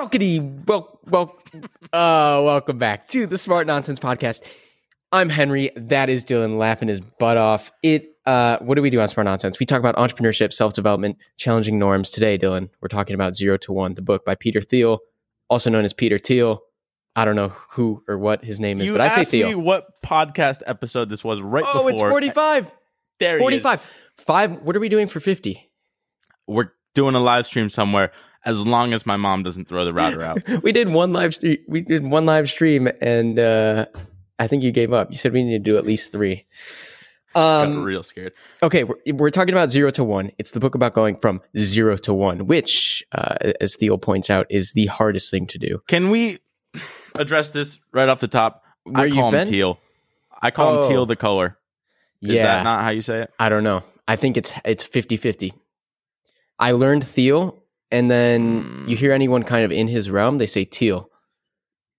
Welcome, 0.00 0.64
well, 0.66 0.98
well, 1.10 1.36
uh, 1.92 2.40
welcome 2.42 2.78
back 2.78 3.06
to 3.08 3.26
the 3.26 3.36
Smart 3.36 3.66
Nonsense 3.66 4.00
Podcast. 4.00 4.40
I'm 5.12 5.28
Henry. 5.28 5.72
That 5.76 6.08
is 6.08 6.24
Dylan 6.24 6.56
laughing 6.56 6.88
his 6.88 7.02
butt 7.02 7.36
off. 7.36 7.70
It. 7.82 8.06
Uh, 8.24 8.56
what 8.60 8.76
do 8.76 8.82
we 8.82 8.88
do 8.88 8.98
on 8.98 9.08
Smart 9.08 9.26
Nonsense? 9.26 9.60
We 9.60 9.66
talk 9.66 9.78
about 9.78 9.96
entrepreneurship, 9.96 10.54
self 10.54 10.72
development, 10.72 11.18
challenging 11.36 11.78
norms. 11.78 12.08
Today, 12.10 12.38
Dylan, 12.38 12.70
we're 12.80 12.88
talking 12.88 13.12
about 13.12 13.34
Zero 13.34 13.58
to 13.58 13.72
One, 13.74 13.92
the 13.92 14.00
book 14.00 14.24
by 14.24 14.34
Peter 14.36 14.62
Thiel, 14.62 15.00
also 15.50 15.68
known 15.68 15.84
as 15.84 15.92
Peter 15.92 16.18
Thiel. 16.18 16.62
I 17.14 17.26
don't 17.26 17.36
know 17.36 17.52
who 17.72 18.02
or 18.08 18.16
what 18.16 18.42
his 18.42 18.58
name 18.58 18.80
is, 18.80 18.86
You 18.86 18.92
but 18.92 19.02
I 19.02 19.08
say 19.08 19.24
Thiel. 19.26 19.60
what 19.60 20.00
podcast 20.02 20.62
episode 20.66 21.10
this 21.10 21.22
was 21.22 21.42
right 21.42 21.62
Oh, 21.66 21.74
before. 21.74 21.90
it's 21.90 22.00
45. 22.00 22.72
There 23.18 23.36
he 23.36 23.42
45. 23.42 23.74
is. 23.80 23.86
Five. 24.16 24.62
What 24.62 24.74
are 24.74 24.80
we 24.80 24.88
doing 24.88 25.08
for 25.08 25.20
50? 25.20 25.70
We're 26.46 26.72
doing 26.94 27.14
a 27.14 27.20
live 27.20 27.44
stream 27.44 27.68
somewhere 27.68 28.12
as 28.44 28.64
long 28.66 28.92
as 28.92 29.04
my 29.06 29.16
mom 29.16 29.42
doesn't 29.42 29.68
throw 29.68 29.84
the 29.84 29.92
router 29.92 30.22
out. 30.22 30.38
we 30.62 30.72
did 30.72 30.88
one 30.88 31.12
live 31.12 31.34
stream. 31.34 31.58
We 31.68 31.80
did 31.82 32.04
one 32.04 32.26
live 32.26 32.48
stream, 32.48 32.88
and 33.00 33.38
uh, 33.38 33.86
I 34.38 34.46
think 34.46 34.62
you 34.62 34.72
gave 34.72 34.92
up. 34.92 35.10
You 35.10 35.16
said 35.18 35.32
we 35.32 35.42
need 35.44 35.52
to 35.64 35.70
do 35.70 35.76
at 35.76 35.84
least 35.84 36.12
three. 36.12 36.46
Got 37.34 37.66
Um, 37.68 37.84
real 37.84 38.02
scared. 38.02 38.32
okay, 38.62 38.82
we're, 38.84 38.96
we're 39.14 39.30
talking 39.30 39.54
about 39.54 39.70
zero 39.70 39.90
to 39.92 40.02
one. 40.02 40.30
It's 40.38 40.50
the 40.50 40.58
book 40.60 40.74
about 40.74 40.94
going 40.94 41.14
from 41.14 41.40
zero 41.58 41.96
to 41.98 42.12
one, 42.12 42.46
which, 42.46 43.04
uh, 43.12 43.36
as 43.60 43.76
Theo 43.76 43.96
points 43.98 44.30
out, 44.30 44.46
is 44.50 44.72
the 44.72 44.86
hardest 44.86 45.30
thing 45.30 45.46
to 45.48 45.58
do. 45.58 45.80
Can 45.86 46.10
we 46.10 46.38
address 47.18 47.50
this 47.52 47.78
right 47.92 48.08
off 48.08 48.18
the 48.20 48.26
top? 48.28 48.64
Where 48.84 49.04
I 49.04 49.10
call 49.10 49.26
him 49.26 49.32
been? 49.32 49.48
teal. 49.48 49.78
I 50.42 50.50
call 50.50 50.78
Oh. 50.78 50.82
him 50.82 50.88
teal 50.90 51.06
the 51.06 51.14
color. 51.16 51.56
Is 52.22 52.30
yeah, 52.30 52.42
that 52.44 52.64
not 52.64 52.82
how 52.82 52.90
you 52.90 53.00
say 53.02 53.22
it? 53.22 53.30
I 53.38 53.48
don't 53.48 53.62
know. 53.64 53.82
I 54.08 54.16
think 54.16 54.36
it's 54.36 54.52
it's 54.64 54.82
50-50. 54.82 55.52
I 56.58 56.72
learned 56.72 57.04
Theo, 57.06 57.59
and 57.90 58.10
then 58.10 58.62
Hmm. 58.62 58.88
you 58.88 58.96
hear 58.96 59.12
anyone 59.12 59.42
kind 59.42 59.64
of 59.64 59.72
in 59.72 59.88
his 59.88 60.10
realm, 60.10 60.38
they 60.38 60.46
say 60.46 60.64
Teal. 60.64 61.10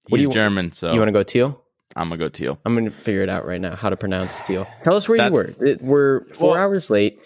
What 0.07 0.17
do 0.17 0.23
He's 0.23 0.27
you- 0.27 0.33
German, 0.33 0.71
so 0.71 0.91
You 0.93 0.99
want 0.99 1.09
to 1.09 1.13
go 1.13 1.23
Teal? 1.23 1.61
I'm 1.95 2.07
gonna 2.07 2.17
go 2.19 2.29
teal. 2.29 2.57
I'm 2.65 2.73
going 2.73 2.85
to 2.85 2.91
figure 2.91 3.21
it 3.21 3.27
out 3.27 3.45
right 3.45 3.59
now 3.59 3.75
how 3.75 3.89
to 3.89 3.97
pronounce 3.97 4.39
Teal. 4.41 4.65
Tell 4.85 4.95
us 4.95 5.09
where 5.09 5.25
you 5.27 5.31
were. 5.33 5.53
It, 5.59 5.81
we're 5.81 6.23
four 6.33 6.51
Well- 6.51 6.59
hours 6.61 6.89
late. 6.89 7.19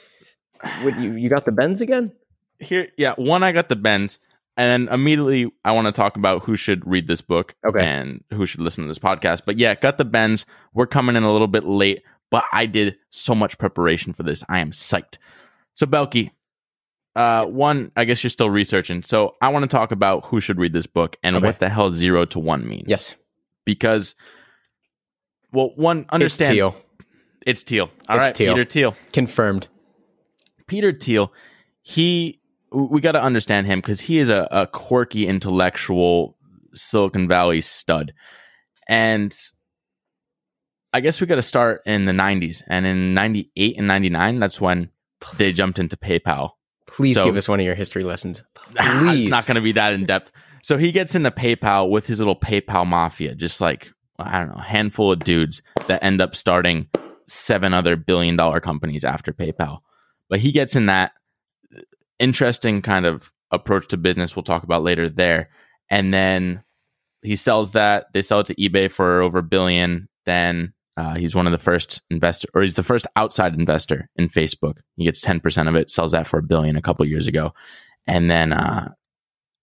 What, 0.82 1.00
you, 1.00 1.12
you 1.14 1.30
got 1.30 1.46
the 1.46 1.52
bends 1.52 1.82
again? 1.82 2.12
Here, 2.60 2.88
yeah. 2.98 3.14
One, 3.16 3.44
I 3.44 3.52
got 3.52 3.70
the 3.70 3.76
bends, 3.76 4.18
and 4.58 4.88
then 4.88 4.94
immediately 4.94 5.52
I 5.64 5.74
want 5.74 5.86
to 5.86 5.92
talk 5.92 6.16
about 6.16 6.46
who 6.46 6.56
should 6.56 6.88
read 6.88 7.08
this 7.08 7.22
book 7.22 7.54
Okay. 7.68 7.86
and 7.86 8.24
who 8.34 8.48
should 8.48 8.62
listen 8.62 8.84
to 8.84 8.88
this 8.88 8.98
podcast. 8.98 9.42
But 9.46 9.60
yeah, 9.60 9.76
got 9.76 10.00
the 10.00 10.06
bends. 10.06 10.48
We're 10.74 10.88
coming 10.88 11.16
in 11.16 11.22
a 11.24 11.32
little 11.32 11.48
bit 11.48 11.66
late, 11.66 12.02
but 12.32 12.44
I 12.52 12.66
did 12.66 12.96
so 13.12 13.36
much 13.36 13.60
preparation 13.60 14.14
for 14.14 14.24
this. 14.24 14.44
I 14.50 14.60
am 14.60 14.72
psyched. 14.72 15.18
So 15.76 15.86
Belky, 15.86 16.32
uh, 17.16 17.46
one, 17.46 17.92
I 17.96 18.04
guess 18.06 18.24
you're 18.24 18.30
still 18.30 18.50
researching. 18.50 19.04
So 19.04 19.36
I 19.42 19.50
want 19.50 19.64
to 19.64 19.68
talk 19.68 19.92
about 19.92 20.26
who 20.26 20.42
should 20.42 20.58
read 20.60 20.74
this 20.74 20.86
book 20.88 21.16
and 21.24 21.36
Okay. 21.38 21.46
what 21.46 21.60
the 21.60 21.70
hell 21.70 21.90
zero 21.90 22.26
to 22.26 22.40
one 22.40 22.68
means. 22.68 22.86
Yes. 22.88 23.16
because 23.66 24.16
well, 25.54 25.72
one 25.76 26.06
understand 26.10 26.52
It's 26.52 26.56
Teal. 26.56 26.76
It's 27.46 27.64
Teal. 27.64 27.90
All 28.10 28.18
It's 28.20 28.28
right, 28.30 28.36
Teal. 28.36 28.54
Peter 28.54 28.66
Teal. 28.66 28.96
Confirmed. 29.14 29.68
Peter 30.68 30.92
Teal, 30.92 31.32
he 31.82 32.42
we 32.72 33.00
got 33.00 33.14
to 33.14 33.22
understand 33.22 33.68
him 33.68 33.80
because 33.80 34.02
he 34.02 34.18
is 34.18 34.28
a, 34.30 34.48
a 34.52 34.68
quirky 34.68 35.28
intellectual 35.28 36.36
Silicon 36.74 37.28
Valley 37.30 37.62
stud, 37.62 38.12
and 38.90 39.34
I 40.92 41.00
guess 41.00 41.22
we 41.22 41.28
got 41.28 41.36
to 41.36 41.42
start 41.42 41.82
in 41.86 42.04
the 42.06 42.12
'90s, 42.12 42.64
and 42.68 42.86
in 42.86 43.14
'98 43.14 43.78
and 43.78 43.88
'99, 43.88 44.40
that's 44.40 44.60
when 44.60 44.90
they 45.38 45.54
jumped 45.54 45.80
into 45.80 45.96
PayPal. 45.96 46.52
Please 46.88 47.18
So- 47.18 47.26
give 47.26 47.36
us 47.36 47.48
one 47.48 47.60
of 47.60 47.66
your 47.66 47.76
history 47.76 48.04
lessons. 48.04 48.42
it's 48.80 49.30
not 49.30 49.46
going 49.46 49.56
to 49.56 49.62
be 49.62 49.74
that 49.74 49.94
in 49.94 50.06
depth. 50.06 50.32
So 50.64 50.78
he 50.78 50.92
gets 50.92 51.14
into 51.14 51.30
PayPal 51.32 51.90
with 51.90 52.08
his 52.08 52.20
little 52.20 52.36
PayPal 52.36 52.88
mafia, 52.88 53.36
just 53.36 53.62
like 53.62 53.92
I 54.18 54.40
don't 54.40 54.50
know, 54.50 54.62
a 54.62 54.64
handful 54.64 55.12
of 55.12 55.20
dudes 55.20 55.62
that 55.88 56.04
end 56.04 56.22
up 56.22 56.36
starting 56.36 56.88
seven 57.28 57.74
other 57.74 57.96
billion 57.96 58.36
dollar 58.36 58.60
companies 58.60 59.04
after 59.04 59.34
PayPal. 59.34 59.80
But 60.30 60.40
he 60.40 60.52
gets 60.52 60.76
in 60.76 60.88
that 60.88 61.12
uh, 61.76 61.82
interesting 62.20 62.82
kind 62.82 63.06
of 63.06 63.32
approach 63.52 63.88
to 63.90 63.98
business 63.98 64.36
we'll 64.36 64.44
talk 64.44 64.64
about 64.64 64.84
later 64.84 65.10
there. 65.10 65.50
And 65.90 66.14
then 66.14 66.64
he 67.22 67.36
sells 67.36 67.72
that. 67.72 68.08
They 68.14 68.22
sell 68.22 68.40
it 68.40 68.48
to 68.48 68.56
eBay 68.56 68.92
for 68.92 69.22
over 69.22 69.40
a 69.40 69.44
billion. 69.44 70.08
Then 70.26 70.74
uh, 70.98 71.16
he's 71.16 71.36
one 71.36 71.46
of 71.46 71.52
the 71.52 71.58
first 71.58 72.02
investor, 72.10 72.48
or 72.54 72.62
he's 72.62 72.76
the 72.76 72.84
first 72.84 73.06
outside 73.16 73.54
investor 73.54 74.10
in 74.16 74.30
Facebook. 74.30 74.78
He 74.96 75.06
gets 75.06 75.22
ten 75.22 75.40
percent 75.40 75.68
of 75.68 75.76
it, 75.76 75.90
sells 75.90 76.12
that 76.12 76.28
for 76.28 76.40
a 76.40 76.44
billion 76.44 76.78
a 76.78 76.82
couple 76.82 77.06
years 77.06 77.28
ago, 77.28 77.54
and 78.08 78.30
then 78.30 78.54
uh, 78.54 78.94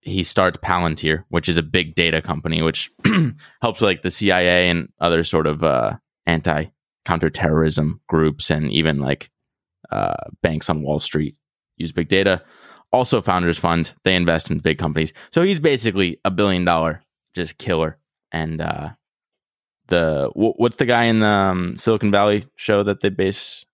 he 0.00 0.25
starts 0.25 0.59
Palantir, 0.59 1.25
which 1.28 1.48
is 1.48 1.56
a 1.56 1.62
big 1.62 1.94
data 1.94 2.20
company, 2.20 2.60
which 2.60 2.91
helps 3.62 3.81
like 3.81 4.03
the 4.03 4.10
CIA 4.10 4.69
and 4.69 4.88
other 5.00 5.25
sort 5.25 5.47
of 5.47 5.62
uh, 5.62 5.93
anti 6.26 6.66
counterterrorism 7.04 8.00
groups, 8.09 8.50
and 8.50 8.70
even 8.70 8.99
like 8.99 9.31
uh, 9.91 10.14
banks 10.43 10.69
on 10.69 10.82
Wall 10.82 10.99
Street 10.99 11.37
use 11.76 11.93
big 11.93 12.09
data. 12.09 12.43
Also, 12.93 13.22
Founders 13.22 13.59
Fund 13.59 13.94
they 14.04 14.14
invest 14.14 14.50
in 14.50 14.59
big 14.59 14.76
companies, 14.76 15.14
so 15.31 15.43
he's 15.43 15.60
basically 15.60 16.20
a 16.25 16.31
billion 16.31 16.64
dollar 16.64 17.03
just 17.34 17.56
killer. 17.56 17.99
And 18.32 18.60
uh, 18.60 18.91
the 19.92 20.30
wh- 20.34 20.58
what's 20.58 20.76
the 20.76 20.86
guy 20.86 21.04
in 21.04 21.20
the 21.20 21.26
um, 21.26 21.76
Silicon 21.76 22.10
Valley 22.10 22.47
show 22.56 22.82
that 22.82 23.00
they 23.00 23.08
base 23.10 23.64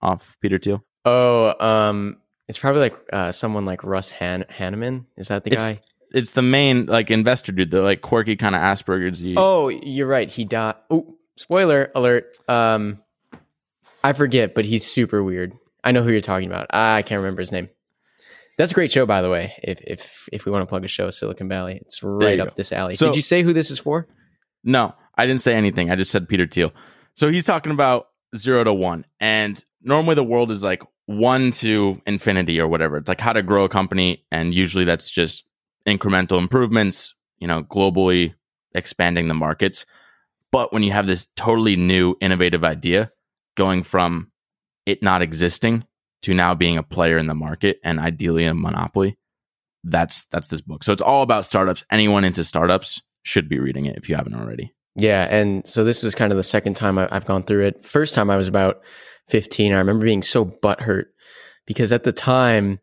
off 0.00 0.36
Peter 0.40 0.58
Thiel? 0.58 0.84
Oh, 1.04 1.54
um, 1.64 2.18
it's 2.48 2.58
probably 2.58 2.80
like 2.82 2.94
uh, 3.12 3.32
someone 3.32 3.64
like 3.64 3.82
Russ 3.84 4.10
Han- 4.12 4.44
Hanneman. 4.50 5.06
Is 5.16 5.28
that 5.28 5.44
the 5.44 5.52
It's- 5.52 5.62
guy? 5.62 5.80
It's 6.12 6.30
the 6.30 6.42
main 6.42 6.86
like 6.86 7.10
investor 7.10 7.50
dude, 7.50 7.72
the 7.72 7.82
like 7.82 8.00
quirky 8.00 8.36
kind 8.36 8.54
of 8.54 8.60
Asperger's. 8.60 9.20
Oh, 9.36 9.68
you're 9.68 10.06
right. 10.06 10.30
He 10.30 10.44
died. 10.44 10.76
Oh, 10.88 11.16
spoiler 11.36 11.90
alert. 11.96 12.36
Um, 12.48 13.02
I 14.04 14.12
forget, 14.12 14.54
but 14.54 14.64
he's 14.64 14.86
super 14.86 15.24
weird. 15.24 15.54
I 15.82 15.90
know 15.90 16.04
who 16.04 16.12
you're 16.12 16.20
talking 16.20 16.46
about. 16.48 16.68
I 16.70 17.02
can't 17.02 17.18
remember 17.18 17.40
his 17.40 17.50
name. 17.50 17.68
That's 18.56 18.70
a 18.70 18.74
great 18.76 18.92
show, 18.92 19.06
by 19.06 19.22
the 19.22 19.28
way. 19.30 19.54
If 19.64 19.80
if 19.84 20.28
if 20.32 20.44
we 20.46 20.52
want 20.52 20.62
to 20.62 20.66
plug 20.66 20.84
a 20.84 20.88
show, 20.88 21.10
Silicon 21.10 21.48
Valley, 21.48 21.78
it's 21.84 22.00
right 22.04 22.38
up 22.38 22.48
go. 22.50 22.54
this 22.56 22.70
alley. 22.70 22.94
So- 22.94 23.06
Did 23.06 23.16
you 23.16 23.22
say 23.22 23.42
who 23.42 23.52
this 23.52 23.72
is 23.72 23.80
for? 23.80 24.06
No, 24.62 24.94
I 25.16 25.26
didn't 25.26 25.42
say 25.42 25.54
anything. 25.54 25.90
I 25.90 25.96
just 25.96 26.10
said 26.10 26.28
Peter 26.28 26.46
Thiel. 26.46 26.72
So 27.14 27.28
he's 27.28 27.46
talking 27.46 27.72
about 27.72 28.08
zero 28.36 28.64
to 28.64 28.72
one. 28.72 29.04
And 29.20 29.62
normally 29.82 30.14
the 30.14 30.24
world 30.24 30.50
is 30.50 30.62
like 30.62 30.82
one 31.06 31.50
to 31.52 32.00
infinity 32.06 32.60
or 32.60 32.68
whatever. 32.68 32.96
It's 32.96 33.08
like 33.08 33.20
how 33.20 33.32
to 33.32 33.42
grow 33.42 33.64
a 33.64 33.68
company. 33.68 34.24
And 34.32 34.54
usually 34.54 34.84
that's 34.84 35.10
just 35.10 35.44
incremental 35.86 36.38
improvements, 36.38 37.14
you 37.38 37.46
know, 37.46 37.62
globally 37.62 38.34
expanding 38.74 39.28
the 39.28 39.34
markets. 39.34 39.86
But 40.50 40.72
when 40.72 40.82
you 40.82 40.92
have 40.92 41.06
this 41.06 41.28
totally 41.36 41.76
new, 41.76 42.16
innovative 42.20 42.64
idea 42.64 43.10
going 43.56 43.82
from 43.82 44.30
it 44.86 45.02
not 45.02 45.22
existing 45.22 45.84
to 46.22 46.34
now 46.34 46.54
being 46.54 46.78
a 46.78 46.82
player 46.82 47.18
in 47.18 47.26
the 47.26 47.34
market 47.34 47.78
and 47.84 47.98
ideally 48.00 48.44
a 48.44 48.54
monopoly, 48.54 49.18
that's 49.84 50.24
that's 50.26 50.48
this 50.48 50.60
book. 50.60 50.82
So 50.82 50.92
it's 50.92 51.02
all 51.02 51.22
about 51.22 51.44
startups. 51.44 51.84
Anyone 51.90 52.24
into 52.24 52.44
startups 52.44 53.02
should 53.22 53.48
be 53.48 53.58
reading 53.58 53.86
it 53.86 53.96
if 53.96 54.08
you 54.08 54.16
haven't 54.16 54.34
already. 54.34 54.72
Yeah, 54.96 55.26
and 55.28 55.66
so 55.66 55.82
this 55.84 56.02
was 56.02 56.14
kind 56.14 56.32
of 56.32 56.36
the 56.36 56.42
second 56.42 56.74
time 56.74 56.98
I, 56.98 57.08
I've 57.10 57.26
gone 57.26 57.42
through 57.42 57.66
it. 57.66 57.84
First 57.84 58.14
time 58.14 58.30
I 58.30 58.36
was 58.36 58.48
about 58.48 58.82
15. 59.28 59.72
I 59.72 59.78
remember 59.78 60.04
being 60.04 60.22
so 60.22 60.44
butthurt 60.44 61.06
because 61.66 61.92
at 61.92 62.04
the 62.04 62.12
time 62.12 62.78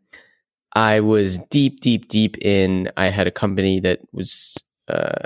I 0.73 0.99
was 1.01 1.37
deep, 1.49 1.79
deep, 1.79 2.07
deep 2.07 2.37
in. 2.41 2.89
I 2.97 3.07
had 3.07 3.27
a 3.27 3.31
company 3.31 3.79
that 3.81 3.99
was 4.11 4.57
uh, 4.87 5.23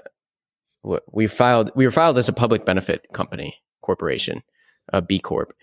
we 1.12 1.28
filed. 1.28 1.72
We 1.76 1.86
were 1.86 1.92
filed 1.92 2.18
as 2.18 2.30
a 2.30 2.34
public 2.34 2.66
benefit 2.66 3.06
company 3.14 3.56
corporation, 3.82 4.44
a 4.94 5.02
B 5.02 5.20
corp, 5.20 5.54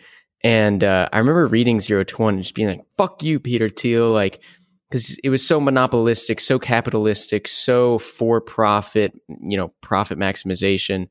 and 0.42 0.82
uh, 0.82 1.08
I 1.12 1.18
remember 1.18 1.46
reading 1.46 1.80
Zero 1.80 2.04
to 2.04 2.16
One 2.16 2.34
and 2.34 2.42
just 2.42 2.54
being 2.54 2.68
like, 2.68 2.84
"Fuck 2.96 3.22
you, 3.22 3.38
Peter 3.40 3.68
Thiel!" 3.68 4.10
Like 4.10 4.40
because 4.92 5.18
it 5.24 5.30
was 5.30 5.46
so 5.46 5.58
monopolistic, 5.58 6.38
so 6.38 6.58
capitalistic, 6.58 7.48
so 7.48 7.98
for 7.98 8.42
profit, 8.42 9.18
you 9.40 9.56
know, 9.56 9.72
profit 9.80 10.18
maximization. 10.18 11.08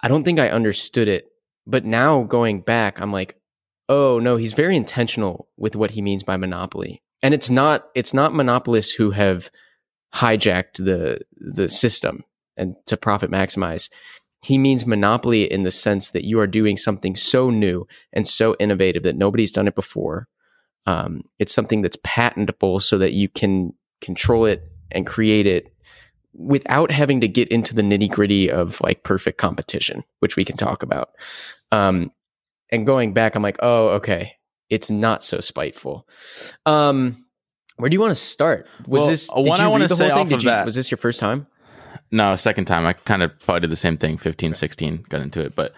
I 0.00 0.06
don't 0.06 0.22
think 0.22 0.38
I 0.38 0.48
understood 0.48 1.08
it. 1.08 1.26
But 1.66 1.84
now 1.84 2.22
going 2.22 2.60
back, 2.60 3.00
I'm 3.00 3.10
like, 3.10 3.36
oh 3.88 4.20
no, 4.20 4.36
he's 4.36 4.52
very 4.52 4.76
intentional 4.76 5.48
with 5.56 5.74
what 5.74 5.90
he 5.90 6.02
means 6.02 6.22
by 6.22 6.36
monopoly. 6.36 7.02
And 7.20 7.34
it's 7.34 7.50
not 7.50 7.88
it's 7.96 8.14
not 8.14 8.32
monopolists 8.32 8.92
who 8.92 9.10
have 9.10 9.50
hijacked 10.14 10.74
the 10.74 11.20
the 11.34 11.68
system 11.68 12.22
and 12.56 12.76
to 12.86 12.96
profit 12.96 13.32
maximize. 13.32 13.90
He 14.40 14.56
means 14.56 14.86
monopoly 14.86 15.50
in 15.50 15.64
the 15.64 15.72
sense 15.72 16.10
that 16.10 16.24
you 16.24 16.38
are 16.38 16.46
doing 16.46 16.76
something 16.76 17.16
so 17.16 17.50
new 17.50 17.88
and 18.12 18.26
so 18.26 18.54
innovative 18.60 19.02
that 19.02 19.16
nobody's 19.16 19.50
done 19.50 19.66
it 19.66 19.74
before. 19.74 20.28
Um, 20.86 21.22
it's 21.38 21.52
something 21.54 21.82
that's 21.82 21.98
patentable 22.02 22.80
so 22.80 22.98
that 22.98 23.12
you 23.12 23.28
can 23.28 23.72
control 24.00 24.44
it 24.46 24.62
and 24.90 25.06
create 25.06 25.46
it 25.46 25.72
without 26.34 26.90
having 26.90 27.20
to 27.20 27.28
get 27.28 27.48
into 27.48 27.74
the 27.74 27.82
nitty 27.82 28.10
gritty 28.10 28.50
of 28.50 28.80
like 28.80 29.02
perfect 29.04 29.38
competition, 29.38 30.02
which 30.20 30.36
we 30.36 30.44
can 30.44 30.56
talk 30.56 30.82
about. 30.82 31.10
Um, 31.70 32.10
and 32.70 32.86
going 32.86 33.12
back, 33.12 33.34
I'm 33.34 33.42
like, 33.42 33.58
oh, 33.60 33.88
okay, 33.90 34.32
it's 34.70 34.90
not 34.90 35.22
so 35.22 35.40
spiteful. 35.40 36.08
Um, 36.66 37.16
Where 37.76 37.90
do 37.90 37.94
you 37.94 38.00
want 38.00 38.12
to 38.12 38.22
start? 38.22 38.66
Was 38.86 39.00
Well, 39.00 39.08
this 39.10 39.30
uh, 39.30 39.36
did 39.42 39.48
one 39.50 39.60
you 39.60 39.66
I 39.66 39.78
read 39.78 39.88
the 39.90 39.96
say 39.96 40.08
whole 40.08 40.16
thing? 40.16 40.22
off 40.22 40.28
Did 40.30 40.34
of 40.36 40.42
you, 40.44 40.50
that- 40.50 40.64
was 40.64 40.74
this 40.74 40.90
your 40.90 40.98
first 40.98 41.20
time? 41.20 41.46
No, 42.10 42.34
second 42.36 42.64
time. 42.66 42.86
I 42.86 42.92
kind 42.94 43.22
of 43.22 43.38
probably 43.40 43.60
did 43.60 43.70
the 43.70 43.76
same 43.76 43.96
thing, 43.98 44.16
15, 44.18 44.54
16, 44.54 45.04
got 45.08 45.20
into 45.20 45.40
it. 45.40 45.54
But 45.54 45.72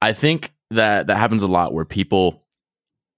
I 0.00 0.12
think 0.12 0.52
that 0.70 1.06
that 1.08 1.16
happens 1.16 1.42
a 1.42 1.48
lot 1.48 1.72
where 1.74 1.84
people 1.84 2.43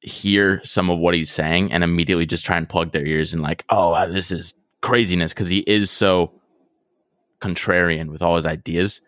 hear 0.00 0.60
some 0.64 0.90
of 0.90 0.98
what 0.98 1.14
he's 1.14 1.30
saying 1.30 1.72
and 1.72 1.82
immediately 1.82 2.26
just 2.26 2.46
try 2.46 2.56
and 2.56 2.68
plug 2.68 2.92
their 2.92 3.06
ears 3.06 3.32
and 3.32 3.42
like, 3.42 3.64
oh, 3.70 3.90
wow, 3.90 4.06
this 4.06 4.30
is 4.30 4.54
craziness 4.80 5.32
because 5.32 5.48
he 5.48 5.60
is 5.60 5.90
so 5.90 6.32
contrarian 7.40 8.10
with 8.10 8.22
all 8.22 8.36
his 8.36 8.46
ideas. 8.46 9.00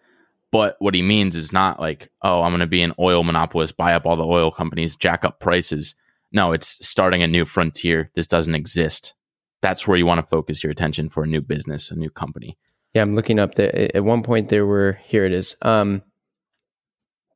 But 0.51 0.77
what 0.79 0.95
he 0.95 1.03
means 1.03 1.37
is 1.37 1.53
not 1.53 1.79
like, 1.79 2.11
oh, 2.23 2.43
I'm 2.43 2.51
going 2.51 2.61
to 2.61 2.67
be 2.67 2.83
an 2.83 2.95
oil 2.99 3.23
monopolist, 3.23 3.77
buy 3.77 3.93
up 3.95 4.07
all 4.07 4.17
the 4.17 4.25
oil 4.25 4.51
companies, 4.51 4.97
jack 4.97 5.25
up 5.25 5.41
prices. 5.41 5.95
No, 6.33 6.53
it's 6.53 6.85
starting 6.87 7.23
a 7.23 7.27
new 7.27 7.45
frontier. 7.45 8.11
This 8.15 8.27
doesn't 8.27 8.55
exist. 8.55 9.15
That's 9.61 9.87
where 9.87 9.99
you 9.99 10.07
want 10.07 10.21
to 10.21 10.27
focus 10.27 10.63
your 10.63 10.71
attention 10.71 11.11
for 11.11 11.25
a 11.25 11.27
new 11.27 11.41
business, 11.41 11.91
a 11.91 11.97
new 11.97 12.11
company. 12.11 12.57
Yeah, 12.95 13.03
I'm 13.03 13.15
looking 13.15 13.39
up 13.39 13.59
at 13.59 14.03
one 14.03 14.23
point 14.23 14.49
there 14.49 14.67
were 14.67 14.99
here 15.05 15.25
it 15.25 15.33
is. 15.33 15.57
Um 15.63 16.03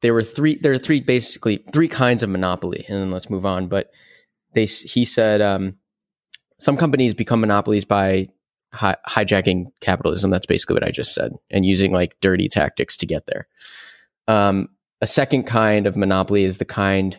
there 0.02 0.12
were 0.12 0.22
three 0.22 0.58
there 0.58 0.72
are 0.72 0.78
three 0.78 1.00
basically 1.00 1.64
three 1.72 1.88
kinds 1.88 2.22
of 2.22 2.28
monopoly 2.28 2.84
and 2.88 2.98
then 2.98 3.10
let's 3.10 3.30
move 3.30 3.46
on, 3.46 3.68
but 3.68 3.90
they 4.54 4.66
he 4.66 5.04
said 5.04 5.40
um 5.40 5.76
some 6.60 6.76
companies 6.76 7.14
become 7.14 7.40
monopolies 7.40 7.84
by 7.84 8.28
hi- 8.72 8.96
hijacking 9.08 9.66
capitalism. 9.80 10.30
That's 10.30 10.46
basically 10.46 10.74
what 10.74 10.84
I 10.84 10.90
just 10.90 11.14
said 11.14 11.32
and 11.50 11.64
using 11.64 11.92
like 11.92 12.20
dirty 12.20 12.48
tactics 12.48 12.96
to 12.98 13.06
get 13.06 13.26
there. 13.26 13.48
Um 14.28 14.68
a 15.00 15.06
second 15.06 15.44
kind 15.44 15.86
of 15.86 15.96
monopoly 15.96 16.44
is 16.44 16.58
the 16.58 16.64
kind 16.64 17.18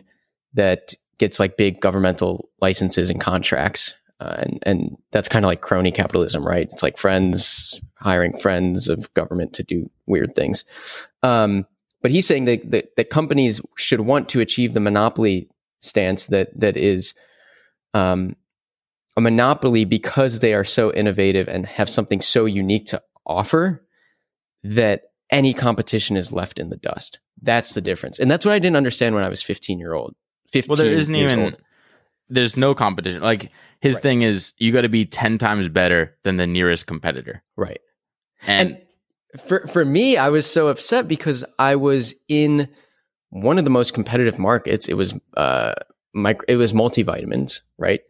that 0.54 0.94
gets 1.18 1.40
like 1.40 1.56
big 1.56 1.80
governmental 1.80 2.48
licenses 2.60 3.10
and 3.10 3.20
contracts 3.20 3.94
uh, 4.20 4.36
and 4.38 4.58
and 4.62 4.96
that's 5.10 5.28
kind 5.28 5.44
of 5.44 5.48
like 5.48 5.60
crony 5.60 5.90
capitalism, 5.90 6.46
right? 6.46 6.68
It's 6.72 6.82
like 6.82 6.96
friends 6.96 7.80
hiring 7.96 8.36
friends 8.38 8.88
of 8.88 9.12
government 9.14 9.52
to 9.54 9.62
do 9.62 9.90
weird 10.06 10.34
things. 10.34 10.64
Um, 11.22 11.66
but 12.04 12.10
he's 12.10 12.26
saying 12.26 12.44
that, 12.44 12.70
that 12.70 12.94
that 12.96 13.08
companies 13.08 13.62
should 13.76 14.02
want 14.02 14.28
to 14.28 14.40
achieve 14.40 14.74
the 14.74 14.80
monopoly 14.80 15.48
stance 15.78 16.26
that 16.26 16.48
that 16.60 16.76
is 16.76 17.14
um, 17.94 18.36
a 19.16 19.22
monopoly 19.22 19.86
because 19.86 20.40
they 20.40 20.52
are 20.52 20.64
so 20.64 20.92
innovative 20.92 21.48
and 21.48 21.64
have 21.64 21.88
something 21.88 22.20
so 22.20 22.44
unique 22.44 22.84
to 22.86 23.00
offer 23.26 23.82
that 24.64 25.04
any 25.30 25.54
competition 25.54 26.16
is 26.18 26.30
left 26.30 26.58
in 26.58 26.68
the 26.68 26.76
dust. 26.76 27.20
That's 27.40 27.72
the 27.72 27.80
difference, 27.80 28.18
and 28.18 28.30
that's 28.30 28.44
what 28.44 28.52
I 28.52 28.58
didn't 28.58 28.76
understand 28.76 29.14
when 29.14 29.24
I 29.24 29.30
was 29.30 29.42
fifteen 29.42 29.78
year 29.78 29.94
old. 29.94 30.14
Fifteen. 30.52 30.68
Well, 30.70 30.76
there 30.84 30.94
isn't 30.94 31.14
even. 31.14 31.40
old. 31.40 31.56
There's 32.28 32.56
no 32.56 32.74
competition. 32.74 33.22
Like 33.22 33.50
his 33.80 33.94
Right. 33.96 34.02
thing 34.02 34.22
is, 34.22 34.52
you 34.58 34.72
got 34.72 34.82
to 34.82 34.88
be 34.90 35.06
ten 35.06 35.38
times 35.38 35.68
better 35.70 36.16
than 36.22 36.36
the 36.36 36.46
nearest 36.46 36.86
competitor. 36.86 37.42
right. 37.56 37.80
And, 38.46 38.72
and 38.72 38.82
for 39.38 39.66
for 39.66 39.84
me, 39.84 40.16
I 40.16 40.28
was 40.28 40.50
so 40.50 40.68
upset 40.68 41.08
because 41.08 41.44
I 41.58 41.76
was 41.76 42.14
in 42.28 42.68
one 43.30 43.58
of 43.58 43.64
the 43.64 43.70
most 43.70 43.94
competitive 43.94 44.38
markets. 44.38 44.88
It 44.88 44.94
was 44.94 45.14
uh, 45.36 45.74
micro, 46.12 46.44
it 46.48 46.56
was 46.56 46.72
multivitamins, 46.72 47.60
right? 47.78 48.00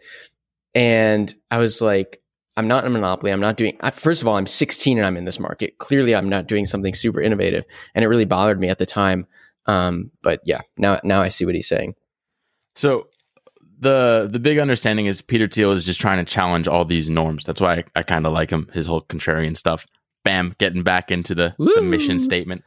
And 0.75 1.35
I 1.50 1.59
was 1.59 1.81
like, 1.81 2.21
I'm 2.56 2.69
not 2.69 2.85
in 2.85 2.91
a 2.91 2.94
monopoly. 2.94 3.32
I'm 3.32 3.41
not 3.41 3.56
doing. 3.56 3.79
First 3.93 4.23
of 4.23 4.29
all, 4.29 4.37
I'm 4.37 4.47
16 4.47 4.99
and 4.99 5.06
I'm 5.06 5.17
in 5.17 5.25
this 5.25 5.41
market. 5.41 5.79
Clearly, 5.79 6.15
I'm 6.15 6.29
not 6.29 6.47
doing 6.47 6.67
something 6.67 6.94
super 6.94 7.21
innovative, 7.21 7.65
and 7.94 8.05
it 8.05 8.09
really 8.09 8.25
bothered 8.25 8.61
me 8.61 8.69
at 8.69 8.79
the 8.79 8.87
time. 8.87 9.27
Um, 9.67 10.11
but 10.23 10.41
yeah, 10.44 10.61
now 10.77 11.00
now 11.05 11.23
I 11.23 11.31
see 11.31 11.44
what 11.44 11.55
he's 11.55 11.69
saying. 11.69 11.94
so 12.77 13.09
the 13.81 14.29
the 14.31 14.38
big 14.38 14.59
understanding 14.59 15.06
is 15.06 15.20
Peter 15.20 15.49
Thiel 15.49 15.73
is 15.73 15.85
just 15.85 16.00
trying 16.00 16.25
to 16.25 16.31
challenge 16.31 16.69
all 16.69 16.85
these 16.85 17.09
norms. 17.09 17.44
That's 17.44 17.61
why 17.61 17.77
I, 17.77 17.85
I 17.97 18.03
kind 18.03 18.27
of 18.27 18.32
like 18.32 18.50
him. 18.50 18.69
His 18.73 18.87
whole 18.87 19.03
contrarian 19.03 19.56
stuff. 19.56 19.87
Bam, 20.25 20.55
getting 20.59 20.82
back 20.82 21.11
into 21.11 21.35
the, 21.35 21.55
the 21.59 21.82
mission 21.82 22.19
statement. 22.19 22.65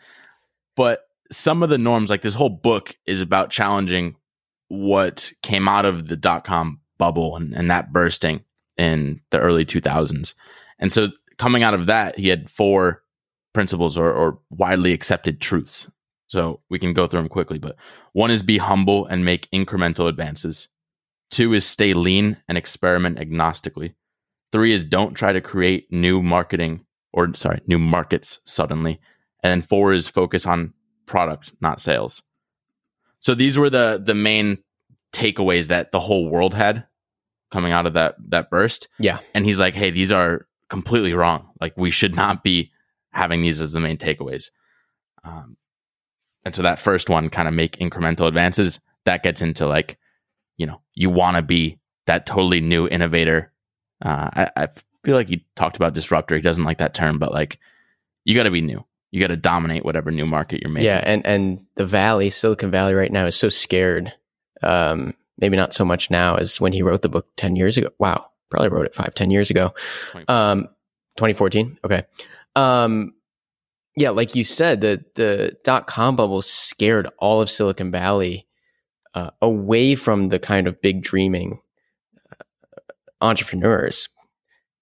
But 0.76 1.08
some 1.32 1.64
of 1.64 1.70
the 1.70 1.78
norms, 1.78 2.10
like 2.10 2.22
this 2.22 2.34
whole 2.34 2.50
book, 2.50 2.96
is 3.06 3.20
about 3.20 3.50
challenging 3.50 4.16
what 4.70 5.32
came 5.42 5.68
out 5.68 5.86
of 5.86 6.08
the 6.08 6.16
dot 6.16 6.44
com 6.44 6.82
bubble 6.98 7.36
and, 7.36 7.54
and 7.54 7.70
that 7.72 7.92
bursting 7.92 8.44
in 8.78 9.22
the 9.32 9.40
early 9.40 9.66
2000s. 9.66 10.34
And 10.80 10.92
so 10.92 11.10
coming 11.38 11.64
out 11.64 11.74
of 11.74 11.88
that, 11.88 12.18
he 12.18 12.28
had 12.28 12.50
four 12.50 13.04
principles 13.54 13.98
or, 13.98 14.12
or 14.12 14.40
widely 14.50 14.94
accepted 14.94 15.42
truths. 15.42 15.90
So 16.28 16.60
we 16.70 16.78
can 16.78 16.94
go 16.94 17.08
through 17.08 17.22
them 17.22 17.30
quickly, 17.30 17.58
but 17.58 17.78
one 18.14 18.32
is 18.32 18.44
be 18.44 18.58
humble 18.58 19.06
and 19.06 19.24
make 19.24 19.50
incremental 19.52 20.10
advances. 20.10 20.68
Two 21.32 21.54
is 21.54 21.66
stay 21.66 21.94
lean 21.94 22.38
and 22.48 22.58
experiment 22.58 23.18
agnostically. 23.18 23.94
Three 24.52 24.74
is 24.74 24.84
don't 24.84 25.14
try 25.14 25.32
to 25.32 25.42
create 25.42 25.92
new 25.92 26.22
marketing 26.22 26.86
or 27.14 27.34
sorry, 27.34 27.62
new 27.68 27.80
markets 27.80 28.40
suddenly. 28.46 29.00
And 29.44 29.52
then 29.52 29.68
four 29.68 29.94
is 29.94 30.08
focus 30.08 30.46
on 30.46 30.74
product, 31.06 31.54
not 31.62 31.82
sales. 31.82 32.22
So 33.20 33.34
these 33.34 33.58
were 33.58 33.70
the 33.70 34.02
the 34.04 34.16
main 34.16 34.60
takeaways 35.14 35.68
that 35.68 35.92
the 35.92 36.00
whole 36.00 36.30
world 36.30 36.54
had 36.54 36.86
coming 37.52 37.72
out 37.72 37.86
of 37.86 37.94
that 37.94 38.16
that 38.30 38.50
burst. 38.50 38.88
Yeah. 39.00 39.20
And 39.34 39.46
he's 39.46 39.60
like, 39.60 39.76
"Hey, 39.76 39.92
these 39.92 40.12
are 40.12 40.48
completely 40.70 41.14
wrong. 41.14 41.50
Like 41.60 41.76
we 41.78 41.92
should 41.92 42.16
not 42.16 42.44
be 42.44 42.72
having 43.12 43.42
these 43.42 43.62
as 43.62 43.74
the 43.74 43.80
main 43.80 43.98
takeaways." 43.98 44.52
Um, 45.24 45.58
and 46.46 46.56
so 46.56 46.62
that 46.62 46.80
first 46.80 47.10
one 47.10 47.30
kind 47.30 47.48
of 47.48 47.54
make 47.54 47.78
incremental 47.78 48.28
advances. 48.28 48.80
That 49.06 49.24
gets 49.24 49.42
into 49.42 49.68
like, 49.68 49.98
you 50.58 50.66
know, 50.66 50.82
you 50.94 51.10
want 51.10 51.38
to 51.38 51.42
be 51.42 51.80
that 52.06 52.26
totally 52.26 52.62
new 52.62 52.88
innovator. 52.88 53.52
Uh, 54.04 54.30
I, 54.34 54.50
I 54.56 54.68
feel 55.04 55.16
like 55.16 55.30
he 55.30 55.46
talked 55.56 55.76
about 55.76 55.94
disruptor. 55.94 56.36
He 56.36 56.42
doesn't 56.42 56.64
like 56.64 56.80
that 56.80 56.94
term, 56.94 57.20
but 57.20 57.32
like, 57.32 57.60
you 58.26 58.36
got 58.36 58.44
to 58.44 58.52
be 58.52 58.62
new. 58.62 58.84
You 59.12 59.22
got 59.22 59.28
to 59.28 59.38
dominate 59.38 59.86
whatever 59.86 60.12
new 60.12 60.26
market 60.26 60.62
you're 60.62 60.72
making. 60.72 60.88
Yeah, 60.88 61.02
and 61.06 61.26
and 61.26 61.66
the 61.76 61.86
Valley, 61.86 62.30
Silicon 62.30 62.72
Valley, 62.72 62.94
right 62.94 63.12
now 63.12 63.26
is 63.26 63.36
so 63.36 63.50
scared. 63.50 64.12
Um, 64.62 65.14
maybe 65.38 65.56
not 65.56 65.74
so 65.74 65.86
much 65.86 66.12
now 66.12 66.36
as 66.36 66.60
when 66.60 66.74
he 66.74 66.82
wrote 66.82 67.04
the 67.04 67.10
book 67.10 67.28
ten 67.38 67.56
years 67.56 67.78
ago. 67.78 67.90
Wow, 68.00 68.30
probably 68.50 68.70
wrote 68.70 68.86
it 68.86 68.94
five, 68.94 69.14
ten 69.14 69.32
years 69.32 69.50
ago. 69.50 69.74
Um, 70.28 70.68
2014. 71.16 71.80
Okay. 71.84 72.04
Um, 72.56 73.14
yeah, 73.96 74.12
like 74.12 74.36
you 74.36 74.44
said, 74.44 74.82
the 74.82 75.04
the 75.16 75.58
dot 75.64 75.88
com 75.88 76.16
bubble 76.16 76.42
scared 76.42 77.08
all 77.18 77.42
of 77.42 77.50
Silicon 77.50 77.92
Valley 77.92 78.46
uh, 79.16 79.32
away 79.42 79.96
from 79.96 80.30
the 80.30 80.38
kind 80.38 80.68
of 80.68 80.82
big 80.82 81.02
dreaming 81.02 81.60
uh, 82.32 82.44
entrepreneurs, 83.22 84.10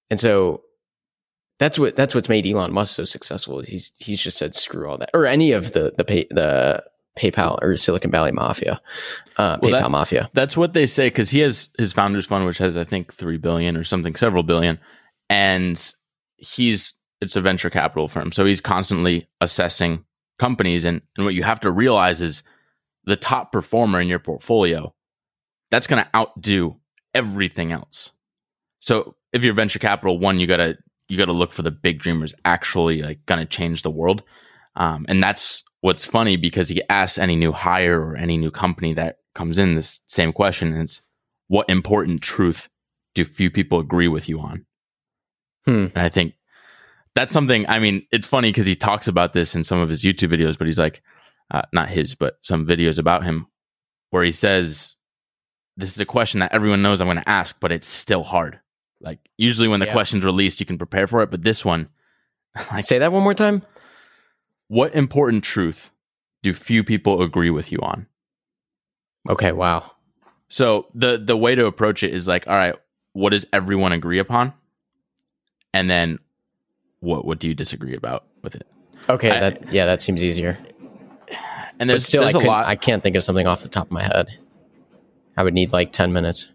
and 0.10 0.20
so 0.20 0.62
that's 1.60 1.80
what 1.80 1.96
that's 1.96 2.14
what's 2.14 2.30
made 2.30 2.46
Elon 2.46 2.74
Musk 2.74 2.96
so 2.96 3.06
successful. 3.06 3.62
He's 3.62 3.92
he's 3.98 4.22
just 4.22 4.38
said 4.38 4.56
screw 4.56 4.90
all 4.90 4.98
that, 4.98 5.10
or 5.14 5.26
any 5.26 5.52
of 5.52 5.72
the 5.72 5.94
the 5.98 6.04
pay, 6.04 6.28
the 6.30 6.84
PayPal 7.18 7.58
or 7.62 7.78
Silicon 7.78 8.12
Valley 8.12 8.34
mafia, 8.34 8.82
uh, 9.38 9.58
Well, 9.62 9.72
PayPal 9.72 9.82
that- 9.84 9.92
mafia. 9.92 10.30
That's 10.34 10.58
what 10.58 10.74
they 10.74 10.86
say 10.86 11.08
because 11.08 11.30
he 11.30 11.40
has 11.40 11.70
his 11.78 11.94
founders 11.94 12.26
fund, 12.26 12.46
which 12.46 12.58
has 12.58 12.76
I 12.76 12.84
think 12.84 13.14
three 13.14 13.38
billion 13.38 13.78
or 13.78 13.84
something, 13.86 14.16
several 14.16 14.44
billion, 14.44 14.80
and 15.30 15.94
he's 16.36 16.94
it's 17.22 17.38
a 17.38 17.42
venture 17.42 17.70
capital 17.70 18.08
firm, 18.10 18.32
so 18.34 18.44
he's 18.46 18.60
constantly 18.62 19.28
assessing 19.40 20.04
companies, 20.38 20.84
and 20.84 21.02
and 21.16 21.26
what 21.26 21.34
you 21.36 21.44
have 21.44 21.62
to 21.62 21.72
realize 21.72 22.22
is 22.22 22.44
the 23.06 23.16
top 23.16 23.52
performer 23.54 24.02
in 24.02 24.08
your 24.10 24.20
portfolio 24.20 24.94
that's 25.72 25.88
going 25.88 26.04
to 26.04 26.10
outdo 26.16 26.76
everything 27.14 27.72
else. 27.72 28.12
So 28.82 29.16
if 29.36 29.44
you're 29.44 29.54
venture 29.54 29.80
capital, 29.80 30.18
one 30.18 30.40
you 30.40 30.48
gotta 30.48 30.78
you 31.10 31.18
gotta 31.18 31.34
look 31.34 31.52
for 31.52 31.62
the 31.62 31.72
big 31.72 32.00
dreamers 32.00 32.34
actually 32.46 33.02
like 33.04 33.24
going 33.26 33.40
to 33.40 33.46
change 33.46 33.82
the 33.84 33.92
world, 33.92 34.24
um, 34.76 35.06
and 35.08 35.22
that's 35.22 35.64
what's 35.82 36.06
funny 36.06 36.36
because 36.36 36.70
he 36.70 36.82
asks 36.90 37.20
any 37.20 37.36
new 37.36 37.52
hire 37.52 38.02
or 38.02 38.16
any 38.16 38.38
new 38.38 38.50
company 38.50 38.94
that 38.96 39.18
comes 39.36 39.60
in 39.60 39.76
this 39.76 40.02
same 40.08 40.34
question 40.34 40.74
and 40.74 40.82
it's 40.82 41.04
what 41.48 41.70
important 41.70 42.22
truth 42.22 42.70
do 43.14 43.24
few 43.24 43.52
people 43.52 43.80
agree 43.80 44.08
with 44.08 44.28
you 44.28 44.40
on? 44.40 44.66
Hmm. 45.66 45.88
and 45.94 45.98
i 45.98 46.10
think 46.10 46.34
that's 47.14 47.34
something 47.34 47.68
i 47.70 47.78
mean 47.80 48.06
it's 48.12 48.28
funny 48.28 48.50
because 48.50 48.66
he 48.66 48.76
talks 48.76 49.08
about 49.08 49.34
this 49.34 49.54
in 49.56 49.64
some 49.64 49.80
of 49.80 49.90
his 49.90 50.04
youtube 50.04 50.32
videos 50.32 50.58
but 50.58 50.68
he's 50.68 50.80
like 50.80 51.02
uh, 51.52 51.62
not 51.74 51.90
his 51.90 52.16
but 52.16 52.38
some 52.42 52.66
videos 52.66 52.98
about 52.98 53.24
him 53.24 53.48
where 54.10 54.24
he 54.24 54.32
says 54.32 54.96
this 55.78 55.92
is 55.92 56.00
a 56.00 56.06
question 56.06 56.40
that 56.40 56.54
everyone 56.54 56.82
knows 56.82 57.02
i'm 57.02 57.08
going 57.08 57.18
to 57.18 57.30
ask 57.30 57.56
but 57.60 57.72
it's 57.72 57.88
still 57.88 58.24
hard 58.24 58.60
like 59.06 59.20
usually 59.38 59.68
when 59.70 59.80
the 59.80 59.86
Yeah. 59.86 59.94
question's 59.94 60.26
released 60.26 60.60
you 60.60 60.66
can 60.66 60.78
prepare 60.78 61.08
for 61.08 61.22
it 61.22 61.32
but 61.32 61.44
this 61.44 61.64
one 61.64 61.88
like 62.72 62.84
Say 62.84 62.98
that 63.00 63.12
one 63.14 63.24
more 63.24 63.34
time. 63.34 63.62
what 64.68 64.94
important 64.96 65.44
truth 65.44 65.92
do 66.44 66.54
few 66.54 66.84
people 66.84 67.22
agree 67.22 67.50
with 67.52 67.72
you 67.72 67.80
on 67.82 68.08
Okay. 69.30 69.52
Wow. 69.54 69.92
So 70.50 70.86
the 70.94 71.18
the 71.18 71.36
way 71.36 71.56
to 71.56 71.66
approach 71.66 72.04
it 72.04 72.14
is 72.14 72.28
like, 72.28 72.48
all 72.48 72.54
right, 72.54 72.76
what 73.14 73.32
does 73.32 73.48
everyone 73.52 73.92
agree 73.92 74.20
upon? 74.20 74.54
And 75.74 75.90
then 75.90 76.20
what 77.00 77.26
what 77.26 77.40
do 77.40 77.48
you 77.48 77.56
disagree 77.56 77.96
about 77.96 78.26
with 78.44 78.54
it? 78.56 78.68
Okay. 79.10 79.32
I- 79.32 79.40
that 79.40 79.74
yeah, 79.74 79.86
that 79.88 80.02
seems 80.04 80.22
easier. 80.22 80.60
And 81.80 81.88
But 81.90 81.94
there's 81.94 82.06
still, 82.06 82.22
I, 82.22 82.32
there's 82.32 82.36
a 82.36 82.48
lot. 82.48 82.68
I 82.68 82.76
can't 82.76 83.02
think 83.04 83.16
of 83.18 83.24
something 83.24 83.48
off 83.48 83.62
the 83.64 83.68
top 83.68 83.88
of 83.88 83.92
my 83.92 84.04
head. 84.04 84.28
I 85.36 85.44
would 85.44 85.54
need 85.56 85.74
like 85.74 85.92
ten 85.92 86.14
minutes. 86.14 86.48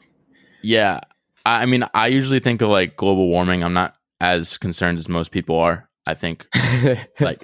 yeah. 0.63 1.01
I 1.47 1.67
mean, 1.67 1.85
I 1.95 2.09
usually 2.09 2.41
think 2.41 2.63
of 2.63 2.69
like 2.69 2.97
global 2.97 3.29
warming. 3.29 3.63
I'm 3.63 3.73
not 3.73 3.95
as 4.21 4.59
concerned 4.59 4.99
as 4.99 5.09
most 5.09 5.31
people 5.31 5.59
are. 5.59 5.89
I 6.07 6.15
think 6.15 6.47
like 7.21 7.43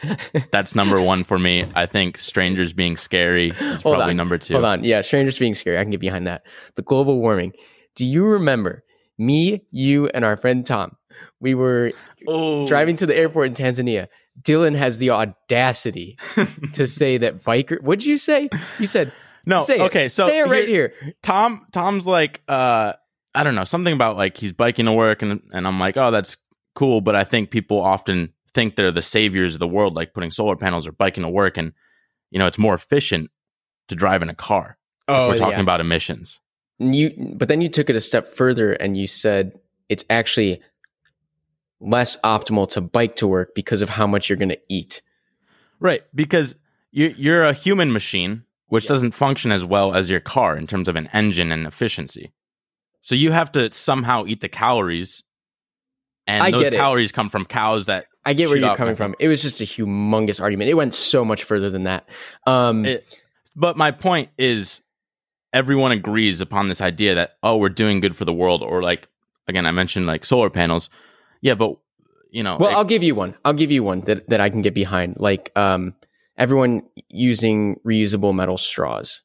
that's 0.50 0.74
number 0.74 1.00
one 1.00 1.24
for 1.24 1.38
me. 1.38 1.66
I 1.74 1.86
think 1.86 2.18
strangers 2.18 2.72
being 2.72 2.96
scary 2.96 3.50
is 3.50 3.82
Hold 3.82 3.96
probably 3.96 4.10
on. 4.12 4.16
number 4.16 4.38
two. 4.38 4.54
Hold 4.54 4.64
on. 4.64 4.82
Yeah, 4.84 5.02
strangers 5.02 5.38
being 5.38 5.54
scary. 5.54 5.78
I 5.78 5.82
can 5.82 5.90
get 5.90 6.00
behind 6.00 6.26
that. 6.26 6.42
The 6.74 6.82
global 6.82 7.18
warming. 7.20 7.52
Do 7.94 8.04
you 8.04 8.24
remember 8.26 8.82
me, 9.18 9.62
you, 9.70 10.08
and 10.08 10.24
our 10.24 10.36
friend 10.36 10.64
Tom? 10.66 10.96
We 11.40 11.54
were 11.54 11.92
Oh, 12.26 12.66
driving 12.66 12.96
to 12.96 13.06
the 13.06 13.16
airport 13.16 13.48
in 13.48 13.54
Tanzania. 13.54 14.08
Dylan 14.42 14.74
has 14.74 14.98
the 14.98 15.10
audacity 15.10 16.18
to 16.72 16.86
say 16.88 17.18
that 17.18 17.44
biker. 17.44 17.80
What'd 17.82 18.04
you 18.04 18.18
say? 18.18 18.48
You 18.78 18.86
said 18.86 19.12
no. 19.44 19.60
Say 19.62 19.76
it. 19.76 19.82
okay, 19.82 20.08
so 20.08 20.26
say 20.26 20.40
it 20.40 20.46
right 20.48 20.66
here. 20.68 20.92
Tom 21.22 21.66
Tom's 21.72 22.06
like 22.06 22.42
uh 22.48 22.94
I 23.36 23.42
don't 23.44 23.54
know, 23.54 23.64
something 23.64 23.92
about 23.92 24.16
like 24.16 24.36
he's 24.36 24.52
biking 24.52 24.86
to 24.86 24.92
work 24.92 25.22
and 25.22 25.40
and 25.52 25.66
I'm 25.66 25.78
like, 25.78 25.96
"Oh, 25.96 26.10
that's 26.10 26.36
cool, 26.74 27.00
but 27.00 27.14
I 27.14 27.24
think 27.24 27.50
people 27.50 27.80
often 27.80 28.32
think 28.54 28.76
they're 28.76 28.90
the 28.92 29.02
saviors 29.02 29.54
of 29.54 29.58
the 29.60 29.68
world 29.68 29.94
like 29.94 30.14
putting 30.14 30.30
solar 30.30 30.56
panels 30.56 30.86
or 30.88 30.92
biking 30.92 31.22
to 31.22 31.28
work 31.28 31.56
and 31.58 31.72
you 32.30 32.38
know, 32.38 32.46
it's 32.46 32.58
more 32.58 32.74
efficient 32.74 33.30
to 33.88 33.94
drive 33.94 34.22
in 34.22 34.28
a 34.30 34.34
car. 34.34 34.76
if 35.08 35.14
oh, 35.14 35.28
we're 35.28 35.36
talking 35.36 35.54
Oh, 35.54 35.56
yeah. 35.58 35.60
about 35.62 35.80
emissions. 35.80 36.40
you. 36.78 37.10
But 37.36 37.48
then 37.48 37.60
you 37.60 37.68
took 37.68 37.88
it 37.90 37.96
a 37.96 38.00
step 38.00 38.26
further 38.26 38.72
and 38.72 38.96
you 38.96 39.06
said 39.06 39.54
it's 39.88 40.04
actually 40.10 40.60
less 41.80 42.16
optimal 42.24 42.68
to 42.70 42.80
bike 42.80 43.16
to 43.16 43.26
work 43.26 43.54
because 43.54 43.82
of 43.82 43.88
how 43.90 44.06
much 44.06 44.28
you're 44.28 44.36
going 44.38 44.48
to 44.48 44.60
eat. 44.68 45.02
Right, 45.78 46.02
because 46.14 46.56
you 46.90 47.14
you're 47.16 47.44
a 47.44 47.52
human 47.52 47.92
machine 47.92 48.42
which 48.68 48.84
Yeah. 48.84 48.88
doesn't 48.94 49.12
function 49.12 49.52
as 49.52 49.64
well 49.64 49.94
as 49.94 50.10
your 50.10 50.18
car 50.20 50.56
in 50.56 50.66
terms 50.66 50.88
of 50.88 50.96
an 50.96 51.08
engine 51.12 51.52
and 51.52 51.66
efficiency. 51.66 52.32
So 53.06 53.14
you 53.14 53.30
have 53.30 53.52
to 53.52 53.70
somehow 53.70 54.24
eat 54.26 54.40
the 54.40 54.48
calories 54.48 55.22
and 56.26 56.42
I 56.42 56.50
those 56.50 56.70
calories 56.70 57.12
come 57.12 57.28
from 57.28 57.44
cows 57.44 57.86
that 57.86 58.06
I 58.24 58.32
get 58.34 58.48
where 58.48 58.58
you're 58.58 58.74
coming 58.74 58.96
from. 58.96 59.14
It 59.20 59.28
was 59.28 59.40
just 59.42 59.60
a 59.60 59.64
humongous 59.64 60.40
argument. 60.40 60.70
It 60.70 60.74
went 60.74 60.92
so 60.92 61.24
much 61.24 61.44
further 61.44 61.70
than 61.70 61.84
that. 61.84 62.08
Um, 62.48 62.84
It- 62.84 63.06
but 63.54 63.76
my 63.76 63.92
point 63.92 64.30
is 64.38 64.80
everyone 65.52 65.92
agrees 65.92 66.40
upon 66.40 66.66
this 66.66 66.80
idea 66.80 67.14
that 67.14 67.36
oh 67.44 67.56
we're 67.56 67.68
doing 67.68 68.00
good 68.00 68.16
for 68.16 68.24
the 68.24 68.32
world 68.32 68.60
or 68.60 68.82
like 68.82 69.06
again 69.46 69.64
i 69.64 69.70
mentioned 69.70 70.04
like 70.06 70.24
solar 70.24 70.50
panels 70.50 70.90
yeah 71.40 71.54
but 71.54 71.76
you 72.32 72.42
know 72.42 72.56
well, 72.58 72.70
it- 72.70 72.74
I'll 72.74 72.84
give 72.84 73.04
you 73.04 73.14
one. 73.14 73.36
I'll 73.44 73.52
give 73.54 73.70
you 73.70 73.84
one 73.84 74.00
that, 74.00 74.28
that 74.30 74.40
I 74.40 74.50
can 74.50 74.62
get 74.62 74.74
behind. 74.74 75.18
Like 75.20 75.52
um, 75.54 75.94
everyone 76.36 76.82
using 77.08 77.76
reusable 77.86 78.34
metal 78.34 78.58
straws, 78.58 79.22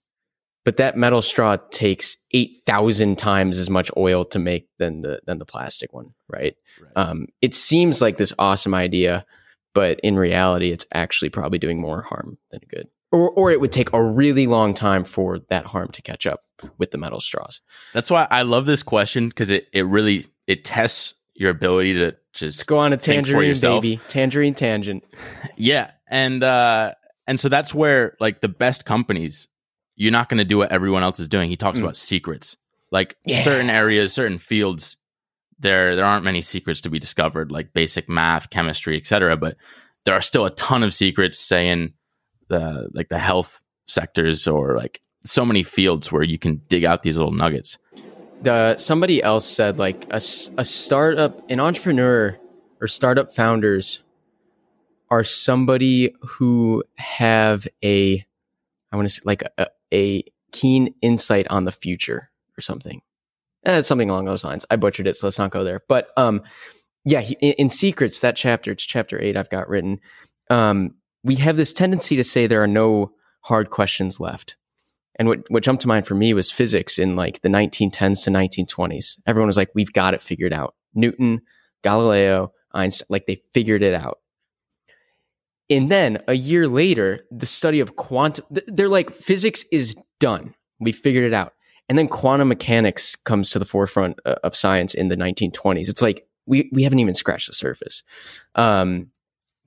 but 0.63 0.77
that 0.77 0.97
metal 0.97 1.21
straw 1.21 1.57
takes 1.71 2.17
eight 2.31 2.61
thousand 2.65 3.17
times 3.17 3.57
as 3.57 3.69
much 3.69 3.89
oil 3.97 4.23
to 4.25 4.39
make 4.39 4.67
than 4.77 5.01
the 5.01 5.19
than 5.25 5.39
the 5.39 5.45
plastic 5.45 5.93
one, 5.93 6.13
right? 6.27 6.55
Right. 6.81 6.91
Um, 6.95 7.27
it 7.41 7.53
seems 7.55 8.01
like 8.01 8.17
this 8.17 8.33
awesome 8.39 8.73
idea, 8.73 9.25
but 9.73 9.99
in 10.01 10.17
reality, 10.17 10.71
it's 10.71 10.85
actually 10.93 11.29
probably 11.29 11.59
doing 11.59 11.79
more 11.79 12.01
harm 12.01 12.37
than 12.51 12.61
good. 12.69 12.87
Or, 13.11 13.29
or 13.31 13.51
it 13.51 13.59
would 13.59 13.73
take 13.73 13.91
a 13.91 14.01
really 14.01 14.47
long 14.47 14.73
time 14.73 15.03
for 15.03 15.39
that 15.49 15.65
harm 15.65 15.89
to 15.89 16.01
catch 16.01 16.25
up 16.25 16.43
with 16.77 16.91
the 16.91 16.97
metal 16.97 17.19
straws. 17.19 17.59
that's 17.91 18.11
why 18.11 18.27
i 18.29 18.43
love 18.43 18.67
this 18.67 18.83
question 18.83 19.29
because 19.29 19.49
it, 19.49 19.67
it 19.73 19.81
really 19.81 20.27
it 20.45 20.63
tests 20.63 21.15
your 21.33 21.49
ability 21.49 21.95
to 21.95 22.15
Let's 22.33 22.39
just 22.39 22.67
go 22.67 22.77
on 22.77 22.93
a 22.93 22.97
tangerine, 22.97 23.59
baby. 23.59 23.99
Tangerine 24.07 24.53
tangent. 24.53 25.03
yeah 25.57 25.91
and 26.07 26.43
uh 26.43 26.91
and 27.27 27.39
so 27.39 27.49
that's 27.49 27.73
where 27.73 28.15
like 28.19 28.39
the 28.41 28.47
best 28.47 28.85
companies 28.85 29.47
you're 30.01 30.11
not 30.11 30.29
going 30.29 30.37
to 30.37 30.45
do 30.45 30.57
what 30.57 30.71
everyone 30.71 31.03
else 31.03 31.19
is 31.19 31.27
doing 31.27 31.49
he 31.49 31.55
talks 31.57 31.79
Mm. 31.79 31.83
about 31.83 31.95
secrets 31.97 32.57
like 32.91 33.17
Yeah. 33.25 33.41
certain 33.43 33.69
areas 33.69 34.13
certain 34.13 34.37
fields 34.39 34.97
there 35.59 35.95
there 35.95 36.05
aren't 36.05 36.23
many 36.25 36.41
secrets 36.41 36.81
to 36.81 36.89
be 36.89 36.99
discovered 36.99 37.51
like 37.51 37.71
basic 37.73 38.09
math 38.09 38.49
chemistry 38.49 38.97
etc 38.97 39.37
but 39.37 39.55
there 40.05 40.15
are 40.15 40.21
still 40.21 40.45
a 40.45 40.49
ton 40.51 40.81
of 40.83 40.93
secrets 40.93 41.37
say 41.39 41.67
in 41.67 41.93
the 42.47 42.89
like 42.93 43.09
the 43.09 43.19
health 43.19 43.61
sectors 43.85 44.47
or 44.47 44.75
like 44.75 45.01
so 45.23 45.45
many 45.45 45.61
fields 45.63 46.11
where 46.11 46.23
you 46.23 46.39
can 46.39 46.61
dig 46.67 46.83
out 46.83 47.03
these 47.03 47.17
little 47.17 47.31
nuggets 47.33 47.77
the 48.41 48.75
somebody 48.77 49.21
else 49.21 49.45
said 49.45 49.77
like 49.77 50.05
a, 50.11 50.17
a 50.57 50.65
startup 50.65 51.47
an 51.51 51.59
entrepreneur 51.59 52.35
or 52.81 52.87
startup 52.87 53.31
founders 53.35 54.01
are 55.11 55.23
somebody 55.23 56.15
who 56.21 56.83
have 56.97 57.67
a 57.83 58.25
i 58.91 58.95
want 58.95 59.05
to 59.07 59.13
say 59.13 59.21
like 59.25 59.43
a, 59.59 59.67
a 59.93 60.23
keen 60.51 60.93
insight 61.01 61.47
on 61.49 61.65
the 61.65 61.71
future 61.71 62.29
or 62.57 62.61
something 62.61 63.01
eh, 63.65 63.81
something 63.81 64.09
along 64.09 64.25
those 64.25 64.43
lines 64.43 64.65
i 64.69 64.75
butchered 64.75 65.07
it 65.07 65.15
so 65.15 65.27
let's 65.27 65.39
not 65.39 65.51
go 65.51 65.63
there 65.63 65.81
but 65.87 66.11
um 66.17 66.41
yeah 67.05 67.21
in, 67.21 67.53
in 67.53 67.69
secrets 67.69 68.19
that 68.19 68.35
chapter 68.35 68.71
it's 68.71 68.83
chapter 68.83 69.21
8 69.21 69.37
i've 69.37 69.49
got 69.49 69.69
written 69.69 69.99
um 70.49 70.95
we 71.23 71.35
have 71.35 71.57
this 71.57 71.73
tendency 71.73 72.15
to 72.15 72.23
say 72.23 72.47
there 72.47 72.63
are 72.63 72.67
no 72.67 73.11
hard 73.41 73.69
questions 73.69 74.19
left 74.19 74.55
and 75.21 75.27
what, 75.27 75.39
what 75.49 75.63
jumped 75.63 75.83
to 75.83 75.87
mind 75.87 76.07
for 76.07 76.15
me 76.15 76.33
was 76.33 76.51
physics 76.51 76.97
in 76.97 77.15
like 77.15 77.41
the 77.41 77.49
1910s 77.49 78.23
to 78.23 78.31
1920s. 78.31 79.19
Everyone 79.27 79.45
was 79.45 79.55
like, 79.55 79.69
we've 79.75 79.93
got 79.93 80.15
it 80.15 80.21
figured 80.21 80.51
out. 80.51 80.73
Newton, 80.95 81.41
Galileo, 81.83 82.53
Einstein, 82.73 83.05
like 83.09 83.25
they 83.27 83.41
figured 83.53 83.83
it 83.83 83.93
out. 83.93 84.19
And 85.71 85.89
then 85.89 86.21
a 86.27 86.33
year 86.33 86.67
later, 86.67 87.25
the 87.31 87.45
study 87.45 87.79
of 87.79 87.95
quantum, 87.95 88.45
they're 88.67 88.89
like, 88.89 89.11
physics 89.11 89.63
is 89.71 89.95
done. 90.19 90.53
We 90.81 90.91
figured 90.91 91.23
it 91.23 91.33
out. 91.33 91.53
And 91.87 91.97
then 91.97 92.09
quantum 92.09 92.49
mechanics 92.49 93.15
comes 93.15 93.49
to 93.51 93.59
the 93.59 93.65
forefront 93.65 94.19
uh, 94.25 94.35
of 94.43 94.55
science 94.55 94.93
in 94.93 95.07
the 95.07 95.15
1920s. 95.15 95.87
It's 95.87 96.01
like, 96.01 96.27
we, 96.45 96.69
we 96.73 96.83
haven't 96.83 96.99
even 96.99 97.13
scratched 97.13 97.47
the 97.47 97.53
surface. 97.53 98.03
Um, 98.55 99.11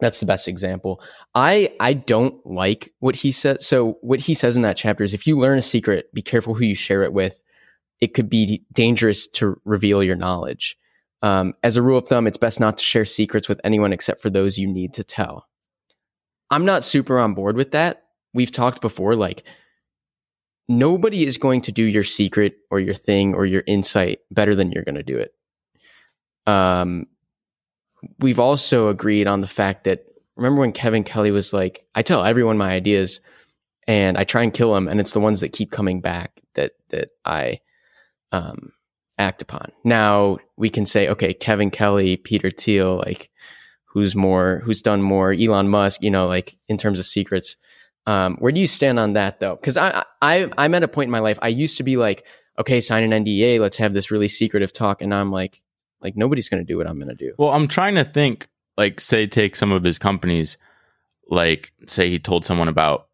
that's 0.00 0.20
the 0.20 0.26
best 0.26 0.49
example. 0.49 1.00
I 1.34 1.73
I 1.80 1.94
don't 1.94 2.44
like 2.44 2.92
what 2.99 3.16
he 3.16 3.30
says. 3.32 3.64
So 3.64 3.99
what 4.02 4.20
he 4.20 4.34
says 4.34 4.56
in 4.56 4.62
that 4.62 4.76
chapter 4.76 5.04
is 5.04 5.14
if 5.14 5.26
you 5.26 5.38
learn 5.38 5.56
a 5.56 5.62
secret, 5.62 6.12
be 6.12 6.20
careful 6.20 6.52
who 6.54 6.64
you 6.64 6.75
share 6.75 7.04
it 7.04 7.12
with. 7.12 7.40
It 8.00 8.12
could 8.12 8.28
be 8.28 8.64
dangerous 8.73 9.28
to 9.28 9.58
reveal 9.64 10.02
your 10.02 10.16
knowledge. 10.16 10.76
Um, 11.23 11.54
as 11.62 11.76
a 11.76 11.82
rule 11.82 11.99
of 11.99 12.08
thumb, 12.08 12.26
it's 12.26 12.37
best 12.37 12.61
not 12.61 12.76
to 12.76 12.84
share 12.84 13.04
secrets 13.04 13.49
with 13.49 13.61
anyone 13.64 13.92
except 13.92 14.20
for 14.20 14.28
those 14.28 14.58
you 14.58 14.66
need 14.66 14.92
to 14.94 15.04
tell. 15.04 15.46
I'm 16.54 16.64
not 16.64 16.84
super 16.84 17.18
on 17.18 17.34
board 17.34 17.56
with 17.56 17.73
that. 17.73 18.04
We've 18.32 18.50
talked 18.50 18.80
before, 18.80 19.16
like 19.16 19.42
nobody 20.68 21.25
is 21.25 21.37
going 21.37 21.62
to 21.62 21.73
do 21.73 21.82
your 21.82 22.04
secret 22.04 22.54
or 22.70 22.78
your 22.78 22.94
thing 22.94 23.34
or 23.34 23.44
your 23.44 23.64
insight 23.66 24.20
better 24.30 24.54
than 24.54 24.70
you're 24.70 24.84
going 24.84 24.94
to 24.94 25.02
do 25.02 25.18
it. 25.18 25.34
Um, 26.46 27.06
we've 28.20 28.38
also 28.38 28.88
agreed 28.88 29.26
on 29.26 29.40
the 29.40 29.49
fact 29.49 29.82
that 29.84 30.04
remember 30.37 30.61
when 30.61 30.73
Kevin 30.73 31.02
Kelly 31.02 31.32
was 31.32 31.52
like, 31.52 31.84
I 31.96 32.02
tell 32.02 32.25
everyone 32.25 32.56
my 32.56 32.70
ideas 32.70 33.18
and 33.88 34.16
I 34.16 34.23
try 34.23 34.44
and 34.44 34.54
kill 34.54 34.75
them, 34.75 34.87
and 34.87 35.00
it's 35.00 35.12
the 35.12 35.20
ones 35.20 35.40
that 35.40 35.52
keep 35.52 35.73
coming 35.73 36.00
back 36.00 36.40
that 36.54 36.73
that 36.90 37.08
I 37.25 37.58
um, 38.30 38.73
act 39.18 39.42
upon. 39.42 39.73
Now 39.82 40.38
we 40.56 40.70
can 40.70 40.87
say, 40.87 41.08
okay, 41.08 41.34
Kevin 41.34 41.73
Kelly, 41.73 42.16
Peter 42.16 42.50
Thiel, 42.50 42.96
like 42.99 43.28
who's 43.94 44.14
more, 44.14 44.60
who's 44.64 44.82
done 44.82 45.00
more, 45.00 45.32
Elon 45.32 45.68
Musk, 45.68 46.02
you 46.02 46.10
know, 46.10 46.26
like 46.26 46.56
in 46.68 46.76
terms 46.76 46.98
of 46.98 47.06
secrets. 47.06 47.56
Um, 48.06 48.36
where 48.36 48.52
do 48.52 48.60
you 48.60 48.66
stand 48.66 49.00
on 49.00 49.14
that 49.14 49.40
though? 49.40 49.56
Because 49.56 49.78
I, 49.78 50.04
I 50.20 50.50
I'm 50.58 50.74
at 50.74 50.82
a 50.82 50.88
point 50.88 51.08
in 51.08 51.12
my 51.12 51.20
life. 51.20 51.38
I 51.40 51.48
used 51.48 51.78
to 51.78 51.82
be 51.82 51.96
like, 51.96 52.26
okay, 52.58 52.82
sign 52.82 53.10
an 53.10 53.24
NDA, 53.24 53.60
let's 53.60 53.78
have 53.78 53.94
this 53.94 54.10
really 54.10 54.28
secretive 54.28 54.72
talk, 54.72 55.00
and 55.00 55.14
I'm 55.14 55.30
like, 55.30 55.62
like 56.04 56.16
nobody's 56.16 56.48
to 56.48 56.62
do 56.64 56.76
what 56.76 56.86
I'm 56.86 57.00
to 57.00 57.14
do. 57.14 57.32
well 57.38 57.50
i'm 57.50 57.66
trying 57.66 57.94
to 57.96 58.04
think 58.04 58.46
like 58.76 59.00
say 59.00 59.26
take 59.26 59.56
some 59.56 59.72
of 59.72 59.82
his 59.82 59.98
companies 59.98 60.56
like 61.28 61.72
say 61.86 62.10
he 62.10 62.18
told 62.18 62.44
someone 62.44 62.68
about 62.68 63.08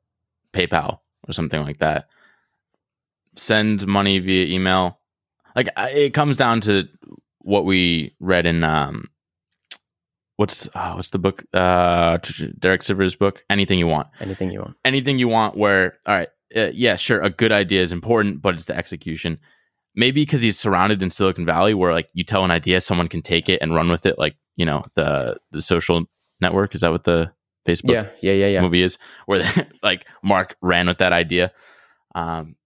paypal 0.52 0.98
or 1.26 1.32
something 1.32 1.62
like 1.62 1.78
that 1.78 2.08
send 3.36 3.86
money 3.86 4.18
via 4.18 4.44
email 4.46 4.98
like 5.54 5.68
it 5.76 6.12
comes 6.12 6.36
down 6.36 6.60
to 6.60 6.88
what 7.38 7.64
we 7.64 8.14
read 8.18 8.44
in 8.44 8.64
um 8.64 9.08
what's 10.40 10.70
uh, 10.74 10.94
what's 10.94 11.10
the 11.10 11.18
book? 11.18 11.44
Uh 11.52 12.16
derek 12.58 12.80
sivers 12.80 13.16
book 13.16 13.44
anything 13.50 13.78
you 13.78 13.86
want. 13.86 14.08
Anything 14.20 14.50
you 14.50 14.60
want. 14.60 14.76
anything 14.86 15.18
you 15.18 15.28
want 15.28 15.54
where 15.54 15.98
all 16.06 16.14
right 16.14 16.28
uh, 16.56 16.70
yeah 16.72 16.96
sure 16.96 17.20
a 17.20 17.28
good 17.28 17.52
idea 17.52 17.82
is 17.82 17.92
important 17.92 18.40
but 18.40 18.54
it's 18.54 18.64
the 18.64 18.74
execution. 18.74 19.38
Maybe 19.94 20.22
because 20.22 20.40
he's 20.40 20.58
surrounded 20.58 21.02
in 21.02 21.10
silicon 21.10 21.44
valley 21.44 21.74
where 21.74 21.92
like 21.92 22.08
you 22.14 22.24
tell 22.24 22.42
an 22.42 22.50
idea 22.50 22.80
someone 22.80 23.06
can 23.08 23.20
take 23.20 23.50
it 23.50 23.60
and 23.60 23.74
run 23.74 23.90
with 23.90 24.06
it 24.06 24.18
like 24.18 24.34
you 24.56 24.64
know 24.64 24.82
the 24.94 25.36
the 25.50 25.60
social 25.60 26.04
network. 26.40 26.74
Is 26.74 26.80
that 26.80 26.90
what 26.90 27.04
the 27.04 27.30
facebook 27.68 27.92
Yeah, 27.92 28.06
yeah, 28.22 28.32
yeah, 28.32 28.46
yeah. 28.46 28.60
movie 28.62 28.82
is? 28.82 28.96
Where 29.26 29.40
they, 29.40 29.66
like 29.82 30.06
mark 30.22 30.56
ran 30.62 30.86
with 30.86 30.98
that 30.98 31.12
idea. 31.12 31.52
Um 32.14 32.56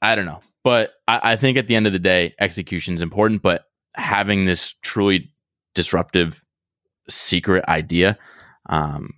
i 0.00 0.14
don't 0.14 0.26
know. 0.26 0.40
But 0.62 0.92
I, 1.08 1.32
I 1.32 1.36
think 1.36 1.58
at 1.58 1.66
the 1.66 1.74
end 1.74 1.88
of 1.88 1.92
the 1.92 1.98
day 1.98 2.32
execution 2.38 2.94
is 2.94 3.02
important 3.02 3.42
but 3.42 3.64
having 3.96 4.44
this 4.44 4.74
truly 4.82 5.32
disruptive 5.74 6.44
secret 7.08 7.64
idea 7.68 8.16
um 8.68 9.10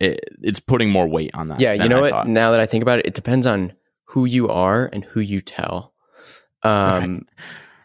it, 0.00 0.20
it's 0.42 0.60
putting 0.60 0.90
more 0.90 1.06
weight 1.08 1.30
on 1.34 1.48
that 1.48 1.60
Yeah, 1.60 1.72
you 1.72 1.88
know 1.88 1.98
I 1.98 2.00
what? 2.02 2.10
thought. 2.10 2.28
Now 2.28 2.52
that 2.52 2.60
I 2.60 2.66
think 2.66 2.82
about 2.82 3.00
it, 3.00 3.06
it 3.06 3.14
depends 3.14 3.46
on 3.46 3.72
who 4.04 4.24
you 4.26 4.48
are 4.48 4.88
and 4.92 5.02
who 5.04 5.20
you 5.20 5.40
tell. 5.40 5.92
Um, 6.62 7.26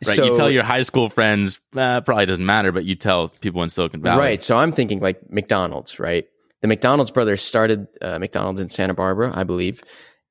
Right. 0.05 0.15
So- 0.17 0.25
you 0.25 0.35
tell 0.35 0.51
your 0.51 0.63
high 0.63 0.81
school 0.81 1.07
friends, 1.09 1.59
uh, 1.75 2.01
probably 2.01 2.25
doesn't 2.25 2.45
matter, 2.45 2.71
but 2.73 2.83
you 2.85 2.93
tell 2.95 3.29
people 3.29 3.63
in 3.63 3.69
Silicon 3.69 4.01
Valley. 4.01 4.19
Right. 4.19 4.43
So 4.43 4.57
I'm 4.57 4.71
thinking 4.73 4.99
like 4.99 5.17
McDonald's, 5.31 5.97
right? 5.97 6.25
The 6.61 6.67
McDonald's 6.67 7.09
brothers 7.09 7.41
started 7.41 7.87
uh, 8.01 8.19
McDonald's 8.19 8.59
in 8.61 8.67
Santa 8.69 8.93
Barbara, 8.93 9.31
I 9.33 9.43
believe, 9.43 9.81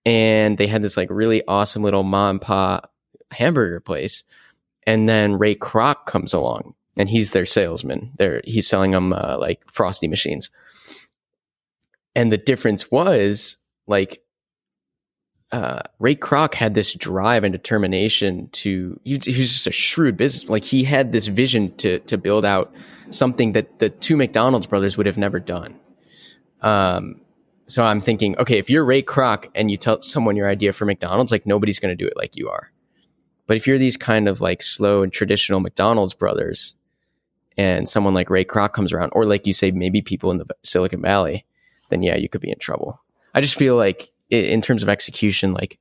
and 0.07 0.59
they 0.59 0.67
had 0.67 0.83
this 0.83 0.97
like 0.97 1.09
really 1.11 1.43
awesome 1.49 1.83
little 1.83 2.03
mom 2.05 2.31
and 2.37 2.41
pop 2.41 2.93
hamburger 3.31 3.81
place. 3.81 4.23
And 4.87 5.09
then 5.09 5.39
Ray 5.39 5.55
Kroc 5.55 6.07
comes 6.07 6.33
along, 6.35 6.75
and 6.97 7.09
he's 7.09 7.33
their 7.33 7.47
salesman. 7.47 8.13
They're, 8.19 8.43
he's 8.45 8.69
selling 8.69 8.91
them 8.91 9.13
uh, 9.13 9.37
like 9.39 9.63
frosty 9.71 10.09
machines. 10.09 10.51
And 12.15 12.31
the 12.31 12.39
difference 12.39 12.91
was 12.91 13.57
like 13.87 14.23
uh, 15.53 15.83
Ray 15.99 16.15
Kroc 16.15 16.55
had 16.55 16.75
this 16.75 16.95
drive 16.95 17.45
and 17.45 17.53
determination 17.53 18.49
to. 18.53 18.99
He, 19.05 19.21
he 19.23 19.41
was 19.41 19.53
just 19.53 19.67
a 19.67 19.73
shrewd 19.73 20.17
business. 20.17 20.49
Like 20.49 20.65
he 20.65 20.83
had 20.83 21.13
this 21.13 21.27
vision 21.27 21.77
to 21.77 21.99
to 22.01 22.17
build 22.17 22.45
out 22.45 22.75
something 23.11 23.53
that 23.53 23.79
the 23.79 23.91
two 23.91 24.17
McDonald's 24.17 24.67
brothers 24.67 24.97
would 24.97 25.07
have 25.07 25.19
never 25.19 25.39
done. 25.39 25.79
Um, 26.63 27.21
so 27.67 27.83
I'm 27.83 28.01
thinking, 28.01 28.37
okay, 28.39 28.59
if 28.59 28.71
you're 28.71 28.85
Ray 28.85 29.03
Kroc 29.03 29.47
and 29.55 29.71
you 29.71 29.77
tell 29.77 30.01
someone 30.03 30.37
your 30.37 30.49
idea 30.49 30.73
for 30.73 30.87
McDonald's, 30.87 31.33
like 31.33 31.47
nobody's 31.47 31.79
going 31.79 31.97
to 31.97 32.03
do 32.03 32.09
it 32.09 32.17
like 32.17 32.37
you 32.37 32.49
are. 32.49 32.73
But 33.47 33.57
if 33.57 33.67
you're 33.67 33.79
these 33.79 33.97
kind 33.97 34.29
of 34.29 34.41
like 34.41 34.63
slow 34.63 35.03
and 35.03 35.13
traditional 35.13 35.61
McDonald's 35.61 36.15
brothers, 36.15 36.75
and 37.57 37.89
someone 37.89 38.15
like 38.15 38.31
Ray 38.31 38.45
Kroc 38.45 38.73
comes 38.73 38.93
around, 38.93 39.11
or 39.15 39.27
like 39.27 39.47
you 39.47 39.53
say, 39.53 39.71
maybe 39.71 40.03
people 40.03 40.31
in 40.31 40.39
the 40.39 40.47
Silicon 40.63 41.03
Valley, 41.03 41.45
then 41.91 42.03
yeah, 42.03 42.17
you 42.17 42.29
could 42.29 42.41
be 42.41 42.51
in 42.51 42.59
trouble. 42.59 43.01
I 43.35 43.41
just 43.41 43.55
feel 43.55 43.77
like 43.77 44.11
in 44.31 44.61
terms 44.63 44.83
of 44.83 44.89
execution, 44.89 45.53
like 45.53 45.79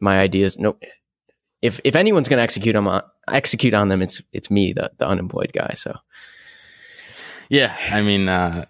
my 0.00 0.20
ideas, 0.20 0.58
no, 0.58 0.76
if 1.62 1.80
if 1.84 1.94
anyone's 1.96 2.28
going 2.28 2.38
to 2.38 2.42
execute 2.42 2.74
on 2.76 3.02
execute 3.28 3.74
on 3.74 3.88
them, 3.88 4.00
it's 4.02 4.22
it's 4.32 4.50
me, 4.50 4.72
the 4.72 4.90
the 4.98 5.06
unemployed 5.06 5.52
guy. 5.52 5.74
So 5.76 5.96
Yeah. 7.48 7.76
I 7.90 8.00
mean, 8.02 8.28
uh, 8.28 8.64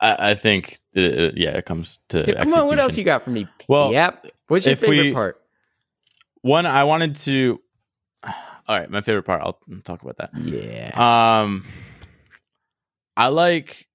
I, 0.00 0.30
I 0.30 0.34
think, 0.34 0.80
uh, 0.96 1.30
yeah, 1.34 1.56
it 1.56 1.66
comes 1.66 1.98
to. 2.08 2.22
Dude, 2.22 2.36
come 2.36 2.54
on, 2.54 2.66
what 2.66 2.78
else 2.78 2.96
you 2.96 3.04
got 3.04 3.24
for 3.24 3.30
me? 3.30 3.46
Well, 3.68 3.92
yep. 3.92 4.26
What's 4.48 4.66
your 4.66 4.76
favorite 4.76 4.98
we- 4.98 5.12
part? 5.12 5.40
One, 6.40 6.66
I 6.66 6.84
wanted 6.84 7.16
to. 7.16 7.60
All 8.72 8.78
right, 8.78 8.88
my 8.88 9.02
favorite 9.02 9.24
part. 9.24 9.42
I'll 9.42 9.58
talk 9.84 10.00
about 10.00 10.16
that. 10.16 10.30
Yeah. 10.34 11.42
Um, 11.42 11.66
I 13.14 13.26
like. 13.26 13.86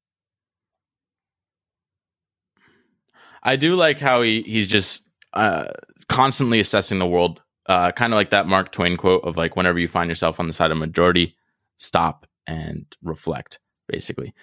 I 3.41 3.55
do 3.55 3.73
like 3.73 3.99
how 3.99 4.21
he 4.21 4.43
he's 4.43 4.67
just 4.67 5.01
uh, 5.33 5.69
constantly 6.07 6.59
assessing 6.59 6.99
the 6.99 7.07
world, 7.07 7.41
uh, 7.65 7.91
kind 7.93 8.13
of 8.13 8.17
like 8.17 8.29
that 8.29 8.45
Mark 8.45 8.71
Twain 8.71 8.97
quote 8.97 9.23
of 9.23 9.35
like, 9.35 9.55
whenever 9.55 9.79
you 9.79 9.87
find 9.87 10.11
yourself 10.11 10.39
on 10.39 10.45
the 10.45 10.53
side 10.53 10.69
of 10.69 10.77
majority, 10.77 11.35
stop 11.77 12.27
and 12.45 12.85
reflect, 13.01 13.57
basically, 13.87 14.35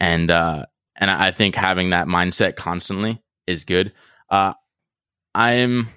and 0.00 0.30
uh, 0.30 0.64
and 0.96 1.10
I 1.10 1.26
I 1.26 1.30
think 1.32 1.54
having 1.54 1.90
that 1.90 2.06
mindset 2.06 2.56
constantly 2.56 3.22
is 3.46 3.64
good. 3.64 3.92
Uh, 4.30 4.54
I'm. 5.34 5.90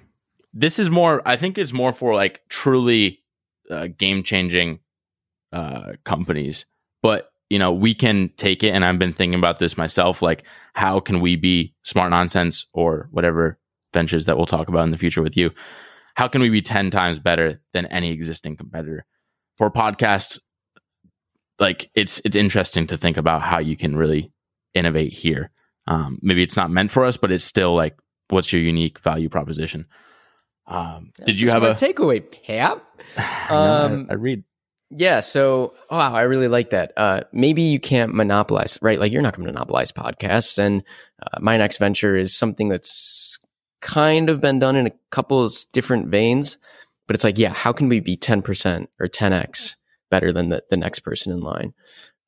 This 0.52 0.78
is 0.78 0.90
more. 0.90 1.26
I 1.26 1.38
think 1.38 1.56
it's 1.56 1.72
more 1.72 1.94
for 1.94 2.14
like 2.14 2.42
truly 2.50 3.22
uh, 3.70 3.88
game 3.98 4.22
changing 4.22 4.80
uh, 5.52 5.92
companies. 6.04 6.66
But 7.02 7.30
you 7.48 7.58
know, 7.58 7.72
we 7.72 7.94
can 7.94 8.30
take 8.36 8.64
it, 8.64 8.70
and 8.70 8.84
I've 8.84 8.98
been 8.98 9.12
thinking 9.12 9.38
about 9.38 9.58
this 9.58 9.76
myself. 9.76 10.20
Like, 10.20 10.42
how 10.74 10.98
can 10.98 11.20
we 11.20 11.36
be 11.36 11.74
smart 11.84 12.10
nonsense 12.10 12.66
or 12.72 13.08
whatever 13.12 13.58
ventures 13.94 14.24
that 14.24 14.36
we'll 14.36 14.46
talk 14.46 14.68
about 14.68 14.82
in 14.84 14.90
the 14.90 14.98
future 14.98 15.22
with 15.22 15.36
you? 15.36 15.52
How 16.14 16.26
can 16.28 16.42
we 16.42 16.50
be 16.50 16.62
ten 16.62 16.90
times 16.90 17.18
better 17.18 17.60
than 17.72 17.86
any 17.86 18.10
existing 18.10 18.56
competitor 18.56 19.06
for 19.58 19.70
podcasts? 19.70 20.40
Like, 21.58 21.88
it's 21.94 22.20
it's 22.24 22.36
interesting 22.36 22.86
to 22.88 22.98
think 22.98 23.16
about 23.16 23.42
how 23.42 23.60
you 23.60 23.76
can 23.76 23.96
really 23.96 24.32
innovate 24.74 25.12
here. 25.12 25.50
Um, 25.86 26.18
maybe 26.20 26.42
it's 26.42 26.56
not 26.56 26.70
meant 26.70 26.90
for 26.90 27.04
us, 27.04 27.16
but 27.16 27.30
it's 27.30 27.44
still 27.44 27.74
like, 27.74 27.96
what's 28.28 28.52
your 28.52 28.60
unique 28.60 28.98
value 28.98 29.28
proposition? 29.28 29.86
Um, 30.66 31.12
did 31.24 31.38
you 31.38 31.48
have 31.50 31.62
a? 31.62 31.74
takeaway, 31.74 32.22
Pap? 32.44 32.82
Know, 33.16 33.56
I- 33.56 33.82
Um, 33.84 34.06
I 34.10 34.14
read. 34.14 34.44
Yeah. 34.90 35.20
So, 35.20 35.74
wow, 35.90 36.12
I 36.14 36.22
really 36.22 36.46
like 36.48 36.70
that. 36.70 36.92
Uh, 36.96 37.22
maybe 37.32 37.62
you 37.62 37.80
can't 37.80 38.14
monopolize, 38.14 38.78
right? 38.82 39.00
Like, 39.00 39.10
you're 39.12 39.22
not 39.22 39.34
going 39.36 39.46
to 39.46 39.52
monopolize 39.52 39.90
podcasts. 39.90 40.58
And 40.58 40.84
uh, 41.22 41.40
my 41.40 41.56
next 41.56 41.78
venture 41.78 42.16
is 42.16 42.36
something 42.36 42.68
that's 42.68 43.38
kind 43.82 44.30
of 44.30 44.40
been 44.40 44.58
done 44.60 44.76
in 44.76 44.86
a 44.86 44.92
couple 45.10 45.42
of 45.42 45.52
different 45.72 46.08
veins. 46.08 46.56
But 47.08 47.14
it's 47.16 47.24
like, 47.24 47.36
yeah, 47.38 47.52
how 47.52 47.72
can 47.72 47.88
we 47.88 47.98
be 48.00 48.16
10% 48.16 48.86
or 49.00 49.06
10x 49.08 49.74
better 50.10 50.32
than 50.32 50.50
the, 50.50 50.62
the 50.70 50.76
next 50.76 51.00
person 51.00 51.32
in 51.32 51.40
line? 51.40 51.74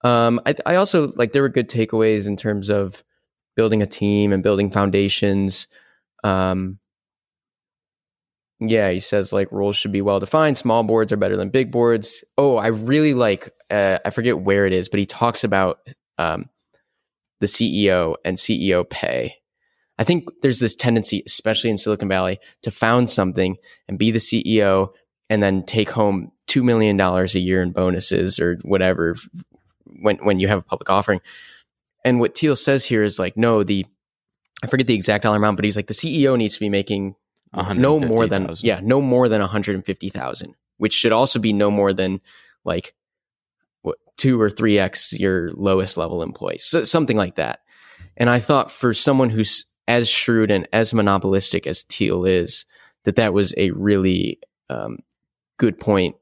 Um, 0.02 0.40
I, 0.46 0.54
I 0.66 0.74
also 0.76 1.08
like 1.16 1.32
there 1.32 1.42
were 1.42 1.48
good 1.48 1.68
takeaways 1.68 2.26
in 2.26 2.36
terms 2.36 2.70
of 2.70 3.02
building 3.56 3.82
a 3.82 3.86
team 3.86 4.32
and 4.32 4.42
building 4.42 4.70
foundations. 4.70 5.66
Um, 6.24 6.78
yeah, 8.60 8.90
he 8.90 9.00
says 9.00 9.32
like 9.32 9.52
roles 9.52 9.76
should 9.76 9.92
be 9.92 10.02
well 10.02 10.20
defined. 10.20 10.56
Small 10.56 10.82
boards 10.82 11.12
are 11.12 11.16
better 11.16 11.36
than 11.36 11.50
big 11.50 11.70
boards. 11.70 12.24
Oh, 12.36 12.56
I 12.56 12.68
really 12.68 13.14
like. 13.14 13.52
Uh, 13.70 13.98
I 14.04 14.10
forget 14.10 14.40
where 14.40 14.66
it 14.66 14.72
is, 14.72 14.88
but 14.88 15.00
he 15.00 15.06
talks 15.06 15.44
about 15.44 15.80
um, 16.18 16.48
the 17.40 17.46
CEO 17.46 18.16
and 18.24 18.36
CEO 18.36 18.88
pay. 18.88 19.36
I 19.98 20.04
think 20.04 20.28
there's 20.42 20.60
this 20.60 20.74
tendency, 20.74 21.22
especially 21.26 21.70
in 21.70 21.78
Silicon 21.78 22.08
Valley, 22.08 22.38
to 22.62 22.70
found 22.70 23.10
something 23.10 23.56
and 23.88 23.98
be 23.98 24.10
the 24.10 24.18
CEO 24.18 24.90
and 25.28 25.42
then 25.42 25.64
take 25.64 25.90
home 25.90 26.32
two 26.46 26.62
million 26.62 26.96
dollars 26.96 27.34
a 27.34 27.40
year 27.40 27.62
in 27.62 27.72
bonuses 27.72 28.40
or 28.40 28.58
whatever 28.62 29.16
when 29.84 30.16
when 30.16 30.40
you 30.40 30.48
have 30.48 30.58
a 30.58 30.62
public 30.62 30.90
offering. 30.90 31.20
And 32.04 32.18
what 32.20 32.36
Thiel 32.36 32.56
says 32.56 32.84
here 32.84 33.02
is 33.02 33.18
like, 33.18 33.36
no, 33.36 33.62
the 33.62 33.86
I 34.62 34.66
forget 34.66 34.86
the 34.86 34.94
exact 34.94 35.22
dollar 35.22 35.36
amount, 35.36 35.56
but 35.56 35.64
he's 35.64 35.76
like 35.76 35.86
the 35.86 35.94
CEO 35.94 36.36
needs 36.36 36.54
to 36.54 36.60
be 36.60 36.68
making 36.68 37.14
no 37.54 37.98
more 38.00 38.26
than 38.26 38.42
150,000. 38.42 38.66
yeah, 38.66 38.80
no 38.82 39.00
more 39.00 39.28
than 39.28 39.40
150,000, 39.40 40.54
which 40.76 40.92
should 40.92 41.12
also 41.12 41.38
be 41.38 41.52
no 41.52 41.70
more 41.70 41.92
than 41.92 42.20
like 42.64 42.94
what 43.82 43.98
2 44.16 44.40
or 44.40 44.48
3x 44.48 45.18
your 45.18 45.52
lowest 45.52 45.96
level 45.96 46.22
employee. 46.22 46.58
So, 46.58 46.84
something 46.84 47.16
like 47.16 47.36
that. 47.36 47.60
And 48.16 48.28
I 48.28 48.40
thought 48.40 48.70
for 48.70 48.92
someone 48.94 49.30
who's 49.30 49.64
as 49.86 50.08
shrewd 50.08 50.50
and 50.50 50.68
as 50.72 50.92
monopolistic 50.92 51.66
as 51.66 51.82
Thiel 51.82 52.24
is, 52.24 52.64
that 53.04 53.16
that 53.16 53.32
was 53.32 53.54
a 53.56 53.70
really 53.70 54.38
um, 54.68 54.98
good 55.56 55.78
point. 55.80 56.16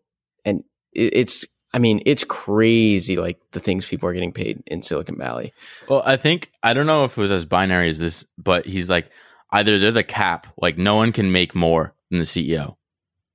And 0.44 0.62
it, 0.92 1.16
it's 1.16 1.44
I 1.72 1.78
mean, 1.78 2.00
it's 2.06 2.24
crazy 2.24 3.16
like 3.16 3.38
the 3.52 3.60
things 3.60 3.84
people 3.84 4.08
are 4.08 4.14
getting 4.14 4.32
paid 4.32 4.62
in 4.66 4.82
Silicon 4.82 5.18
Valley. 5.18 5.52
Well, 5.88 6.02
I 6.06 6.16
think 6.16 6.50
I 6.62 6.72
don't 6.72 6.86
know 6.86 7.04
if 7.04 7.18
it 7.18 7.20
was 7.20 7.32
as 7.32 7.44
binary 7.44 7.90
as 7.90 7.98
this, 7.98 8.24
but 8.38 8.64
he's 8.64 8.88
like 8.88 9.10
either 9.56 9.78
they're 9.78 9.90
the 9.90 10.02
cap, 10.02 10.46
like 10.58 10.78
no 10.78 10.94
one 10.94 11.12
can 11.12 11.32
make 11.32 11.54
more 11.54 11.94
than 12.10 12.18
the 12.18 12.24
CEO, 12.24 12.76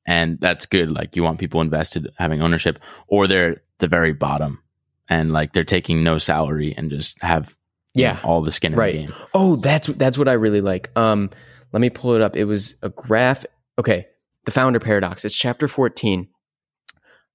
and 0.06 0.40
that's 0.40 0.66
good. 0.66 0.92
Like 0.92 1.16
you 1.16 1.24
want 1.24 1.40
people 1.40 1.62
invested, 1.62 2.10
having 2.18 2.42
ownership, 2.42 2.80
or 3.08 3.28
they're 3.28 3.62
the 3.80 3.88
very 3.88 4.14
bottom, 4.14 4.62
and 5.10 5.32
like 5.34 5.54
they're 5.54 5.64
taking 5.64 6.04
no 6.04 6.18
salary 6.18 6.74
and 6.78 6.90
just 6.90 7.22
have 7.22 7.56
Yeah. 7.94 8.14
know, 8.14 8.20
all 8.24 8.42
the 8.42 8.52
skin 8.52 8.74
in 8.74 8.80
Right. 8.80 8.94
the 8.96 9.02
game. 9.02 9.14
Oh, 9.34 9.56
that's 9.58 9.88
that's 9.88 10.18
what 10.18 10.28
I 10.28 10.34
really 10.34 10.62
like. 10.62 10.90
Um, 10.96 11.30
let 11.74 11.82
me 11.82 11.90
pull 11.90 12.14
it 12.16 12.22
up. 12.22 12.36
It 12.36 12.46
was 12.46 12.76
a 12.82 12.90
graph. 12.90 13.46
Okay, 13.80 14.06
the 14.46 14.52
founder 14.52 14.80
paradox. 14.80 15.26
It's 15.26 15.36
chapter 15.38 15.68
fourteen. 15.68 16.28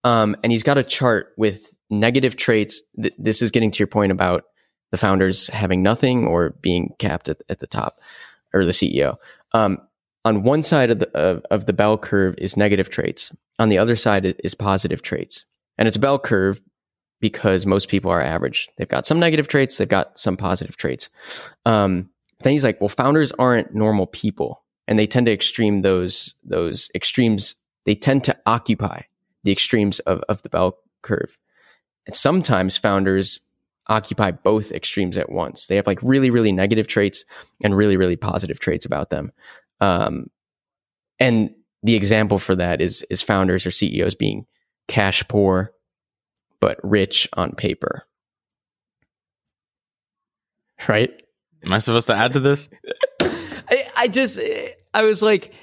Um, 0.05 0.37
and 0.43 0.53
he's 0.53 0.63
got 0.63 0.79
a 0.79 0.85
chart 0.85 1.33
with 1.37 1.67
negative 1.91 2.37
traits. 2.37 2.81
Th- 3.01 3.15
this 3.19 3.43
is 3.43 3.51
getting 3.51 3.71
to 3.73 3.79
your 3.81 3.89
point 3.89 4.13
about 4.13 4.45
the 4.93 4.97
founders 4.97 5.49
having 5.49 5.83
nothing 5.83 6.27
or 6.27 6.51
being 6.63 6.91
capped 7.01 7.29
at, 7.29 7.39
at 7.49 7.59
the 7.59 7.67
top, 7.67 7.99
or 8.53 8.65
the 8.65 8.73
CEO. 8.73 9.17
Um, 9.53 9.79
on 10.25 10.43
one 10.43 10.63
side 10.63 10.91
of 10.91 10.99
the 10.99 11.11
of, 11.17 11.45
of 11.51 11.67
the 11.67 11.73
bell 11.73 11.97
curve 11.97 12.35
is 12.39 12.57
negative 12.57 12.91
traits. 12.91 13.33
On 13.59 13.69
the 13.69 13.79
other 13.79 13.97
side 13.97 14.37
is 14.43 14.55
positive 14.55 15.03
traits, 15.03 15.45
and 15.79 15.87
it's 15.87 15.97
a 15.97 16.01
bell 16.01 16.19
curve 16.19 16.61
because 17.21 17.65
most 17.65 17.89
people 17.89 18.11
are 18.11 18.21
average. 18.21 18.69
They've 18.77 18.89
got 18.89 19.07
some 19.07 19.21
negative 19.21 19.49
traits. 19.49 19.79
They've 19.79 19.89
got 19.89 20.19
some 20.19 20.37
positive 20.37 20.77
traits. 20.77 21.09
Um, 21.65 22.11
like, 22.45 22.81
well, 22.81 22.89
founders 22.89 23.33
aren't 23.33 23.75
normal 23.75 24.07
people, 24.07 24.63
and 24.87 24.99
they 24.99 25.07
tend 25.07 25.27
to 25.27 25.33
extreme 25.33 25.83
those 25.83 26.35
those 26.45 26.91
extremes. 26.95 27.55
They 27.85 27.95
tend 27.95 28.25
to 28.25 28.37
occupy 28.47 29.03
the 29.45 29.53
extremes 29.53 30.01
of, 30.01 30.21
of 30.29 30.43
the 30.43 30.49
bell 30.49 30.77
curve. 31.03 31.39
And 32.05 32.15
sometimes 32.15 32.77
founders 32.77 33.41
occupy 33.89 34.31
both 34.31 34.73
extremes 34.73 35.17
at 35.17 35.31
once. 35.31 35.67
They 35.67 35.77
have 35.77 35.87
like 35.87 36.03
really, 36.03 36.31
really 36.31 36.53
negative 36.53 36.87
traits 36.87 37.25
and 37.63 37.77
really, 37.77 37.97
really 37.97 38.17
positive 38.17 38.59
traits 38.59 38.85
about 38.85 39.11
them. 39.11 39.33
Um, 39.81 40.31
and 41.19 41.55
the 41.83 41.95
example 41.95 42.39
for 42.39 42.57
that 42.57 42.81
is 42.81 43.03
is 43.11 43.23
founders 43.23 43.67
or 43.67 43.71
CEOs 43.71 44.15
being 44.15 44.47
cash 44.89 45.27
poor 45.29 45.73
but 46.61 46.79
rich 46.83 47.29
on 47.35 47.53
paper. 47.53 48.05
Right? 50.89 51.11
Am 51.65 51.73
I 51.73 51.79
supposed 51.79 52.07
to 52.09 52.15
add 52.15 52.35
to 52.35 52.41
this? 52.41 52.69
I, 53.23 53.85
I 53.97 54.09
just 54.09 54.39
I 54.93 55.05
was 55.05 55.23
like 55.23 55.55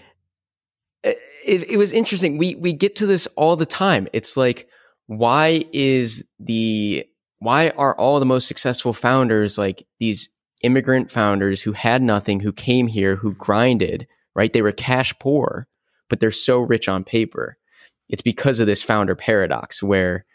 it, 1.45 1.69
it 1.69 1.77
was 1.77 1.93
interesting. 1.93 2.37
We 2.37 2.55
we 2.55 2.73
get 2.73 2.95
to 2.97 3.05
this 3.05 3.27
all 3.35 3.55
the 3.55 3.65
time. 3.65 4.07
It's 4.13 4.37
like, 4.37 4.67
why 5.07 5.65
is 5.71 6.25
the 6.39 7.05
why 7.43 7.69
are 7.71 7.95
all 7.97 8.19
the 8.19 8.25
most 8.25 8.47
successful 8.47 8.93
founders 8.93 9.57
like 9.57 9.85
these 9.99 10.29
immigrant 10.61 11.11
founders 11.11 11.61
who 11.61 11.73
had 11.73 12.01
nothing, 12.01 12.39
who 12.39 12.53
came 12.53 12.87
here, 12.87 13.17
who 13.17 13.33
grinded, 13.33 14.07
right? 14.33 14.53
They 14.53 14.61
were 14.61 14.71
cash 14.71 15.13
poor, 15.19 15.67
but 16.09 16.21
they're 16.21 16.31
so 16.31 16.61
rich 16.61 16.87
on 16.87 17.03
paper. 17.03 17.57
It's 18.07 18.21
because 18.21 18.61
of 18.61 18.67
this 18.67 18.81
founder 18.81 19.13
paradox 19.13 19.83
where 19.83 20.25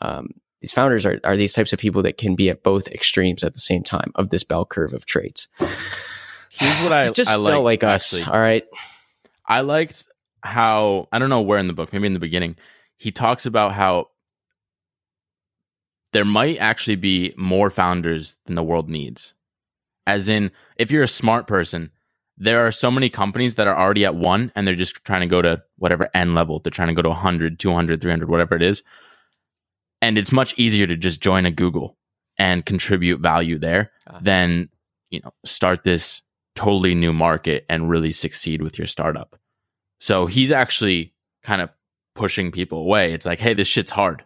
um, 0.00 0.30
these 0.62 0.72
founders 0.72 1.04
are, 1.04 1.20
are 1.22 1.36
these 1.36 1.52
types 1.52 1.74
of 1.74 1.78
people 1.78 2.02
that 2.02 2.16
can 2.16 2.34
be 2.34 2.48
at 2.48 2.62
both 2.62 2.88
extremes 2.88 3.44
at 3.44 3.52
the 3.52 3.60
same 3.60 3.82
time 3.82 4.10
of 4.14 4.30
this 4.30 4.42
bell 4.42 4.64
curve 4.64 4.94
of 4.94 5.04
traits. 5.04 5.48
Here's 6.48 6.82
what 6.82 6.92
I 6.92 7.04
it 7.08 7.14
just 7.14 7.30
I 7.30 7.34
felt 7.34 7.42
liked, 7.42 7.64
like 7.64 7.84
us. 7.84 8.14
actually. 8.14 8.32
All 8.32 8.40
right. 8.40 8.64
I 9.46 9.60
liked 9.60 10.08
how 10.40 11.08
I 11.12 11.18
don't 11.18 11.28
know 11.28 11.42
where 11.42 11.58
in 11.58 11.66
the 11.66 11.74
book, 11.74 11.92
maybe 11.92 12.06
in 12.06 12.14
the 12.14 12.18
beginning, 12.18 12.56
he 12.96 13.12
talks 13.12 13.44
about 13.44 13.72
how 13.72 14.08
there 16.14 16.24
might 16.24 16.56
actually 16.58 16.94
be 16.96 17.34
more 17.36 17.70
founders 17.70 18.36
than 18.46 18.54
the 18.54 18.62
world 18.62 18.88
needs. 18.88 19.34
As 20.06 20.28
in, 20.28 20.52
if 20.76 20.90
you're 20.90 21.02
a 21.02 21.08
smart 21.08 21.48
person, 21.48 21.90
there 22.38 22.64
are 22.64 22.70
so 22.72 22.88
many 22.90 23.10
companies 23.10 23.56
that 23.56 23.66
are 23.66 23.76
already 23.76 24.04
at 24.04 24.14
one 24.14 24.52
and 24.54 24.66
they're 24.66 24.76
just 24.76 25.04
trying 25.04 25.22
to 25.22 25.26
go 25.26 25.42
to 25.42 25.62
whatever 25.76 26.08
n 26.14 26.34
level. 26.34 26.60
They're 26.60 26.70
trying 26.70 26.88
to 26.88 26.94
go 26.94 27.02
to 27.02 27.08
100, 27.08 27.58
200, 27.58 28.00
300, 28.00 28.28
whatever 28.28 28.54
it 28.54 28.62
is. 28.62 28.84
And 30.00 30.16
it's 30.16 30.30
much 30.30 30.54
easier 30.56 30.86
to 30.86 30.96
just 30.96 31.20
join 31.20 31.46
a 31.46 31.50
Google 31.50 31.96
and 32.38 32.64
contribute 32.64 33.20
value 33.20 33.58
there 33.58 33.90
Ah. 34.06 34.18
than, 34.22 34.68
you 35.10 35.20
know, 35.20 35.32
start 35.44 35.82
this 35.82 36.22
totally 36.54 36.94
new 36.94 37.12
market 37.12 37.66
and 37.68 37.90
really 37.90 38.12
succeed 38.12 38.62
with 38.62 38.78
your 38.78 38.86
startup. 38.86 39.36
So 40.00 40.26
he's 40.26 40.52
actually 40.52 41.12
kind 41.42 41.60
of 41.60 41.70
pushing 42.14 42.52
people 42.52 42.78
away. 42.78 43.12
It's 43.12 43.26
like, 43.26 43.40
hey, 43.40 43.54
this 43.54 43.66
shit's 43.66 43.90
hard. 43.90 44.24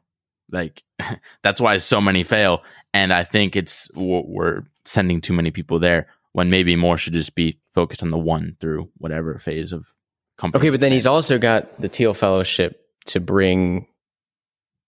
Like 0.51 0.83
that's 1.43 1.61
why 1.61 1.77
so 1.79 2.01
many 2.01 2.25
fail. 2.25 2.63
And 2.95 3.13
I 3.13 3.25
think 3.25 3.57
it's 3.57 3.91
we're 3.95 4.63
sending 4.85 5.21
too 5.21 5.33
many 5.33 5.51
people 5.51 5.79
there 5.79 6.09
when 6.33 6.51
maybe 6.51 6.77
more 6.77 6.99
should 6.99 7.13
just 7.13 7.35
be 7.35 7.59
focused 7.75 8.03
on 8.03 8.11
the 8.11 8.19
one 8.19 8.57
through 8.61 8.89
whatever 8.97 9.39
phase 9.39 9.73
of 9.73 9.93
company. 10.37 10.61
Okay, 10.61 10.71
but 10.71 10.81
then 10.81 10.93
he's 10.93 11.07
also 11.07 11.39
got 11.39 11.81
the 11.81 11.89
Thiel 11.89 12.15
Fellowship 12.15 12.81
to 13.07 13.21
bring 13.21 13.87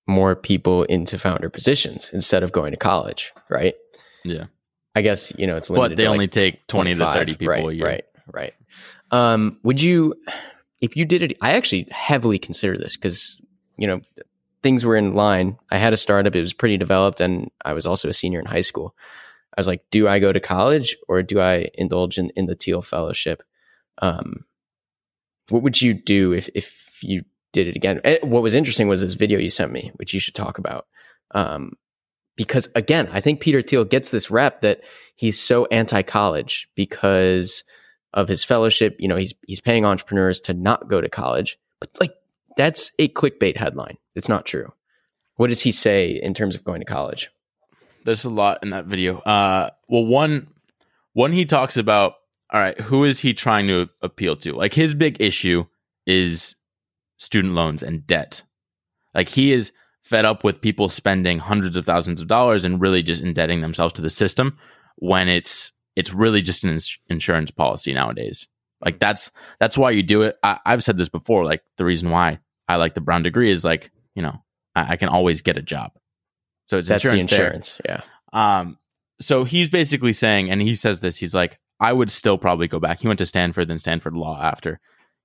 more 0.06 0.34
people 0.34 0.84
into 0.84 1.18
founder 1.18 1.48
positions 1.48 2.10
instead 2.12 2.42
of 2.42 2.52
going 2.52 2.72
to 2.72 2.76
college, 2.76 3.32
right? 3.48 3.74
yeah. 4.24 4.46
I 4.94 5.02
guess 5.02 5.32
you 5.38 5.46
know 5.46 5.56
it's 5.56 5.70
limited. 5.70 5.90
But 5.90 5.96
they 5.96 6.04
to, 6.04 6.10
like, 6.10 6.14
only 6.14 6.28
take 6.28 6.66
twenty 6.66 6.94
to 6.94 7.12
thirty 7.12 7.36
people 7.36 7.48
right, 7.48 7.64
a 7.64 7.74
year. 7.74 7.86
Right, 7.86 8.04
right. 8.32 8.54
Um, 9.12 9.58
would 9.62 9.80
you, 9.80 10.14
if 10.80 10.96
you 10.96 11.04
did 11.04 11.22
it, 11.22 11.36
I 11.40 11.52
actually 11.52 11.86
heavily 11.90 12.38
consider 12.38 12.76
this 12.76 12.96
because, 12.96 13.40
you 13.76 13.86
know, 13.86 14.00
things 14.62 14.84
were 14.84 14.96
in 14.96 15.14
line. 15.14 15.58
I 15.70 15.78
had 15.78 15.92
a 15.92 15.96
startup, 15.96 16.34
it 16.36 16.40
was 16.40 16.52
pretty 16.52 16.76
developed, 16.76 17.20
and 17.20 17.50
I 17.64 17.72
was 17.72 17.86
also 17.86 18.08
a 18.08 18.12
senior 18.12 18.40
in 18.40 18.46
high 18.46 18.60
school. 18.60 18.94
I 19.56 19.60
was 19.60 19.66
like, 19.66 19.82
do 19.90 20.06
I 20.06 20.18
go 20.18 20.32
to 20.32 20.40
college 20.40 20.96
or 21.08 21.22
do 21.22 21.40
I 21.40 21.68
indulge 21.74 22.18
in, 22.18 22.30
in 22.36 22.46
the 22.46 22.54
Thiel 22.54 22.82
Fellowship? 22.82 23.42
Um, 23.98 24.44
what 25.48 25.62
would 25.62 25.80
you 25.80 25.94
do 25.94 26.32
if, 26.32 26.48
if 26.54 26.98
you 27.02 27.24
did 27.52 27.66
it 27.66 27.76
again? 27.76 28.00
And 28.04 28.18
what 28.30 28.42
was 28.42 28.54
interesting 28.54 28.86
was 28.86 29.00
this 29.00 29.14
video 29.14 29.38
you 29.38 29.50
sent 29.50 29.72
me, 29.72 29.90
which 29.96 30.14
you 30.14 30.20
should 30.20 30.34
talk 30.34 30.58
about. 30.58 30.86
Um, 31.32 31.72
because 32.36 32.68
again, 32.74 33.08
I 33.12 33.20
think 33.20 33.40
Peter 33.40 33.60
Thiel 33.60 33.84
gets 33.84 34.10
this 34.10 34.30
rep 34.30 34.62
that 34.62 34.82
he's 35.16 35.38
so 35.38 35.66
anti-college 35.66 36.68
because 36.74 37.64
of 38.14 38.28
his 38.28 38.44
fellowship. 38.44 38.96
You 38.98 39.08
know, 39.08 39.16
he's 39.16 39.34
he's 39.46 39.60
paying 39.60 39.84
entrepreneurs 39.84 40.40
to 40.42 40.54
not 40.54 40.88
go 40.88 41.00
to 41.00 41.08
college, 41.08 41.58
but 41.80 41.90
like 42.00 42.14
that's 42.56 42.92
a 42.98 43.08
clickbait 43.08 43.56
headline. 43.56 43.98
It's 44.14 44.28
not 44.28 44.46
true. 44.46 44.72
What 45.36 45.48
does 45.48 45.62
he 45.62 45.72
say 45.72 46.10
in 46.10 46.34
terms 46.34 46.54
of 46.54 46.64
going 46.64 46.80
to 46.80 46.86
college? 46.86 47.30
There's 48.04 48.24
a 48.24 48.30
lot 48.30 48.58
in 48.62 48.70
that 48.70 48.86
video. 48.86 49.18
Uh, 49.18 49.70
well, 49.88 50.04
one, 50.04 50.48
one 51.12 51.32
he 51.32 51.44
talks 51.44 51.76
about. 51.76 52.14
All 52.52 52.60
right, 52.60 52.80
who 52.80 53.04
is 53.04 53.20
he 53.20 53.32
trying 53.32 53.68
to 53.68 53.88
appeal 54.02 54.34
to? 54.38 54.52
Like 54.52 54.74
his 54.74 54.92
big 54.92 55.20
issue 55.20 55.66
is 56.04 56.56
student 57.18 57.54
loans 57.54 57.82
and 57.82 58.04
debt. 58.06 58.42
Like 59.14 59.28
he 59.28 59.52
is 59.52 59.70
fed 60.02 60.24
up 60.24 60.42
with 60.42 60.60
people 60.60 60.88
spending 60.88 61.38
hundreds 61.38 61.76
of 61.76 61.84
thousands 61.84 62.20
of 62.20 62.26
dollars 62.26 62.64
and 62.64 62.80
really 62.80 63.02
just 63.02 63.22
indebting 63.22 63.60
themselves 63.60 63.94
to 63.94 64.02
the 64.02 64.10
system 64.10 64.58
when 64.96 65.28
it's 65.28 65.72
it's 65.96 66.12
really 66.12 66.42
just 66.42 66.64
an 66.64 66.70
ins- 66.70 66.98
insurance 67.08 67.50
policy 67.50 67.92
nowadays. 67.92 68.48
Like 68.84 68.98
that's 68.98 69.30
that's 69.58 69.78
why 69.78 69.90
you 69.90 70.02
do 70.02 70.22
it. 70.22 70.36
I, 70.42 70.58
I've 70.64 70.82
said 70.82 70.96
this 70.96 71.08
before. 71.08 71.44
Like 71.44 71.62
the 71.76 71.84
reason 71.84 72.10
why 72.10 72.40
I 72.68 72.76
like 72.76 72.94
the 72.94 73.00
Brown 73.00 73.22
degree 73.22 73.50
is 73.50 73.64
like 73.64 73.90
you 74.14 74.22
know 74.22 74.42
I, 74.74 74.92
I 74.92 74.96
can 74.96 75.08
always 75.08 75.42
get 75.42 75.56
a 75.56 75.62
job. 75.62 75.92
So 76.66 76.78
it's 76.78 76.88
That's 76.88 77.04
insurance 77.04 77.30
the 77.30 77.36
there. 77.36 77.46
insurance. 77.46 77.80
Yeah. 77.84 78.00
Um, 78.32 78.78
so 79.20 79.44
he's 79.44 79.68
basically 79.68 80.12
saying, 80.12 80.50
and 80.50 80.62
he 80.62 80.76
says 80.76 81.00
this, 81.00 81.16
he's 81.16 81.34
like, 81.34 81.58
I 81.80 81.92
would 81.92 82.10
still 82.10 82.38
probably 82.38 82.68
go 82.68 82.78
back. 82.78 83.00
He 83.00 83.08
went 83.08 83.18
to 83.18 83.26
Stanford, 83.26 83.68
then 83.68 83.78
Stanford 83.78 84.14
Law 84.14 84.40
after. 84.40 84.78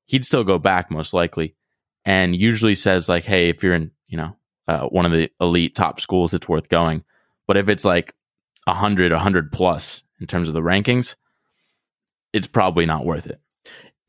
He'd 0.05 0.25
still 0.25 0.43
go 0.43 0.57
back 0.57 0.89
most 0.89 1.13
likely, 1.13 1.55
and 2.03 2.35
usually 2.35 2.75
says 2.75 3.07
like, 3.07 3.25
hey, 3.25 3.49
if 3.49 3.63
you're 3.63 3.75
in, 3.75 3.91
you 4.07 4.17
know, 4.17 4.35
uh, 4.67 4.85
one 4.87 5.05
of 5.05 5.11
the 5.11 5.29
elite 5.39 5.75
top 5.75 5.99
schools, 5.99 6.33
it's 6.33 6.49
worth 6.49 6.69
going. 6.69 7.03
But 7.47 7.57
if 7.57 7.69
it's 7.69 7.85
like 7.85 8.13
a 8.67 8.73
hundred, 8.73 9.11
a 9.11 9.19
hundred 9.19 9.51
plus 9.51 10.03
in 10.19 10.27
terms 10.27 10.47
of 10.47 10.53
the 10.53 10.61
rankings, 10.61 11.15
it's 12.33 12.47
probably 12.47 12.85
not 12.85 13.05
worth 13.05 13.27
it. 13.27 13.39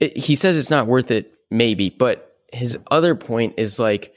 It, 0.01 0.17
he 0.17 0.37
says 0.37 0.57
it's 0.57 0.71
not 0.71 0.87
worth 0.87 1.11
it, 1.11 1.35
maybe, 1.51 1.91
but 1.91 2.37
his 2.53 2.79
other 2.91 3.15
point 3.15 3.55
is 3.59 3.79
like, 3.79 4.15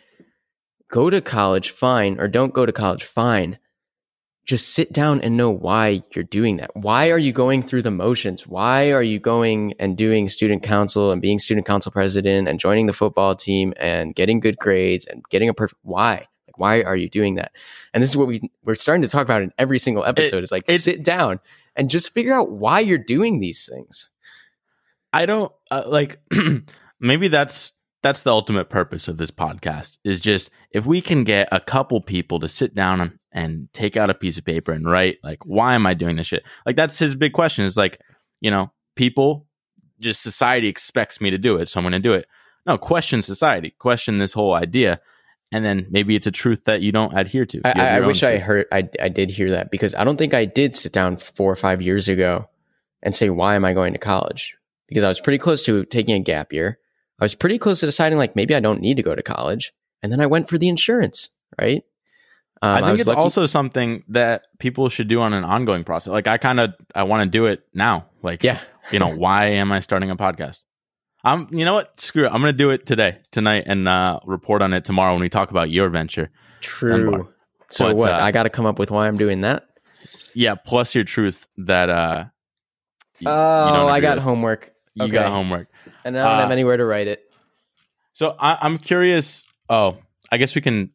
go 0.90 1.10
to 1.10 1.22
college, 1.22 1.70
fine, 1.70 2.20
or 2.20 2.28
don't 2.28 2.54
go 2.54 2.66
to 2.66 2.72
college, 2.72 3.04
fine. 3.04 3.58
Just 4.46 4.70
sit 4.70 4.92
down 4.92 5.22
and 5.22 5.38
know 5.38 5.52
why 5.52 6.04
you're 6.16 6.24
doing 6.24 6.58
that. 6.58 6.76
Why 6.76 7.12
are 7.12 7.20
you 7.20 7.32
going 7.32 7.62
through 7.62 7.84
the 7.84 7.92
motions? 7.92 8.48
Why 8.48 8.92
are 8.92 9.04
you 9.04 9.20
going 9.20 9.76
and 9.80 9.96
doing 9.96 10.28
student 10.28 10.64
council 10.64 11.12
and 11.12 11.22
being 11.22 11.38
student 11.38 11.68
council 11.68 11.92
president 11.92 12.48
and 12.48 12.60
joining 12.60 12.88
the 12.88 12.94
football 12.94 13.36
team 13.36 13.76
and 13.78 14.16
getting 14.16 14.40
good 14.40 14.58
grades 14.58 15.06
and 15.06 15.24
getting 15.30 15.50
a 15.50 15.54
perfect 15.54 15.80
why? 15.84 16.28
Like 16.48 16.58
why 16.58 16.82
are 16.82 16.96
you 16.96 17.10
doing 17.10 17.36
that? 17.36 17.52
And 17.94 18.02
this 18.02 18.10
is 18.10 18.18
what 18.18 18.26
we 18.28 18.42
we're 18.64 18.74
starting 18.74 19.04
to 19.04 19.08
talk 19.08 19.22
about 19.22 19.44
in 19.44 19.52
every 19.60 19.78
single 19.78 20.04
episode. 20.04 20.42
is 20.44 20.52
like 20.52 20.68
it- 20.68 20.82
sit 20.82 21.04
down 21.04 21.40
and 21.76 21.88
just 21.88 22.12
figure 22.12 22.34
out 22.34 22.50
why 22.50 22.80
you're 22.80 22.98
doing 22.98 23.40
these 23.40 23.70
things. 23.72 24.10
I 25.14 25.28
don't 25.28 25.52
uh, 25.70 25.84
like 25.86 26.22
maybe 27.00 27.28
that's 27.28 27.74
that's 28.02 28.22
the 28.22 28.32
ultimate 28.32 28.70
purpose 28.70 29.08
of 29.08 29.18
this 29.18 29.32
podcast 29.32 29.98
is 30.04 30.20
just 30.20 30.50
if 30.72 30.86
we 30.86 31.02
can 31.02 31.24
get 31.24 31.50
a 31.52 31.60
couple 31.60 32.02
people 32.02 32.40
to 32.40 32.48
sit 32.48 32.74
down 32.74 33.02
and, 33.02 33.20
and 33.32 33.68
take 33.74 33.98
out 33.98 34.10
a 34.10 34.14
piece 34.14 34.38
of 34.38 34.46
paper 34.46 34.72
and 34.72 34.90
write 34.90 35.18
like 35.24 35.46
why 35.46 35.76
am 35.76 35.86
I 35.86 35.94
doing 35.94 36.16
this 36.16 36.28
shit? 36.28 36.44
Like 36.66 36.76
that's 36.76 37.00
his 37.00 37.16
big 37.16 37.34
question 37.34 37.66
is 37.66 37.78
like, 37.78 38.00
you 38.42 38.52
know, 38.52 38.72
people 38.96 39.48
just 40.00 40.22
society 40.22 40.68
expects 40.68 41.20
me 41.20 41.30
to 41.30 41.38
do 41.38 41.58
it, 41.58 41.68
so 41.68 41.80
I'm 41.80 41.84
going 41.84 41.92
to 41.92 42.00
do 42.00 42.14
it. 42.14 42.26
No, 42.66 42.78
question 42.78 43.22
society, 43.22 43.76
question 43.80 44.18
this 44.18 44.34
whole 44.34 44.54
idea 44.54 45.02
and 45.52 45.66
then 45.66 45.88
maybe 45.90 46.16
it's 46.16 46.28
a 46.28 46.32
truth 46.32 46.66
that 46.66 46.82
you 46.82 46.92
don't 46.92 47.18
adhere 47.18 47.46
to. 47.46 47.58
You 47.58 47.62
I, 47.66 47.70
I, 47.70 47.88
I 47.88 47.96
your 47.96 48.04
own 48.04 48.08
wish 48.08 48.24
I 48.24 48.38
heard 48.38 48.68
I, 48.72 48.88
I 49.02 49.10
did 49.10 49.30
hear 49.30 49.52
that 49.52 49.72
because 49.72 49.94
I 49.96 50.04
don't 50.04 50.18
think 50.18 50.34
I 50.34 50.46
did 50.46 50.76
sit 50.76 50.94
down 50.94 51.18
four 51.18 51.52
or 51.52 51.56
five 51.56 51.82
years 51.82 52.08
ago 52.08 52.48
and 53.02 53.16
say 53.16 53.30
why 53.30 53.56
am 53.56 53.66
I 53.66 53.74
going 53.74 53.94
to 53.94 54.00
college 54.00 54.56
because 54.88 55.04
I 55.04 55.10
was 55.10 55.20
pretty 55.20 55.38
close 55.38 55.64
to 55.64 55.86
taking 55.86 56.16
a 56.16 56.20
gap 56.20 56.54
year. 56.54 56.80
I 57.20 57.26
was 57.26 57.36
pretty 57.36 57.58
close 57.58 57.80
to 57.82 57.86
deciding 57.86 58.18
like 58.18 58.36
maybe 58.36 58.56
I 58.56 58.60
don't 58.60 58.82
need 58.82 58.98
to 58.98 59.04
go 59.04 59.16
to 59.16 59.24
college, 59.24 59.74
and 60.02 60.12
then 60.12 60.22
I 60.22 60.26
went 60.28 60.50
for 60.50 60.58
the 60.58 60.70
insurance. 60.70 61.30
Right? 61.60 61.84
Um, 62.62 62.70
I 62.72 62.82
think 62.82 62.92
was 62.92 63.00
it's 63.02 63.08
lucky- 63.08 63.20
also 63.22 63.46
something 63.46 64.04
that 64.10 64.44
people 64.60 64.90
should 64.90 65.08
do 65.08 65.22
on 65.22 65.34
an 65.34 65.44
ongoing 65.44 65.84
process. 65.84 66.12
Like 66.12 66.28
I 66.28 66.38
kind 66.38 66.60
of 66.60 66.74
I 66.94 67.04
want 67.04 67.24
to 67.24 67.30
do 67.30 67.46
it 67.46 67.62
now. 67.74 68.08
Like 68.22 68.44
yeah. 68.44 68.60
you 68.92 69.00
know, 69.00 69.08
why 69.16 69.46
am 69.46 69.72
I 69.72 69.80
starting 69.80 70.12
a 70.12 70.16
podcast? 70.16 70.62
I'm, 71.22 71.48
you 71.52 71.66
know 71.66 71.74
what? 71.74 72.00
Screw 72.00 72.26
it. 72.26 72.30
I'm 72.30 72.40
going 72.42 72.54
to 72.54 72.58
do 72.58 72.70
it 72.70 72.86
today, 72.86 73.18
tonight, 73.32 73.64
and 73.68 73.90
uh, 73.90 74.22
report 74.26 74.62
on 74.62 74.72
it 74.74 74.86
tomorrow 74.86 75.12
when 75.12 75.20
we 75.22 75.28
talk 75.28 75.52
about 75.52 75.70
your 75.70 75.90
venture. 75.90 76.32
True. 76.62 77.12
Dunbar. 77.12 77.28
So 77.72 77.88
But, 77.88 77.96
what? 77.98 78.12
uh, 78.14 78.18
I 78.22 78.32
got 78.32 78.44
to 78.44 78.50
come 78.50 78.66
up 78.66 78.80
with 78.80 78.90
why 78.90 79.06
I'm 79.06 79.18
doing 79.18 79.42
that. 79.42 79.68
Yeah. 80.34 80.56
Plus 80.56 80.96
your 80.96 81.04
truth 81.04 81.46
that, 81.58 81.90
uh, 81.90 82.24
y- 83.22 83.30
Oh, 83.30 83.84
you 83.88 83.90
I 83.90 84.00
got 84.00 84.16
with. 84.16 84.24
homework, 84.24 84.72
You 84.94 85.04
okay. 85.04 85.12
got 85.12 85.28
homework. 85.30 85.68
And 86.16 86.20
I 86.20 86.30
don't 86.30 86.40
have 86.40 86.50
Uh, 86.50 86.54
anywhere 86.54 86.78
to 86.78 86.86
write 86.86 87.08
it. 87.08 87.22
So 88.14 88.36
I, 88.40 88.58
I'm 88.62 88.78
curious. 88.78 89.46
Oh, 89.70 89.98
I 90.32 90.38
guess 90.38 90.56
we 90.56 90.62
can. 90.62 90.92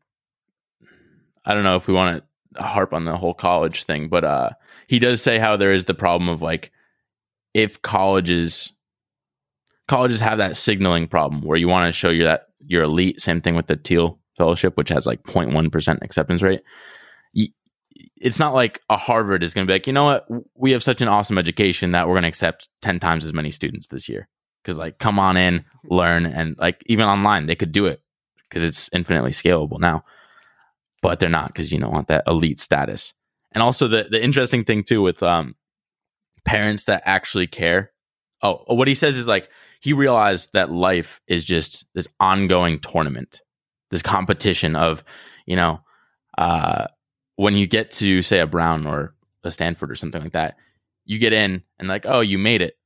I 1.44 1.54
don't 1.54 1.64
know 1.64 1.76
if 1.76 1.86
we 1.86 1.94
want 1.94 2.22
to 2.56 2.62
harp 2.62 2.92
on 2.92 3.04
the 3.04 3.16
whole 3.16 3.34
college 3.34 3.84
thing, 3.84 4.08
but 4.08 4.24
uh, 4.24 4.50
he 4.86 4.98
does 4.98 5.22
say 5.22 5.38
how 5.38 5.56
there 5.56 5.72
is 5.72 5.84
the 5.86 5.94
problem 5.94 6.28
of 6.28 6.40
like 6.42 6.70
if 7.52 7.82
colleges 7.82 8.72
colleges 9.86 10.20
have 10.20 10.38
that 10.38 10.56
signaling 10.56 11.06
problem 11.06 11.42
where 11.42 11.58
you 11.58 11.68
want 11.68 11.86
to 11.88 11.92
show 11.98 12.08
you 12.10 12.24
that 12.24 12.46
you're 12.66 12.84
elite. 12.84 13.20
Same 13.20 13.40
thing 13.40 13.54
with 13.54 13.66
the 13.66 13.76
Thiel 13.76 14.18
Fellowship, 14.38 14.76
which 14.76 14.88
has 14.88 15.06
like 15.06 15.22
0.1 15.24 15.70
percent 15.70 16.00
acceptance 16.02 16.42
rate. 16.42 16.62
It's 18.16 18.38
not 18.40 18.54
like 18.54 18.80
a 18.90 18.96
Harvard 18.96 19.42
is 19.44 19.54
going 19.54 19.66
to 19.66 19.70
be 19.70 19.74
like, 19.74 19.86
you 19.86 19.92
know 19.92 20.04
what, 20.04 20.26
we 20.56 20.72
have 20.72 20.82
such 20.82 21.00
an 21.00 21.06
awesome 21.08 21.38
education 21.38 21.92
that 21.92 22.08
we're 22.08 22.14
going 22.14 22.22
to 22.22 22.28
accept 22.28 22.68
ten 22.82 22.98
times 22.98 23.24
as 23.24 23.32
many 23.32 23.50
students 23.52 23.86
this 23.86 24.08
year. 24.08 24.28
Because 24.64 24.78
like 24.78 24.98
come 24.98 25.18
on 25.18 25.36
in, 25.36 25.64
learn, 25.84 26.24
and 26.26 26.56
like 26.58 26.82
even 26.86 27.04
online 27.04 27.46
they 27.46 27.54
could 27.54 27.72
do 27.72 27.86
it 27.86 28.00
because 28.48 28.62
it's 28.62 28.88
infinitely 28.92 29.32
scalable 29.32 29.78
now. 29.78 30.04
But 31.02 31.20
they're 31.20 31.28
not 31.28 31.48
because 31.48 31.70
you 31.70 31.78
don't 31.78 31.92
want 31.92 32.08
that 32.08 32.24
elite 32.26 32.60
status. 32.60 33.12
And 33.52 33.62
also 33.62 33.88
the 33.88 34.06
the 34.10 34.22
interesting 34.22 34.64
thing 34.64 34.84
too 34.84 35.02
with 35.02 35.22
um 35.22 35.54
parents 36.44 36.84
that 36.86 37.02
actually 37.04 37.46
care. 37.46 37.92
Oh, 38.42 38.64
what 38.66 38.88
he 38.88 38.94
says 38.94 39.16
is 39.16 39.28
like 39.28 39.48
he 39.80 39.92
realized 39.92 40.50
that 40.54 40.70
life 40.70 41.20
is 41.26 41.44
just 41.44 41.86
this 41.94 42.08
ongoing 42.20 42.78
tournament, 42.78 43.42
this 43.90 44.02
competition 44.02 44.76
of, 44.76 45.04
you 45.46 45.56
know, 45.56 45.80
uh, 46.38 46.86
when 47.36 47.56
you 47.56 47.66
get 47.66 47.90
to 47.90 48.22
say 48.22 48.40
a 48.40 48.46
Brown 48.46 48.86
or 48.86 49.14
a 49.42 49.50
Stanford 49.50 49.90
or 49.90 49.94
something 49.94 50.22
like 50.22 50.32
that, 50.32 50.56
you 51.04 51.18
get 51.18 51.32
in 51.32 51.62
and 51.78 51.88
like, 51.88 52.06
oh, 52.06 52.20
you 52.20 52.38
made 52.38 52.62
it. 52.62 52.76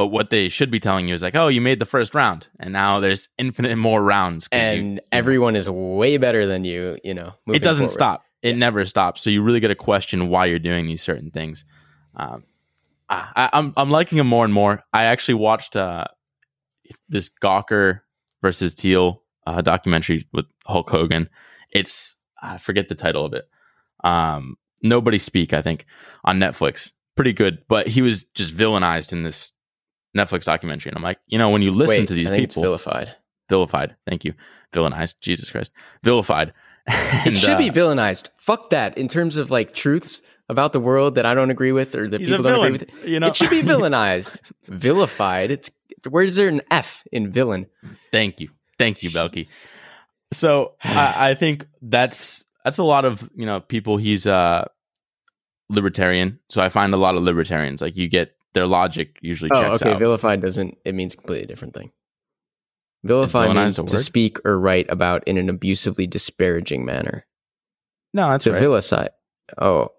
But 0.00 0.06
what 0.06 0.30
they 0.30 0.48
should 0.48 0.70
be 0.70 0.80
telling 0.80 1.08
you 1.08 1.14
is 1.14 1.20
like, 1.20 1.34
oh, 1.36 1.48
you 1.48 1.60
made 1.60 1.78
the 1.78 1.84
first 1.84 2.14
round, 2.14 2.48
and 2.58 2.72
now 2.72 3.00
there's 3.00 3.28
infinite 3.36 3.76
more 3.76 4.02
rounds. 4.02 4.48
And 4.50 4.94
you 4.94 5.00
everyone 5.12 5.56
is 5.56 5.68
way 5.68 6.16
better 6.16 6.46
than 6.46 6.64
you. 6.64 6.96
You 7.04 7.12
know, 7.12 7.34
it 7.48 7.58
doesn't 7.58 7.88
forward. 7.88 7.90
stop. 7.92 8.24
It 8.40 8.52
Yeah. 8.52 8.56
never 8.56 8.86
stops. 8.86 9.20
So 9.20 9.28
you 9.28 9.42
really 9.42 9.60
got 9.60 9.68
to 9.68 9.74
question 9.74 10.30
why 10.30 10.46
you're 10.46 10.58
doing 10.58 10.86
these 10.86 11.02
certain 11.02 11.30
things. 11.30 11.66
Um, 12.16 12.44
I, 13.10 13.28
I- 13.36 13.50
I'm 13.52 13.74
I'm 13.76 13.90
liking 13.90 14.16
him 14.16 14.26
more 14.26 14.46
and 14.46 14.54
more. 14.54 14.82
I 14.94 15.04
actually 15.04 15.34
watched 15.34 15.76
uh, 15.76 16.04
this 17.10 17.28
Gawker 17.42 18.00
versus 18.40 18.72
Thiel 18.72 19.22
uh, 19.46 19.60
documentary 19.60 20.26
with 20.32 20.46
Hulk 20.66 20.88
Hogan. 20.88 21.28
It's 21.72 22.16
I 22.40 22.56
forget 22.56 22.88
the 22.88 22.94
title 22.94 23.26
of 23.26 23.34
it. 23.34 23.46
Um, 24.02 24.56
Nobody 24.82 25.18
Speak, 25.18 25.52
I 25.52 25.60
think, 25.60 25.84
on 26.24 26.38
Netflix. 26.38 26.92
Pretty 27.16 27.34
good, 27.34 27.64
but 27.68 27.86
he 27.86 28.00
was 28.00 28.24
just 28.24 28.56
villainized 28.56 29.12
in 29.12 29.24
this 29.24 29.52
Netflix 30.16 30.44
documentary, 30.44 30.90
and 30.90 30.96
I'm 30.96 31.02
like, 31.02 31.18
you 31.26 31.38
know, 31.38 31.50
when 31.50 31.62
you 31.62 31.70
listen 31.70 31.98
Wait, 32.00 32.08
to 32.08 32.14
these 32.14 32.26
I 32.26 32.30
think 32.30 32.48
people, 32.50 32.62
it's 32.62 32.66
vilified. 32.84 33.14
vilified. 33.48 33.96
Thank 34.06 34.24
you, 34.24 34.34
villainized. 34.72 35.16
Jesus 35.20 35.50
Christ, 35.50 35.72
vilified. 36.02 36.52
It 36.88 37.26
And, 37.28 37.36
should 37.36 37.58
be 37.58 37.70
uh, 37.70 37.72
villainized. 37.72 38.30
Fuck 38.36 38.70
that. 38.70 38.96
In 38.98 39.06
terms 39.06 39.36
of 39.36 39.50
like 39.50 39.74
truths 39.74 40.22
about 40.48 40.72
the 40.72 40.80
world 40.80 41.14
that 41.14 41.26
I 41.26 41.34
don't 41.34 41.50
agree 41.50 41.70
with 41.72 41.94
or 41.94 42.08
that 42.08 42.18
people 42.20 42.42
don't 42.42 42.52
villain. 42.54 42.74
agree 42.74 42.88
with, 43.02 43.08
You 43.08 43.20
know, 43.20 43.28
it 43.28 43.36
should 43.36 43.50
be 43.50 43.62
villainized. 43.74 44.40
Vilified. 44.66 45.50
It's 45.52 45.70
where 46.08 46.24
is 46.24 46.34
there 46.36 46.48
an 46.48 46.62
F 46.70 47.04
in 47.12 47.30
villain? 47.30 47.66
Thank 48.10 48.40
you, 48.40 48.48
thank 48.78 49.02
you, 49.04 49.10
Belky. 49.10 49.46
So 50.32 50.72
I, 50.82 51.30
I 51.30 51.34
think 51.34 51.66
that's 51.82 52.42
that's 52.64 52.78
a 52.78 52.84
lot 52.84 53.04
of 53.04 53.28
you 53.36 53.46
know 53.46 53.60
people. 53.60 53.96
He's 53.98 54.26
uh 54.26 54.64
libertarian, 55.68 56.38
so 56.48 56.60
I 56.62 56.68
find 56.68 56.94
a 56.94 56.96
lot 56.96 57.14
of 57.16 57.22
libertarians 57.22 57.80
like 57.80 57.96
you 57.96 58.08
get 58.08 58.32
their 58.52 58.66
logic 58.66 59.18
usually 59.22 59.50
Oh, 59.54 59.60
checks 59.60 59.82
okay. 59.82 59.92
out. 59.92 59.98
Vilified 59.98 60.40
doesn't. 60.42 60.78
It 60.84 60.94
means 60.94 61.14
a 61.14 61.16
completely 61.16 61.46
different 61.46 61.74
thing. 61.74 61.92
Vilify 63.04 63.52
means 63.54 63.76
to 63.82 63.98
speak 63.98 64.38
or 64.44 64.58
write 64.58 64.86
about 64.90 65.24
in 65.26 65.38
an 65.38 65.48
abusively 65.48 66.06
disparaging 66.06 66.84
manner. 66.84 67.26
no, 68.12 68.28
that's 68.30 68.44
to 68.44 68.52
right. 68.52 68.60
vilify. 68.60 69.06
Oh, 69.58 69.92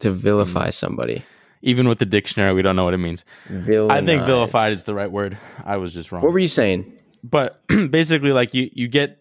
to 0.00 0.10
Mm. 0.10 0.14
vilify 0.14 0.70
somebody. 0.70 1.22
Even 1.62 1.88
with 1.88 1.98
the 1.98 2.06
dictionary, 2.06 2.52
we 2.54 2.62
don't 2.62 2.76
know 2.76 2.84
what 2.84 2.94
it 2.94 2.98
means. 2.98 3.24
I 3.48 4.02
think 4.04 4.22
vilified 4.24 4.72
is 4.72 4.84
the 4.84 4.94
right 4.94 5.10
word. 5.10 5.36
I 5.64 5.76
was 5.76 5.92
just 5.94 6.10
wrong. 6.12 6.22
What 6.22 6.32
were 6.32 6.38
you 6.38 6.48
saying? 6.48 6.94
but 7.24 7.60
basically 7.90 8.30
like 8.30 8.54
you 8.54 8.70
you 8.72 8.86
get 8.86 9.20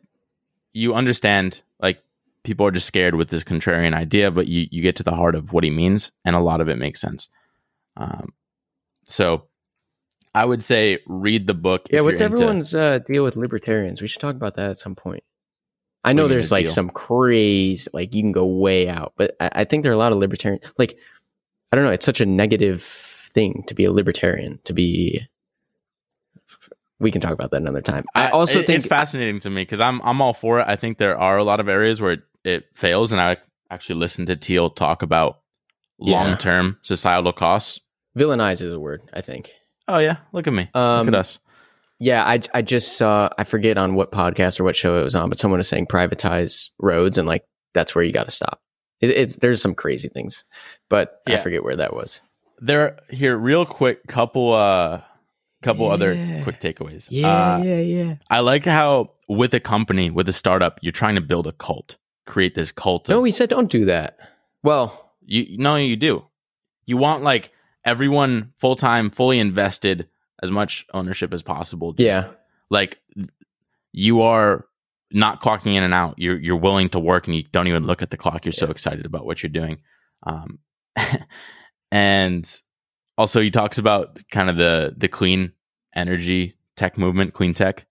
you 0.72 0.94
understand 0.94 1.62
like 1.80 2.00
people 2.44 2.64
are 2.68 2.70
just 2.72 2.86
scared 2.86 3.16
with 3.16 3.30
this 3.30 3.44
contrarian 3.44 3.96
idea 3.96 4.30
but 4.30 4.48
you 4.48 4.68
you 4.70 4.84
get 4.84 4.96
to 4.98 5.02
the 5.04 5.16
heart 5.16 5.34
of 5.34 5.52
what 5.52 5.64
he 5.64 5.72
means 5.72 6.12
and 6.24 6.36
a 6.36 6.40
lot 6.40 6.62
of 6.62 6.70
it 6.70 6.78
makes 6.78 7.02
sense 7.02 7.28
um 7.98 8.32
so 9.10 9.44
i 10.36 10.44
would 10.46 10.64
say 10.64 11.00
read 11.08 11.48
the 11.48 11.54
book 11.54 11.88
Yeah, 11.90 12.02
what's 12.02 12.22
everyone's 12.22 12.76
uh, 12.76 13.00
deal 13.00 13.24
with 13.24 13.36
libertarians? 13.36 14.02
We 14.02 14.08
should 14.08 14.22
talk 14.22 14.36
about 14.36 14.56
that 14.56 14.70
at 14.72 14.78
some 14.78 14.96
point. 14.96 15.24
I 16.04 16.14
know 16.14 16.24
What 16.24 16.28
do 16.28 16.34
you 16.34 16.36
mean 16.36 16.40
there's 16.42 16.52
like 16.52 16.66
deal? 16.66 16.74
some 16.74 16.90
crazy, 16.90 17.90
like 17.94 18.14
you 18.14 18.22
can 18.22 18.32
go 18.32 18.46
way 18.46 18.88
out, 18.88 19.14
but 19.18 19.36
I, 19.40 19.50
I 19.62 19.64
think 19.66 19.84
there 19.84 19.92
are 19.92 19.96
a 19.96 19.98
lot 19.98 20.12
of 20.12 20.20
libertarian. 20.20 20.62
Like, 20.78 20.98
I 21.72 21.76
don't 21.76 21.86
know, 21.86 21.92
it's 21.92 22.06
such 22.06 22.22
a 22.22 22.26
negative 22.26 22.82
thing 22.84 23.64
to 23.68 23.74
be 23.74 23.84
a 23.86 23.92
libertarian. 23.92 24.60
To 24.66 24.74
be, 24.74 25.28
we 27.00 27.12
can 27.12 27.20
talk 27.22 27.32
about 27.34 27.52
that 27.52 27.62
another 27.62 27.82
time. 27.82 28.06
I, 28.16 28.30
also 28.30 28.60
it- 28.60 28.68
think 28.68 28.80
it's 28.80 28.88
fascinating 28.88 29.40
to 29.42 29.50
me 29.50 29.62
because 29.64 29.80
i'm 29.82 30.02
i'm 30.04 30.22
all 30.22 30.34
for 30.34 30.60
it 30.60 30.66
i 30.68 30.76
think 30.76 30.98
there 30.98 31.18
are 31.18 31.38
a 31.38 31.44
lot 31.44 31.60
of 31.60 31.68
areas 31.68 32.00
where 32.02 32.14
it, 32.14 32.22
it 32.44 32.66
fails 32.76 33.12
and 33.12 33.20
i 33.22 33.38
actually 33.70 33.96
listened 33.96 34.28
to 34.28 34.36
Thiel 34.36 34.70
talk 34.70 35.02
about 35.02 35.42
long-term 36.00 36.78
societal 36.84 37.34
costs 37.34 37.82
villainize 38.18 38.62
is 38.62 38.72
a 38.72 38.80
word. 38.80 39.02
I 39.14 39.22
think. 39.22 39.52
oh 39.88 40.00
yeah 40.00 40.18
look 40.34 40.48
at 40.48 40.54
me 40.54 40.70
Um, 40.74 41.06
look 41.06 41.16
at 41.16 41.20
us 41.20 41.40
Yeah, 42.00 42.24
I 42.26 42.42
I 42.54 42.62
just 42.62 42.98
saw 42.98 43.30
I 43.38 43.44
forget 43.44 43.78
on 43.78 43.96
what 43.96 44.12
podcast 44.12 44.60
or 44.60 44.64
what 44.64 44.76
show 44.76 45.00
it 45.00 45.04
was 45.04 45.16
on, 45.16 45.30
but 45.30 45.40
someone 45.40 45.60
was 45.60 45.68
saying 45.68 45.88
privatize 45.88 46.72
roads 46.80 47.18
and 47.18 47.28
like 47.28 47.44
that's 47.74 47.96
where 47.96 48.04
you 48.04 48.12
got 48.14 48.26
to 48.26 48.32
stop. 48.36 48.60
It, 49.02 49.10
it's 49.12 49.38
there's 49.38 49.62
some 49.62 49.76
crazy 49.76 50.10
things, 50.10 50.44
but 50.90 51.22
I 51.28 51.38
forget 51.38 51.64
where 51.64 51.76
that 51.78 51.94
was. 51.94 52.20
there 52.60 52.98
here 53.10 53.38
real 53.38 53.66
quick 53.66 54.06
couple 54.08 54.54
uh 54.54 55.02
couple 55.64 55.90
other 55.92 56.14
quick 56.44 56.60
takeaways 56.60 57.08
Yeah, 57.10 57.28
Uh, 57.56 57.64
yeah, 57.64 57.80
yeah. 57.80 58.16
i 58.30 58.40
like 58.42 58.64
how 58.66 59.12
with 59.28 59.54
a 59.54 59.60
company 59.60 60.10
with 60.12 60.30
a 60.30 60.34
startup 60.34 60.78
you're 60.82 60.92
trying 61.02 61.16
to 61.16 61.22
build 61.22 61.46
a 61.48 61.52
cult 61.52 61.98
create 62.26 62.54
this 62.56 62.72
cult 62.72 63.10
of, 63.10 63.14
No, 63.14 63.24
he 63.24 63.32
said 63.32 63.50
don't 63.50 63.70
do 63.72 63.86
that. 63.86 64.18
Well, 64.64 65.14
you 65.26 65.58
no 65.58 65.76
you 65.76 65.96
do 65.96 66.26
you 66.86 66.98
want 66.98 67.24
like 67.24 67.52
everyone 67.88 68.54
full-time 68.60 69.10
fully 69.10 69.40
invested 69.40 70.08
as 70.44 70.52
much 70.52 70.86
ownership 70.94 71.34
as 71.34 71.42
possible. 71.42 71.94
Just, 71.94 72.06
yeah, 72.06 72.30
like 72.70 73.00
you 73.94 74.22
are 74.22 74.66
not 75.12 75.42
clocking 75.42 75.76
in 75.76 75.84
and 75.84 75.94
out. 75.94 76.16
You're 76.18 76.38
you're 76.38 76.58
willing 76.58 76.90
to 76.90 77.00
work 77.00 77.28
and 77.28 77.36
you 77.36 77.44
don't 77.52 77.68
even 77.68 77.88
look 77.88 78.02
at 78.02 78.12
the 78.12 78.18
clock. 78.18 78.46
You're 78.46 78.52
so 78.52 78.70
excited 78.70 79.06
about 79.06 79.26
what 79.26 79.42
you're 79.42 79.50
doing. 79.50 79.80
Um 80.24 80.60
and 81.92 82.62
also 83.18 83.42
he 83.42 83.50
talks 83.50 83.78
about 83.78 84.20
kind 84.30 84.50
of 84.50 84.58
the 84.58 84.94
the 84.96 85.08
clean 85.08 85.54
energy 85.96 86.56
tech 86.76 86.98
movement 86.98 87.34
clean 87.34 87.54
tech 87.54 87.86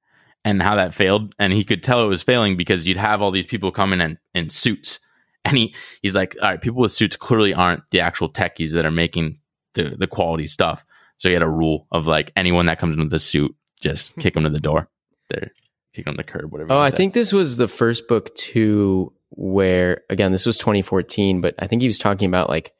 and 0.44 0.62
how 0.62 0.76
that 0.76 0.94
failed. 0.94 1.34
And 1.38 1.52
he 1.52 1.64
could 1.64 1.82
tell 1.82 2.04
it 2.04 2.08
was 2.08 2.22
failing 2.22 2.56
because 2.56 2.86
you'd 2.86 2.98
have 2.98 3.22
all 3.22 3.30
these 3.30 3.46
people 3.46 3.72
coming 3.72 4.00
in 4.00 4.18
in 4.34 4.50
suits. 4.50 5.00
And 5.46 5.56
he 5.56 5.74
he's 6.02 6.14
like 6.14 6.36
all 6.42 6.50
right 6.50 6.60
people 6.60 6.82
with 6.82 6.92
suits 6.92 7.16
clearly 7.16 7.54
aren't 7.54 7.82
the 7.90 8.00
actual 8.00 8.28
techies 8.28 8.72
that 8.72 8.84
are 8.84 8.90
making 8.90 9.38
the 9.76 9.94
the 9.96 10.08
quality 10.08 10.48
stuff 10.48 10.84
so 11.16 11.28
he 11.28 11.32
had 11.32 11.42
a 11.42 11.48
rule 11.48 11.86
of 11.92 12.06
like 12.06 12.32
anyone 12.36 12.66
that 12.66 12.78
comes 12.78 12.94
in 12.96 13.04
with 13.04 13.14
a 13.14 13.18
suit 13.18 13.54
just 13.80 14.12
hmm. 14.12 14.20
kick 14.20 14.34
them 14.34 14.42
to 14.42 14.50
the 14.50 14.60
door 14.60 14.88
they're 15.30 15.52
kick 15.96 16.04
them 16.04 16.14
to 16.14 16.18
the 16.18 16.24
curb 16.24 16.52
whatever 16.52 16.72
Oh, 16.72 16.78
I 16.78 16.90
think 16.90 17.14
this 17.14 17.32
was 17.32 17.56
the 17.56 17.68
first 17.68 18.06
book 18.06 18.34
too, 18.34 19.12
where 19.30 20.02
again, 20.10 20.30
this 20.30 20.44
was 20.46 20.58
2014, 20.58 21.40
but 21.40 21.54
I 21.58 21.66
think 21.66 21.82
he 21.82 21.88
was 21.88 21.98
talking 21.98 22.28
about 22.28 22.50
like 22.50 22.72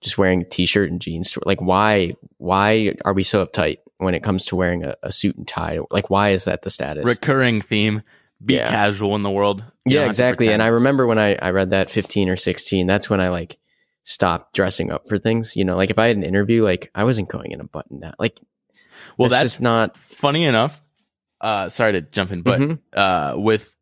just 0.00 0.18
wearing 0.18 0.40
a 0.42 0.44
t-shirt 0.44 0.90
and 0.90 1.00
jeans. 1.00 1.36
Like, 1.44 1.60
why, 1.60 2.14
why 2.38 2.94
are 3.04 3.12
we 3.12 3.22
so 3.22 3.44
uptight 3.44 3.78
when 3.98 4.14
it 4.14 4.22
comes 4.22 4.46
to 4.46 4.56
wearing 4.56 4.82
a, 4.82 4.96
a 5.02 5.12
suit 5.12 5.36
and 5.36 5.46
tie? 5.46 5.78
Like, 5.90 6.10
why 6.10 6.30
is 6.30 6.46
that 6.46 6.62
the 6.62 6.70
status? 6.70 7.04
recurring 7.04 7.60
theme 7.60 8.02
be 8.44 8.54
Yeah. 8.54 8.68
casual 8.68 9.14
in 9.14 9.22
the 9.22 9.30
world 9.30 9.62
You 9.84 9.98
yeah, 9.98 10.06
exactly. 10.06 10.48
And 10.48 10.62
I 10.62 10.68
remember 10.68 11.06
when 11.06 11.18
I, 11.18 11.34
I 11.34 11.50
read 11.50 11.70
that 11.70 11.90
15 11.90 12.28
or 12.28 12.36
16, 12.36 12.86
that's 12.86 13.08
when 13.08 13.20
I 13.20 13.28
like 13.28 13.58
stopped 14.04 14.54
dressing 14.54 14.90
up 14.90 15.08
for 15.08 15.18
things. 15.18 15.54
You 15.56 15.64
know, 15.64 15.76
like 15.76 15.90
if 15.90 15.98
I 15.98 16.06
had 16.08 16.16
an 16.16 16.22
interview, 16.24 16.64
like 16.64 16.90
I 16.94 17.04
wasn't 17.04 17.28
going 17.28 17.52
in 17.52 17.60
a 17.60 17.64
button 17.64 18.00
down. 18.00 18.14
Like, 18.18 18.38
well 19.18 19.28
that's 19.28 19.42
that's 19.42 19.52
just 19.54 19.60
not. 19.60 19.96
funny 19.98 20.44
enough 20.44 20.80
uh 21.40 21.68
sorry 21.68 21.92
to 21.92 22.00
jump 22.02 22.30
in 22.30 22.42
but 22.42 22.60
Mhm. 22.60 22.78
uh 22.92 23.34
with 23.36 23.74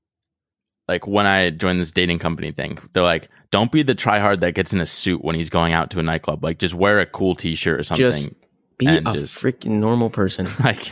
like 0.88 1.06
when 1.06 1.26
I 1.26 1.50
joined 1.50 1.80
this 1.80 1.92
dating 1.92 2.18
company 2.18 2.50
thing, 2.52 2.78
they're 2.94 3.02
like, 3.02 3.28
don't 3.52 3.70
be 3.70 3.82
the 3.84 3.94
tryhard 3.94 4.40
that 4.40 4.54
gets 4.54 4.72
in 4.72 4.80
a 4.80 4.86
suit 4.86 5.22
when 5.22 5.36
he's 5.36 5.48
going 5.50 5.72
out 5.72 5.90
to 5.90 6.00
a 6.00 6.02
nightclub. 6.02 6.42
Like 6.42 6.58
just 6.58 6.74
wear 6.74 6.98
a 7.00 7.06
cool 7.06 7.34
t 7.36 7.54
shirt 7.54 7.78
or 7.78 7.82
something. 7.84 8.04
Just 8.06 8.30
be 8.78 8.86
a 8.88 9.00
just- 9.00 9.36
freaking 9.38 9.78
normal 9.78 10.10
person. 10.10 10.48
like 10.64 10.90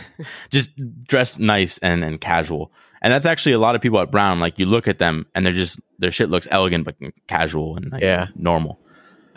just 0.50 0.70
dress 1.04 1.38
nice 1.38 1.78
and, 1.78 2.04
and 2.04 2.20
casual. 2.20 2.70
And 3.02 3.12
that's 3.12 3.26
actually 3.26 3.52
a 3.52 3.58
lot 3.58 3.74
of 3.74 3.80
people 3.80 3.98
at 4.00 4.10
Brown. 4.10 4.38
Like 4.40 4.58
you 4.58 4.66
look 4.66 4.86
at 4.88 4.98
them 4.98 5.26
and 5.34 5.44
they're 5.46 5.52
just 5.52 5.80
their 5.98 6.10
shit 6.12 6.30
looks 6.30 6.46
elegant 6.50 6.84
but 6.84 6.94
casual 7.26 7.76
and 7.76 7.90
like 7.90 8.02
Yeah. 8.02 8.28
normal. 8.36 8.78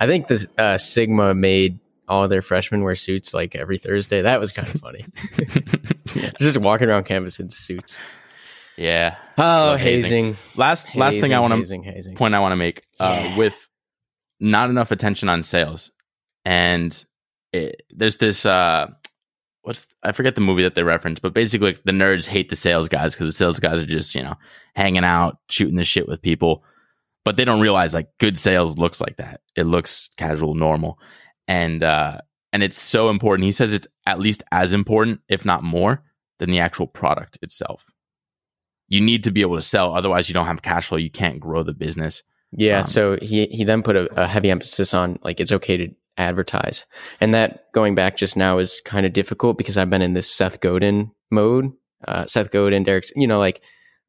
I 0.02 0.08
think 0.08 0.28
this 0.28 0.48
uh, 0.58 0.78
Sigma 0.80 1.36
made 1.36 1.80
all 2.08 2.28
their 2.28 2.42
freshmen 2.42 2.84
wear 2.84 2.96
suits 2.96 3.34
like 3.36 3.56
every 3.56 3.78
Thursday. 3.78 4.22
That 4.24 4.40
was 4.40 4.52
kind 4.52 4.68
of 4.68 4.82
funny. 4.82 5.06
They're 6.16 6.32
just 6.40 6.58
walking 6.58 6.90
around 6.90 7.06
campus 7.06 7.40
in 7.40 7.50
suits. 7.52 8.00
yeah. 8.78 9.16
Oh, 9.38 9.76
hazing. 9.76 10.04
hazing. 10.34 10.38
Last 10.58 10.96
last 10.96 11.20
thing 11.20 11.34
I 11.36 11.40
want 11.40 11.52
to 11.54 11.58
hazing, 11.58 11.84
hazing. 11.84 12.16
point 12.16 12.34
I 12.34 12.40
want 12.40 12.52
to 12.54 12.56
make 12.58 12.82
uh, 13.00 13.20
Yeah. 13.22 13.38
with 13.38 13.68
not 14.40 14.72
enough 14.72 14.92
attention 14.92 15.30
on 15.30 15.44
sales, 15.44 15.92
and 16.46 17.06
it, 17.54 17.84
there's 17.92 18.18
this 18.18 18.44
uh, 18.46 18.88
what's 19.62 19.86
I 20.02 20.14
forget 20.14 20.34
the 20.34 20.42
movie 20.42 20.64
that 20.64 20.74
they 20.74 20.82
reference, 20.84 21.20
but 21.20 21.34
basically 21.36 21.78
the 21.86 21.92
nerds 21.92 22.26
hate 22.28 22.50
the 22.50 22.56
sales 22.56 22.90
guys 22.90 23.14
because 23.14 23.28
the 23.28 23.38
sales 23.38 23.60
guys 23.60 23.80
are 23.80 23.86
just 23.86 24.16
you 24.16 24.24
know 24.24 24.34
hanging 24.76 25.04
out, 25.06 25.38
shooting 25.48 25.76
the 25.76 25.84
shit 25.86 26.08
with 26.08 26.22
people, 26.24 26.64
but 27.24 27.38
they 27.38 27.46
don't 27.46 27.62
realize 27.62 27.94
like 27.94 28.10
good 28.20 28.38
sales 28.38 28.78
looks 28.78 29.02
like 29.02 29.18
that. 29.18 29.42
It 29.56 29.66
looks 29.66 30.10
casual, 30.18 30.56
normal, 30.56 31.00
and 31.48 31.84
uh, 31.84 32.22
and 32.54 32.64
it's 32.64 32.80
so 32.80 33.10
important. 33.10 33.46
He 33.46 33.52
says 33.52 33.74
it's 33.74 33.88
at 34.06 34.20
least 34.20 34.44
as 34.52 34.74
important, 34.74 35.22
if 35.30 35.46
not 35.46 35.64
more, 35.64 36.04
than 36.40 36.52
the 36.52 36.60
actual 36.60 36.88
product 36.88 37.38
itself. 37.42 37.86
You 38.88 39.00
need 39.00 39.24
to 39.24 39.32
be 39.32 39.42
able 39.42 39.56
to 39.56 39.62
sell, 39.62 39.96
otherwise, 39.96 40.28
you 40.28 40.34
don't 40.34 40.48
have 40.48 40.62
cash 40.62 40.88
flow. 40.88 40.98
You 40.98 41.12
can't 41.12 41.40
grow 41.40 41.64
the 41.64 41.74
business. 41.74 42.24
Yeah. 42.52 42.80
Um, 42.80 42.84
so 42.84 43.18
he 43.22 43.46
he 43.48 43.64
then 43.64 43.84
put 43.84 43.96
a, 43.96 44.22
a 44.22 44.28
heavy 44.28 44.52
emphasis 44.52 44.94
on 44.94 45.20
like 45.24 45.40
it's 45.40 45.52
okay 45.52 45.78
to 45.78 45.90
advertise, 46.18 46.86
and 47.22 47.34
that 47.34 47.72
going 47.74 47.96
back 47.96 48.18
just 48.18 48.36
now 48.36 48.58
is 48.58 48.82
kind 48.84 49.06
of 49.06 49.14
difficult 49.14 49.58
because 49.58 49.78
I've 49.78 49.90
been 49.90 50.02
in 50.02 50.14
this 50.14 50.30
Seth 50.30 50.60
Godin 50.60 51.12
mode. 51.30 51.72
Uh, 52.06 52.26
Seth 52.26 52.52
Godin, 52.52 52.84
Derek, 52.84 53.06
you 53.16 53.28
know, 53.28 53.40
like 53.40 53.62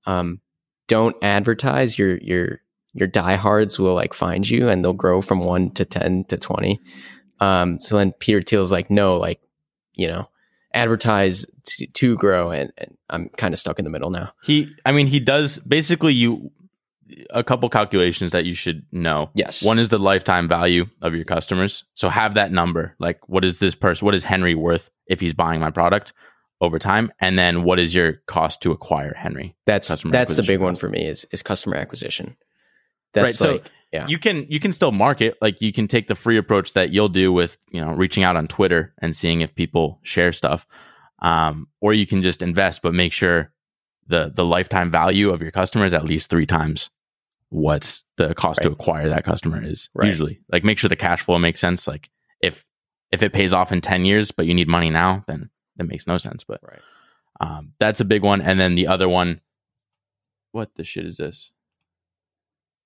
um, 0.07 0.41
don't 0.89 1.15
advertise. 1.23 1.99
Your 1.99 2.19
your 2.19 2.62
your 2.95 3.09
diehards 3.09 3.79
will 3.79 3.95
like 3.95 4.15
find 4.15 4.49
you, 4.49 4.69
and 4.69 4.85
they'll 4.85 4.93
grow 4.93 5.23
from 5.23 5.41
one 5.41 5.71
to 5.73 5.85
ten 5.85 6.25
to 6.25 6.37
twenty. 6.37 6.81
Um, 7.41 7.81
so 7.81 7.97
then 7.97 8.13
Peter 8.13 8.41
Thiel's 8.41 8.73
like, 8.73 8.91
no, 8.91 9.17
like 9.17 9.41
you 9.95 10.09
know, 10.09 10.29
advertise 10.75 11.47
to, 11.65 11.87
to 11.87 12.17
grow, 12.17 12.51
and, 12.51 12.73
and 12.79 12.97
I'm 13.11 13.29
kind 13.31 13.55
of 13.55 13.61
stuck 13.61 13.79
in 13.79 13.85
the 13.85 13.91
middle 13.91 14.11
now. 14.11 14.33
He, 14.43 14.73
I 14.85 14.93
mean, 14.93 15.07
he 15.07 15.21
does 15.21 15.59
basically 15.59 16.15
you 16.15 16.51
a 17.31 17.45
couple 17.45 17.69
calculations 17.69 18.33
that 18.33 18.45
you 18.45 18.55
should 18.55 18.85
know. 18.93 19.31
Yes. 19.35 19.63
One 19.63 19.79
is 19.79 19.91
the 19.91 19.99
lifetime 19.99 20.49
value 20.49 20.87
of 21.01 21.15
your 21.15 21.25
customers. 21.25 21.85
So 21.95 22.09
have 22.09 22.35
that 22.35 22.53
number. 22.53 22.95
Like, 22.99 23.29
what 23.29 23.45
is 23.45 23.59
this 23.59 23.75
person? 23.75 24.05
What 24.07 24.15
is 24.15 24.25
Henry 24.25 24.55
worth 24.55 24.91
if 25.07 25.21
he's 25.21 25.35
buying 25.35 25.61
my 25.61 25.71
product 25.71 26.13
over 26.61 26.79
time? 26.79 27.13
And 27.21 27.39
then 27.39 27.65
what 27.65 27.79
is 27.79 27.95
your 27.95 28.15
cost 28.27 28.63
to 28.63 28.73
acquire 28.73 29.15
Henry? 29.15 29.55
That's 29.67 29.89
Customer 29.89 30.13
that's 30.13 30.37
the 30.37 30.43
big 30.43 30.61
one 30.61 30.77
for 30.77 30.89
me 30.89 31.05
is 31.05 31.27
is 31.33 31.43
customer 31.43 31.77
acquisition. 31.77 32.37
That's 33.13 33.25
Right, 33.25 33.33
so 33.35 33.53
like 33.53 33.71
yeah. 33.93 34.07
You 34.07 34.19
can 34.19 34.47
you 34.49 34.59
can 34.59 34.73
still 34.73 34.91
market. 34.91 35.37
Like 35.43 35.61
you 35.61 35.71
can 35.73 35.87
take 35.87 36.07
the 36.07 36.15
free 36.15 36.39
approach 36.39 36.73
that 36.73 36.91
you'll 36.93 37.11
do 37.11 37.31
with 37.33 37.59
you 37.71 37.81
know 37.81 37.93
reaching 37.93 38.23
out 38.23 38.37
on 38.37 38.49
Twitter 38.49 38.95
and 39.03 39.15
seeing 39.15 39.43
if 39.43 39.55
people 39.55 40.01
share 40.03 40.33
stuff, 40.33 40.67
um, 41.21 41.69
or 41.81 41.93
you 41.93 42.07
can 42.07 42.23
just 42.23 42.41
invest, 42.41 42.81
but 42.81 42.95
make 42.95 43.13
sure 43.13 43.53
the 44.07 44.33
the 44.35 44.45
lifetime 44.47 44.91
value 44.91 45.31
of 45.31 45.43
your 45.43 45.51
customer 45.51 45.85
is 45.85 45.93
at 45.93 46.05
least 46.05 46.31
three 46.31 46.47
times 46.47 46.91
what's 47.51 48.05
the 48.17 48.35
cost 48.35 48.63
to 48.63 48.71
acquire 48.71 49.11
that 49.11 49.25
customer 49.25 49.63
is 49.63 49.91
Right. 49.95 50.07
usually 50.09 50.41
like 50.51 50.65
make 50.65 50.79
sure 50.79 50.89
the 50.89 50.97
cash 50.97 51.21
flow 51.21 51.39
makes 51.39 51.61
sense 51.61 51.87
like 51.87 52.09
if 52.41 52.65
if 53.11 53.23
it 53.23 53.35
pays 53.35 53.53
off 53.53 53.71
in 53.73 53.83
10 53.83 54.07
years 54.07 54.31
but 54.31 54.47
you 54.47 54.55
need 54.55 54.69
money 54.69 54.89
now 54.89 55.23
then 55.29 55.51
that 55.77 55.85
makes 55.85 56.07
no 56.07 56.17
sense 56.19 56.45
but 56.45 56.61
Right. 56.63 56.81
um, 57.41 57.75
that's 57.79 58.01
a 58.01 58.07
big 58.07 58.23
one 58.23 58.41
and 58.41 58.59
then 58.59 58.75
the 58.75 58.87
other 58.87 59.07
one 59.09 59.41
what 60.53 60.71
the 60.77 60.85
shit 60.85 61.05
is 61.07 61.19
this 61.19 61.53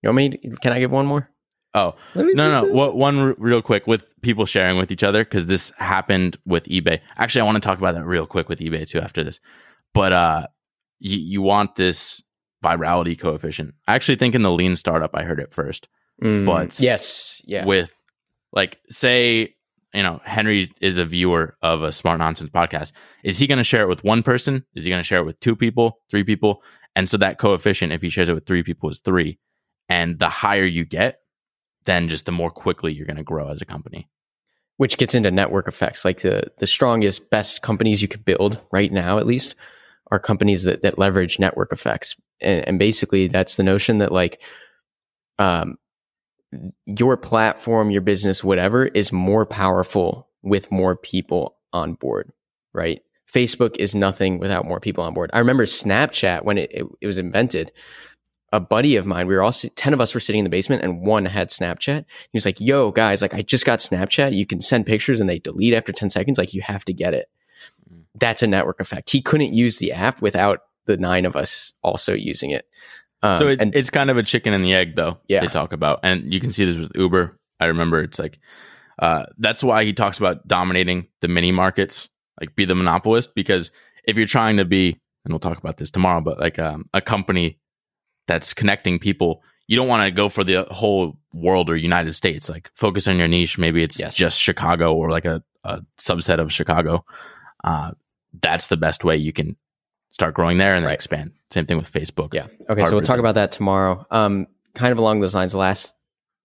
You 0.02 0.09
want 0.09 0.16
me? 0.16 0.28
To, 0.30 0.56
can 0.56 0.72
I 0.72 0.78
give 0.78 0.90
one 0.90 1.06
more? 1.06 1.30
oh 1.76 1.94
no 2.14 2.32
no 2.50 2.64
what, 2.72 2.96
one 2.96 3.18
r- 3.18 3.35
real 3.38 3.61
quick 3.61 3.87
with 3.87 4.04
people 4.22 4.46
sharing 4.46 4.78
with 4.78 4.90
each 4.90 5.02
other 5.02 5.22
because 5.24 5.46
this 5.46 5.70
happened 5.76 6.37
with 6.46 6.64
ebay. 6.64 7.00
Actually 7.18 7.42
i 7.42 7.44
want 7.44 7.62
to 7.62 7.66
talk 7.68 7.78
about 7.78 7.94
that 7.94 8.04
real 8.06 8.26
quick 8.26 8.48
with 8.48 8.59
ebay 8.61 8.88
too 8.88 8.98
after 9.00 9.22
this. 9.22 9.38
But 9.94 10.12
uh 10.12 10.46
you, 10.98 11.18
you 11.18 11.42
want 11.42 11.76
this 11.76 12.22
virality 12.64 13.18
coefficient. 13.18 13.74
I 13.87 13.94
actually 13.94 14.16
think 14.16 14.35
in 14.35 14.42
the 14.42 14.50
lean 14.50 14.74
startup 14.74 15.11
i 15.14 15.22
heard 15.22 15.38
it 15.38 15.52
first. 15.52 15.88
Mm, 16.22 16.46
but- 16.46 16.80
yes, 16.80 17.42
yeah, 17.44 17.66
with 17.66 17.92
like 18.52 18.80
say 18.88 19.54
you 19.92 20.02
know 20.02 20.20
henry 20.24 20.72
is 20.80 20.96
a 20.98 21.04
viewer 21.04 21.56
of 21.62 21.82
a 21.82 21.92
smart 21.92 22.18
nonsense 22.18 22.50
podcast. 22.50 22.92
Is 23.22 23.38
he 23.38 23.46
going 23.46 23.59
to 23.59 23.64
share 23.64 23.82
it 23.82 23.88
with 23.88 24.02
one 24.02 24.22
person? 24.22 24.64
Is 24.74 24.85
he 24.85 24.90
going 24.90 25.00
to 25.00 25.04
share 25.04 25.18
it 25.20 25.26
with 25.26 25.38
two 25.40 25.54
people 25.56 25.98
three 26.11 26.24
people? 26.24 26.62
And 26.94 27.11
so 27.11 27.18
that 27.18 27.38
coefficient 27.38 27.92
if 27.92 28.00
he 28.00 28.09
shares 28.09 28.30
it 28.30 28.35
with 28.35 28.46
three 28.46 28.62
people 28.62 28.88
is 28.88 28.98
three 29.00 29.38
and 29.88 30.18
the 30.18 30.29
higher 30.29 30.64
you 30.64 30.85
get 30.85 31.16
then 31.85 32.09
just 32.09 32.27
the 32.27 32.33
more 32.33 32.51
quickly 32.51 32.92
you're 32.92 33.07
going 33.07 33.16
to 33.16 33.22
grow 33.22 33.49
as 33.49 33.62
a 33.62 33.66
company 33.66 34.09
which 34.77 34.99
gets 34.99 35.14
into 35.14 35.31
network 35.31 35.68
effects. 35.68 36.05
Like 36.05 36.20
the 36.20 36.44
the 36.59 36.66
strongest, 36.66 37.31
best 37.31 37.62
companies 37.62 38.03
you 38.03 38.09
could 38.09 38.25
build 38.25 38.61
right 38.72 38.92
now, 38.92 39.18
at 39.18 39.27
least, 39.27 39.55
are 40.11 40.18
companies 40.18 40.64
that 40.64 40.83
that 40.83 40.99
leverage 40.99 41.38
network 41.38 41.72
effects. 41.72 42.16
And, 42.40 42.66
and 42.68 42.79
basically, 42.79 43.29
that's 43.29 43.57
the 43.57 43.62
notion 43.62 43.99
that 43.99 44.12
like, 44.12 44.42
um, 45.38 45.79
your 46.85 47.16
platform, 47.16 47.90
your 47.90 48.03
business, 48.03 48.44
whatever, 48.44 48.87
is 48.87 49.12
more 49.12 49.46
powerful 49.46 50.29
with 50.42 50.70
more 50.70 50.96
people 50.96 51.57
on 51.72 51.94
board. 51.94 52.31
Right? 52.72 53.03
Facebook 53.33 53.77
is 53.77 53.94
nothing 53.94 54.38
without 54.38 54.66
more 54.66 54.81
people 54.81 55.03
on 55.03 55.12
board. 55.12 55.31
I 55.33 55.40
remember 55.40 55.64
Snapchat 55.64 56.44
when 56.44 56.59
it, 56.59 56.70
it, 56.72 56.87
it 57.01 57.07
was 57.07 57.18
invented. 57.18 57.72
A 58.52 58.61
buddy 58.61 58.96
of 58.96 59.06
mine, 59.06 59.26
we 59.26 59.35
were 59.35 59.42
all 59.42 59.52
ten 59.52 59.92
of 59.92 60.00
us 60.00 60.14
were 60.14 60.20
sitting 60.20 60.38
in 60.38 60.44
the 60.44 60.50
basement, 60.50 60.82
and 60.82 61.00
one 61.02 61.24
had 61.24 61.48
Snapchat. 61.50 62.04
He 62.30 62.37
was 62.37 62.46
like, 62.46 62.61
"Yo, 62.61 62.92
guys, 62.92 63.20
like 63.20 63.35
I 63.35 63.42
just 63.42 63.66
got 63.66 63.80
Snapchat. 63.80 64.35
You 64.35 64.46
can 64.46 64.61
send 64.61 64.87
pictures 64.87 65.20
and 65.20 65.28
they 65.28 65.38
delete 65.40 65.74
after 65.74 65.92
ten 65.92 66.11
seconds. 66.11 66.38
Like 66.38 66.54
you 66.54 66.62
have 66.62 66.85
to 66.85 66.92
get 66.92 67.12
it." 67.12 67.28
Mm. 67.92 68.02
That's 68.14 68.42
a 68.42 68.46
network 68.46 68.80
effect. 68.80 69.11
He 69.11 69.20
couldn't 69.20 69.52
use 69.52 69.78
the 69.78 69.92
app 69.92 70.22
without 70.22 70.61
the 70.87 70.96
nine 70.96 71.24
of 71.26 71.35
us 71.35 71.72
also 71.82 72.14
using 72.14 72.50
it. 72.50 72.66
Um, 73.22 73.38
so 73.38 73.48
it, 73.48 73.61
and 73.61 73.74
it's 73.74 73.90
kind 73.90 74.11
of 74.11 74.16
a 74.16 74.22
chicken 74.22 74.52
and 74.54 74.64
the 74.64 74.74
egg 74.74 74.94
though 74.94 75.18
Yeah. 75.26 75.40
they 75.40 75.48
talk 75.48 75.72
about 75.72 76.00
and 76.02 76.32
you 76.32 76.38
can 76.38 76.50
see 76.50 76.66
this 76.66 76.76
with 76.76 76.92
uber 76.94 77.38
i 77.59 77.64
remember 77.64 78.02
it's 78.02 78.18
like 78.18 78.38
uh, 78.98 79.24
that's 79.38 79.64
why 79.64 79.85
he 79.85 79.94
talks 79.94 80.18
about 80.18 80.46
dominating 80.46 81.09
the 81.22 81.28
mini 81.28 81.50
markets 81.50 82.11
like 82.38 82.54
be 82.54 82.66
the 82.66 82.74
monopolist 82.74 83.35
because 83.35 83.70
if 84.04 84.16
you're 84.18 84.26
trying 84.26 84.59
to 84.59 84.66
be 84.66 85.00
and 85.24 85.32
we'll 85.32 85.38
talk 85.40 85.56
about 85.56 85.78
this 85.78 85.90
tomorrow 85.90 86.20
but 86.20 86.38
like 86.38 86.59
um, 86.59 86.88
a 86.92 87.00
company 87.00 87.59
that's 88.26 88.52
connecting 88.54 88.98
people 88.98 89.42
you 89.68 89.76
don't 89.76 89.88
want 89.88 90.04
to 90.06 90.10
go 90.10 90.28
for 90.28 90.44
the 90.44 90.64
whole 90.70 91.18
world 91.34 91.68
or 91.70 91.76
united 91.76 92.12
states 92.12 92.48
like 92.48 92.70
focus 92.74 93.06
on 93.08 93.16
your 93.18 93.28
niche 93.28 93.58
maybe 93.58 93.82
it's 93.82 93.98
Yes. 93.98 94.16
just 94.16 94.40
chicago 94.40 94.94
or 94.94 95.10
like 95.10 95.24
a, 95.24 95.42
a 95.64 95.80
subset 95.98 96.38
of 96.40 96.52
chicago 96.52 97.04
uh, 97.64 97.90
that's 98.40 98.66
the 98.68 98.76
best 98.76 99.02
way 99.04 99.16
you 99.16 99.32
can 99.32 99.56
start 100.12 100.34
growing 100.34 100.58
there 100.58 100.74
and 100.74 100.82
then 100.82 100.88
Right. 100.88 100.94
expand 100.94 101.32
same 101.50 101.66
thing 101.66 101.76
with 101.78 101.90
facebook 101.92 102.32
Yeah. 102.34 102.46
Okay. 102.68 102.80
Hard 102.80 102.86
so 102.88 102.92
we'll 102.96 103.02
talk 103.02 103.18
about 103.18 103.34
that 103.36 103.52
tomorrow. 103.52 104.04
Um, 104.10 104.46
kind 104.74 104.92
of 104.92 104.98
along 104.98 105.20
those 105.20 105.34
lines. 105.34 105.52
The 105.52 105.58
last 105.58 105.94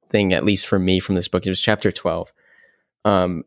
thing, 0.09 0.31
at 0.33 0.45
least 0.45 0.67
for 0.67 0.77
me, 0.77 0.99
from 0.99 1.15
this 1.15 1.27
book, 1.27 1.45
it 1.45 1.49
was 1.49 1.59
chapter 1.59 1.91
twelve. 1.91 2.31
Um, 3.03 3.43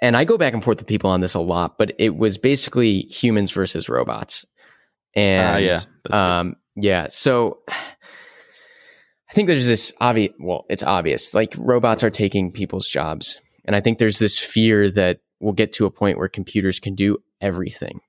and 0.00 0.16
I 0.16 0.24
go 0.24 0.38
back 0.38 0.54
and 0.54 0.62
forth 0.62 0.78
with 0.78 0.86
people 0.86 1.10
on 1.10 1.20
this 1.20 1.34
a 1.34 1.40
lot, 1.40 1.76
but 1.78 1.92
it 1.98 2.16
was 2.16 2.38
basically 2.38 3.00
humans 3.02 3.50
versus 3.50 3.88
robots. 3.88 4.46
And 5.14 5.56
Ah, 5.56 5.58
yeah, 5.58 5.70
that's 5.72 5.86
good. 6.04 6.14
um, 6.14 6.56
yeah. 6.76 7.08
So 7.08 7.58
I 7.68 9.32
think 9.32 9.48
there's 9.48 9.66
this 9.66 9.92
obvious. 10.00 10.32
Well, 10.38 10.66
it's 10.68 10.82
obvious. 10.82 11.34
Like 11.34 11.54
robots 11.56 12.04
are 12.04 12.10
taking 12.10 12.52
people's 12.52 12.88
jobs, 12.88 13.40
and 13.64 13.74
I 13.74 13.80
think 13.80 13.98
there's 13.98 14.18
this 14.18 14.38
fear 14.38 14.90
that 14.92 15.20
we'll 15.40 15.52
get 15.52 15.72
to 15.72 15.86
a 15.86 15.90
point 15.90 16.18
where 16.18 16.28
computers 16.28 16.78
can 16.78 16.94
do 16.94 17.18
everything. 17.40 18.00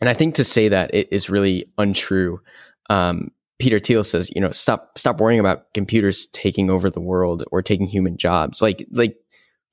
And 0.00 0.08
I 0.08 0.14
think 0.14 0.36
to 0.36 0.44
say 0.44 0.68
that 0.68 0.94
it 0.94 1.08
is 1.10 1.28
really 1.28 1.66
untrue. 1.76 2.40
Um, 2.88 3.32
Peter 3.58 3.80
Thiel 3.80 4.04
says, 4.04 4.30
you 4.34 4.40
know, 4.40 4.52
stop 4.52 4.96
stop 4.96 5.20
worrying 5.20 5.40
about 5.40 5.72
computers 5.74 6.28
taking 6.32 6.70
over 6.70 6.90
the 6.90 7.00
world 7.00 7.42
or 7.50 7.62
taking 7.62 7.86
human 7.86 8.16
jobs. 8.16 8.62
Like 8.62 8.86
like 8.92 9.16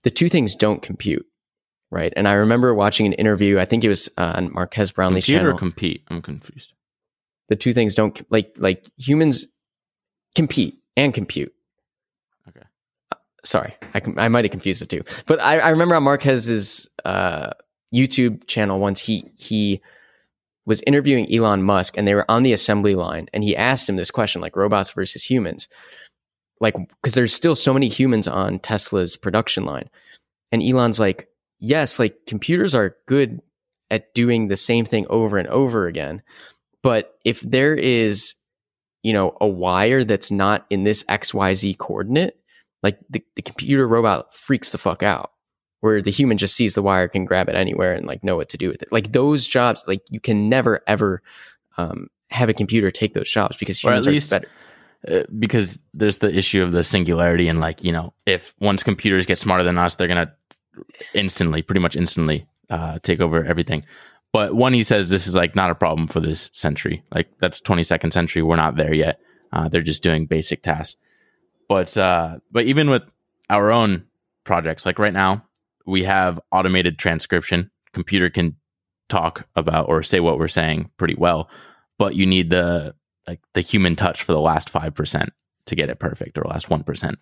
the 0.03 0.09
two 0.09 0.29
things 0.29 0.55
don't 0.55 0.81
compute, 0.81 1.25
right? 1.91 2.11
And 2.15 2.27
I 2.27 2.33
remember 2.33 2.73
watching 2.73 3.05
an 3.05 3.13
interview. 3.13 3.59
I 3.59 3.65
think 3.65 3.83
it 3.83 3.89
was 3.89 4.09
uh, 4.17 4.33
on 4.35 4.51
Marques 4.53 4.91
Brownlee's 4.91 5.25
compete 5.25 5.25
channel. 5.25 5.57
compete? 5.57 6.03
I'm 6.07 6.21
confused. 6.21 6.73
The 7.47 7.55
two 7.55 7.73
things 7.73 7.95
don't 7.95 8.19
like 8.31 8.53
like 8.57 8.89
humans 8.97 9.47
compete 10.35 10.77
and 10.97 11.13
compute. 11.13 11.53
Okay. 12.47 12.65
Uh, 13.11 13.17
sorry, 13.43 13.75
I 13.93 13.99
com- 13.99 14.17
I 14.17 14.27
might 14.27 14.45
have 14.45 14.51
confused 14.51 14.81
the 14.81 14.85
two, 14.85 15.03
but 15.25 15.41
I, 15.41 15.59
I 15.59 15.69
remember 15.69 15.95
on 15.95 16.03
Marques's 16.03 16.89
uh, 17.05 17.51
YouTube 17.93 18.47
channel 18.47 18.79
once 18.79 18.99
he 18.99 19.25
he 19.37 19.81
was 20.65 20.81
interviewing 20.87 21.31
Elon 21.33 21.61
Musk 21.63 21.95
and 21.97 22.07
they 22.07 22.15
were 22.15 22.29
on 22.29 22.41
the 22.41 22.53
assembly 22.53 22.95
line 22.95 23.27
and 23.33 23.43
he 23.43 23.55
asked 23.55 23.87
him 23.87 23.97
this 23.97 24.09
question 24.09 24.41
like 24.41 24.55
robots 24.55 24.89
versus 24.89 25.23
humans, 25.23 25.67
like 26.59 26.75
because 27.01 27.13
there's 27.13 27.33
still 27.33 27.55
so 27.55 27.73
many 27.73 27.87
humans 27.87 28.27
on 28.27 28.59
Tesla's 28.59 29.15
production 29.15 29.65
line, 29.65 29.89
and 30.51 30.63
Elon's 30.63 30.99
like, 30.99 31.29
yes, 31.59 31.99
like 31.99 32.17
computers 32.25 32.73
are 32.73 32.95
good 33.05 33.39
at 33.91 34.13
doing 34.15 34.47
the 34.47 34.57
same 34.57 34.83
thing 34.83 35.05
over 35.09 35.37
and 35.37 35.47
over 35.49 35.85
again 35.85 36.23
but 36.85 37.15
if 37.25 37.41
there 37.41 37.73
is 37.75 38.35
you 39.03 39.11
know 39.13 39.35
a 39.41 39.47
wire 39.47 40.03
that's 40.03 40.31
not 40.31 40.65
in 40.69 40.83
this 40.83 41.03
xyz 41.05 41.77
coordinate 41.77 42.37
like 42.83 42.99
the, 43.09 43.23
the 43.35 43.41
computer 43.41 43.87
robot 43.87 44.33
freaks 44.33 44.71
the 44.71 44.77
fuck 44.77 45.01
out 45.03 45.31
where 45.81 46.01
the 46.01 46.11
human 46.11 46.37
just 46.37 46.55
sees 46.55 46.73
the 46.75 46.81
wire 46.81 47.07
can 47.07 47.25
grab 47.25 47.49
it 47.49 47.55
anywhere 47.55 47.93
and 47.93 48.07
like 48.07 48.23
know 48.23 48.35
what 48.35 48.49
to 48.49 48.57
do 48.57 48.69
with 48.69 48.81
it. 48.81 48.91
Like 48.91 49.11
those 49.11 49.45
jobs 49.45 49.83
like 49.87 50.01
you 50.09 50.19
can 50.19 50.49
never 50.49 50.81
ever 50.87 51.21
um, 51.77 52.07
have 52.31 52.49
a 52.49 52.53
computer 52.55 52.89
take 52.89 53.13
those 53.13 53.29
jobs 53.29 53.55
because 53.57 53.83
Or 53.83 53.89
at 53.91 53.97
humans 53.97 54.07
least- 54.07 54.33
are 54.33 54.39
better. 54.39 54.51
Uh, 55.07 55.23
because 55.37 55.77
there's 55.93 56.17
the 56.17 56.35
issue 56.35 56.63
of 56.63 56.71
the 56.71 56.83
singularity 56.83 57.47
and 57.47 57.59
like 57.59 57.83
you 57.83 57.91
know 57.91 58.13
if 58.25 58.55
once 58.59 58.81
computers 58.81 59.27
get 59.27 59.37
smarter 59.37 59.63
than 59.63 59.77
us 59.77 59.93
they're 59.95 60.07
gonna 60.07 60.33
instantly 61.13 61.61
pretty 61.61 61.81
much 61.81 61.95
instantly 61.95 62.47
uh, 62.71 62.97
take 63.03 63.19
over 63.19 63.43
everything 63.45 63.83
but 64.35 64.53
one 64.53 64.73
he 64.73 64.83
says 64.83 65.09
this 65.09 65.27
is 65.27 65.35
like 65.35 65.55
not 65.55 65.71
a 65.71 65.75
problem 65.75 66.07
for 66.07 66.19
this 66.19 66.49
century 66.53 67.03
like 67.13 67.27
that's 67.39 67.61
22nd 67.61 68.11
century 68.11 68.41
we're 68.41 68.55
not 68.55 68.75
there 68.75 68.93
yet 68.93 69.19
uh, 69.53 69.69
they're 69.69 69.81
just 69.81 70.03
doing 70.03 70.25
basic 70.25 70.61
tasks 70.61 70.97
but 71.69 71.97
uh, 71.97 72.37
but 72.51 72.65
even 72.65 72.89
with 72.89 73.03
our 73.49 73.71
own 73.71 74.05
projects 74.43 74.85
like 74.85 74.99
right 74.99 75.13
now 75.13 75.43
we 75.85 76.03
have 76.03 76.39
automated 76.51 76.97
transcription. 76.97 77.71
Computer 77.93 78.29
can 78.29 78.55
talk 79.07 79.47
about 79.55 79.87
or 79.87 80.03
say 80.03 80.19
what 80.19 80.37
we're 80.37 80.47
saying 80.47 80.89
pretty 80.97 81.15
well, 81.15 81.49
but 81.97 82.15
you 82.15 82.25
need 82.25 82.49
the 82.49 82.95
like 83.27 83.39
the 83.53 83.61
human 83.61 83.95
touch 83.95 84.23
for 84.23 84.33
the 84.33 84.39
last 84.39 84.69
five 84.69 84.93
percent 84.93 85.29
to 85.65 85.75
get 85.75 85.89
it 85.89 85.99
perfect, 85.99 86.37
or 86.37 86.43
last 86.43 86.69
one 86.69 86.83
percent. 86.83 87.17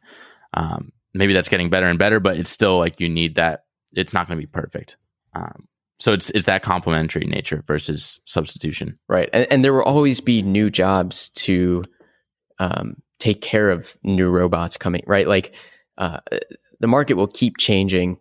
Um, 0.53 0.91
maybe 1.13 1.33
that's 1.33 1.49
getting 1.49 1.69
better 1.69 1.87
and 1.87 1.99
better, 1.99 2.19
but 2.19 2.37
it's 2.37 2.49
still 2.49 2.79
like 2.79 2.99
you 2.99 3.09
need 3.09 3.35
that. 3.35 3.65
It's 3.93 4.13
not 4.13 4.27
going 4.27 4.39
to 4.39 4.41
be 4.41 4.51
perfect. 4.51 4.97
Um, 5.35 5.67
so 6.03 6.11
it's 6.11 6.29
it's 6.31 6.47
that 6.47 6.63
complementary 6.63 7.23
nature 7.23 7.63
versus 7.65 8.19
substitution, 8.25 8.99
right? 9.07 9.29
And, 9.31 9.47
and 9.49 9.63
there 9.63 9.71
will 9.71 9.83
always 9.83 10.19
be 10.19 10.41
new 10.41 10.69
jobs 10.69 11.29
to 11.29 11.85
um, 12.59 13.01
take 13.19 13.39
care 13.39 13.69
of 13.69 13.95
new 14.03 14.29
robots 14.29 14.75
coming, 14.75 15.03
right? 15.07 15.25
Like 15.25 15.55
uh, 15.97 16.19
the 16.81 16.87
market 16.87 17.13
will 17.13 17.27
keep 17.27 17.55
changing, 17.55 18.19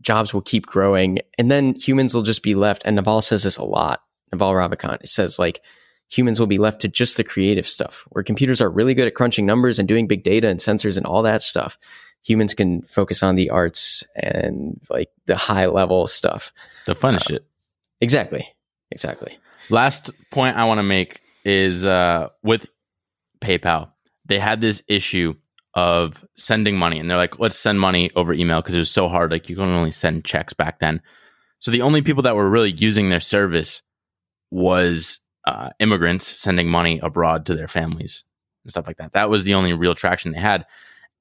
jobs 0.00 0.32
will 0.32 0.40
keep 0.40 0.64
growing, 0.64 1.18
and 1.36 1.50
then 1.50 1.74
humans 1.74 2.14
will 2.14 2.22
just 2.22 2.42
be 2.42 2.54
left. 2.54 2.80
And 2.86 2.96
Naval 2.96 3.20
says 3.20 3.42
this 3.42 3.58
a 3.58 3.64
lot. 3.64 4.00
Naval 4.32 4.54
Ravikant 4.54 5.06
says 5.06 5.38
like 5.38 5.60
humans 6.08 6.40
will 6.40 6.46
be 6.46 6.56
left 6.56 6.80
to 6.80 6.88
just 6.88 7.18
the 7.18 7.24
creative 7.24 7.68
stuff, 7.68 8.06
where 8.12 8.24
computers 8.24 8.62
are 8.62 8.70
really 8.70 8.94
good 8.94 9.06
at 9.06 9.14
crunching 9.14 9.44
numbers 9.44 9.78
and 9.78 9.86
doing 9.86 10.06
big 10.06 10.22
data 10.22 10.48
and 10.48 10.58
sensors 10.58 10.96
and 10.96 11.04
all 11.04 11.22
that 11.22 11.42
stuff. 11.42 11.76
Humans 12.24 12.54
can 12.54 12.82
focus 12.82 13.22
on 13.22 13.36
the 13.36 13.50
arts 13.50 14.04
and 14.14 14.80
like 14.90 15.10
the 15.26 15.36
high 15.36 15.66
level 15.66 16.06
stuff, 16.06 16.52
the 16.86 16.94
fun 16.94 17.16
uh, 17.16 17.18
shit. 17.18 17.46
Exactly, 18.00 18.46
exactly. 18.90 19.38
Last 19.70 20.10
point 20.30 20.56
I 20.56 20.64
want 20.64 20.78
to 20.78 20.84
make 20.84 21.20
is 21.44 21.84
uh, 21.84 22.28
with 22.42 22.66
PayPal. 23.40 23.90
They 24.26 24.38
had 24.38 24.60
this 24.60 24.82
issue 24.86 25.34
of 25.74 26.24
sending 26.36 26.76
money, 26.76 26.98
and 26.98 27.10
they're 27.10 27.16
like, 27.16 27.38
"Let's 27.38 27.56
send 27.56 27.80
money 27.80 28.10
over 28.14 28.32
email 28.32 28.60
because 28.60 28.74
it 28.74 28.78
was 28.78 28.90
so 28.90 29.08
hard. 29.08 29.30
Like 29.30 29.48
you 29.48 29.56
can 29.56 29.64
only 29.64 29.90
send 29.90 30.24
checks 30.24 30.52
back 30.52 30.78
then." 30.78 31.02
So 31.58 31.70
the 31.70 31.82
only 31.82 32.02
people 32.02 32.24
that 32.24 32.36
were 32.36 32.48
really 32.48 32.72
using 32.72 33.08
their 33.08 33.20
service 33.20 33.82
was 34.50 35.20
uh, 35.46 35.70
immigrants 35.78 36.26
sending 36.26 36.68
money 36.68 37.00
abroad 37.02 37.46
to 37.46 37.54
their 37.54 37.68
families 37.68 38.24
and 38.64 38.70
stuff 38.70 38.86
like 38.86 38.98
that. 38.98 39.12
That 39.12 39.30
was 39.30 39.44
the 39.44 39.54
only 39.54 39.72
real 39.72 39.94
traction 39.94 40.32
they 40.32 40.40
had, 40.40 40.66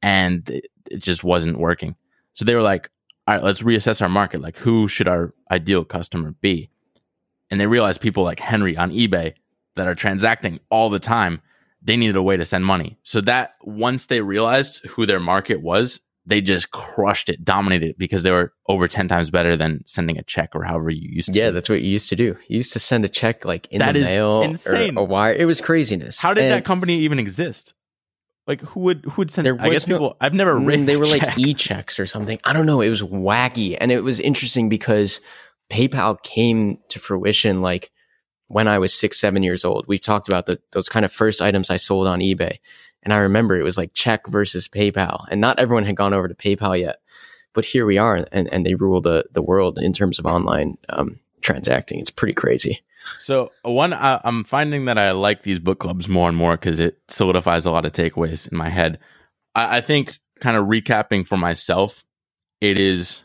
and 0.01 0.49
it, 0.49 0.65
it 0.89 0.99
just 0.99 1.23
wasn't 1.23 1.59
working. 1.59 1.95
So 2.33 2.45
they 2.45 2.55
were 2.55 2.61
like, 2.61 2.89
"All 3.27 3.35
right, 3.35 3.43
let's 3.43 3.61
reassess 3.61 4.01
our 4.01 4.09
market. 4.09 4.41
Like, 4.41 4.57
who 4.57 4.87
should 4.87 5.07
our 5.07 5.33
ideal 5.49 5.83
customer 5.83 6.31
be?" 6.41 6.69
And 7.49 7.59
they 7.59 7.67
realized 7.67 8.01
people 8.01 8.23
like 8.23 8.39
Henry 8.39 8.77
on 8.77 8.91
eBay 8.91 9.33
that 9.75 9.87
are 9.87 9.95
transacting 9.95 10.59
all 10.69 10.89
the 10.89 10.99
time 10.99 11.41
they 11.81 11.97
needed 11.97 12.15
a 12.15 12.21
way 12.21 12.37
to 12.37 12.45
send 12.45 12.65
money. 12.65 12.97
So 13.03 13.21
that 13.21 13.55
once 13.63 14.05
they 14.05 14.21
realized 14.21 14.85
who 14.85 15.05
their 15.05 15.19
market 15.19 15.61
was, 15.61 15.99
they 16.25 16.39
just 16.39 16.69
crushed 16.71 17.29
it, 17.29 17.43
dominated 17.43 17.91
it 17.91 17.97
because 17.97 18.21
they 18.21 18.29
were 18.29 18.53
over 18.67 18.87
10 18.87 19.07
times 19.07 19.31
better 19.31 19.57
than 19.57 19.83
sending 19.87 20.17
a 20.17 20.23
check 20.23 20.51
or 20.53 20.63
however 20.63 20.91
you 20.91 21.09
used 21.11 21.33
to. 21.33 21.39
Yeah, 21.39 21.49
that's 21.49 21.67
what 21.67 21.81
you 21.81 21.89
used 21.89 22.09
to 22.09 22.15
do. 22.15 22.37
You 22.47 22.57
used 22.57 22.73
to 22.73 22.79
send 22.79 23.05
a 23.05 23.09
check 23.09 23.43
like 23.43 23.67
in 23.71 23.79
that 23.79 23.93
the 23.93 24.01
mail 24.01 24.43
insane. 24.43 24.97
or 24.97 25.01
a 25.01 25.05
wire. 25.05 25.33
It 25.33 25.45
was 25.45 25.59
craziness. 25.59 26.19
How 26.19 26.33
did 26.33 26.43
and 26.43 26.53
that 26.53 26.65
company 26.65 26.99
even 26.99 27.17
exist? 27.17 27.73
Like 28.47 28.61
who 28.61 28.81
would 28.81 29.05
who 29.05 29.13
would 29.17 29.31
send? 29.31 29.45
There 29.45 29.57
I 29.59 29.69
guess 29.69 29.87
no, 29.87 29.95
people. 29.95 30.17
I've 30.19 30.33
never 30.33 30.55
mm, 30.55 30.65
written. 30.65 30.85
They 30.85 30.97
were 30.97 31.05
check. 31.05 31.21
like 31.21 31.39
e 31.39 31.53
checks 31.53 31.99
or 31.99 32.05
something. 32.05 32.39
I 32.43 32.53
don't 32.53 32.65
know. 32.65 32.81
It 32.81 32.89
was 32.89 33.03
wacky, 33.03 33.77
and 33.79 33.91
it 33.91 34.03
was 34.03 34.19
interesting 34.19 34.67
because 34.67 35.21
PayPal 35.71 36.21
came 36.21 36.79
to 36.89 36.99
fruition 36.99 37.61
like 37.61 37.91
when 38.51 38.67
I 38.67 38.79
was 38.79 38.93
six, 38.93 39.19
seven 39.19 39.43
years 39.43 39.63
old. 39.63 39.85
We've 39.87 40.01
talked 40.01 40.27
about 40.27 40.45
the, 40.45 40.59
those 40.71 40.89
kind 40.89 41.05
of 41.05 41.11
first 41.11 41.41
items 41.41 41.69
I 41.69 41.77
sold 41.77 42.05
on 42.05 42.19
eBay. 42.19 42.57
And 43.03 43.13
I 43.13 43.19
remember 43.19 43.57
it 43.57 43.63
was 43.63 43.77
like 43.77 43.93
check 43.93 44.27
versus 44.27 44.67
PayPal. 44.67 45.25
And 45.31 45.39
not 45.39 45.57
everyone 45.57 45.85
had 45.85 45.95
gone 45.95 46.13
over 46.13 46.27
to 46.27 46.35
PayPal 46.35 46.79
yet. 46.79 46.97
But 47.53 47.65
here 47.65 47.85
we 47.85 47.97
are, 47.97 48.25
and, 48.31 48.47
and 48.53 48.65
they 48.65 48.75
rule 48.75 49.01
the, 49.01 49.25
the 49.31 49.41
world 49.41 49.77
in 49.77 49.91
terms 49.91 50.19
of 50.19 50.25
online 50.25 50.77
um, 50.87 51.19
transacting. 51.41 51.99
It's 51.99 52.09
pretty 52.09 52.33
crazy. 52.33 52.81
So, 53.19 53.51
one, 53.63 53.93
I, 53.93 54.19
I'm 54.23 54.43
finding 54.43 54.85
that 54.85 54.97
I 54.97 55.11
like 55.11 55.43
these 55.43 55.59
book 55.59 55.79
clubs 55.79 56.07
more 56.07 56.27
and 56.27 56.37
more 56.37 56.57
because 56.57 56.79
it 56.79 56.99
solidifies 57.07 57.65
a 57.65 57.71
lot 57.71 57.85
of 57.85 57.91
takeaways 57.91 58.51
in 58.51 58.57
my 58.57 58.69
head. 58.69 58.99
I, 59.55 59.77
I 59.77 59.81
think, 59.81 60.19
kind 60.39 60.57
of 60.57 60.65
recapping 60.65 61.25
for 61.25 61.37
myself, 61.37 62.03
it 62.59 62.79
is 62.79 63.23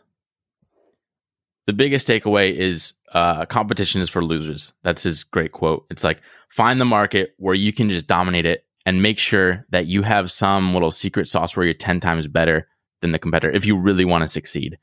the 1.67 1.73
biggest 1.73 2.07
takeaway 2.07 2.53
is 2.53 2.95
uh, 3.13 3.45
competition 3.47 4.01
is 4.01 4.09
for 4.09 4.25
losers. 4.25 4.73
That's 4.83 5.03
his 5.03 5.25
great 5.25 5.53
quote. 5.53 5.87
It's 5.91 6.05
like 6.05 6.21
find 6.49 6.81
the 6.81 6.85
market 6.85 7.35
where 7.39 7.55
you 7.55 7.73
can 7.73 7.91
just 7.91 8.07
dominate 8.07 8.47
it 8.47 8.65
and 8.85 9.03
make 9.03 9.19
sure 9.19 9.67
that 9.71 9.87
you 9.87 10.03
have 10.03 10.31
some 10.31 10.73
little 10.73 10.91
secret 10.91 11.29
sauce 11.29 11.57
where 11.57 11.65
you're 11.65 11.75
10 11.75 12.01
times 12.01 12.29
better 12.29 12.69
than 13.01 13.11
the 13.11 13.19
competitor 13.19 13.53
if 13.55 13.67
you 13.67 13.77
really 13.77 14.05
want 14.05 14.23
to 14.23 14.29
succeed. 14.29 14.79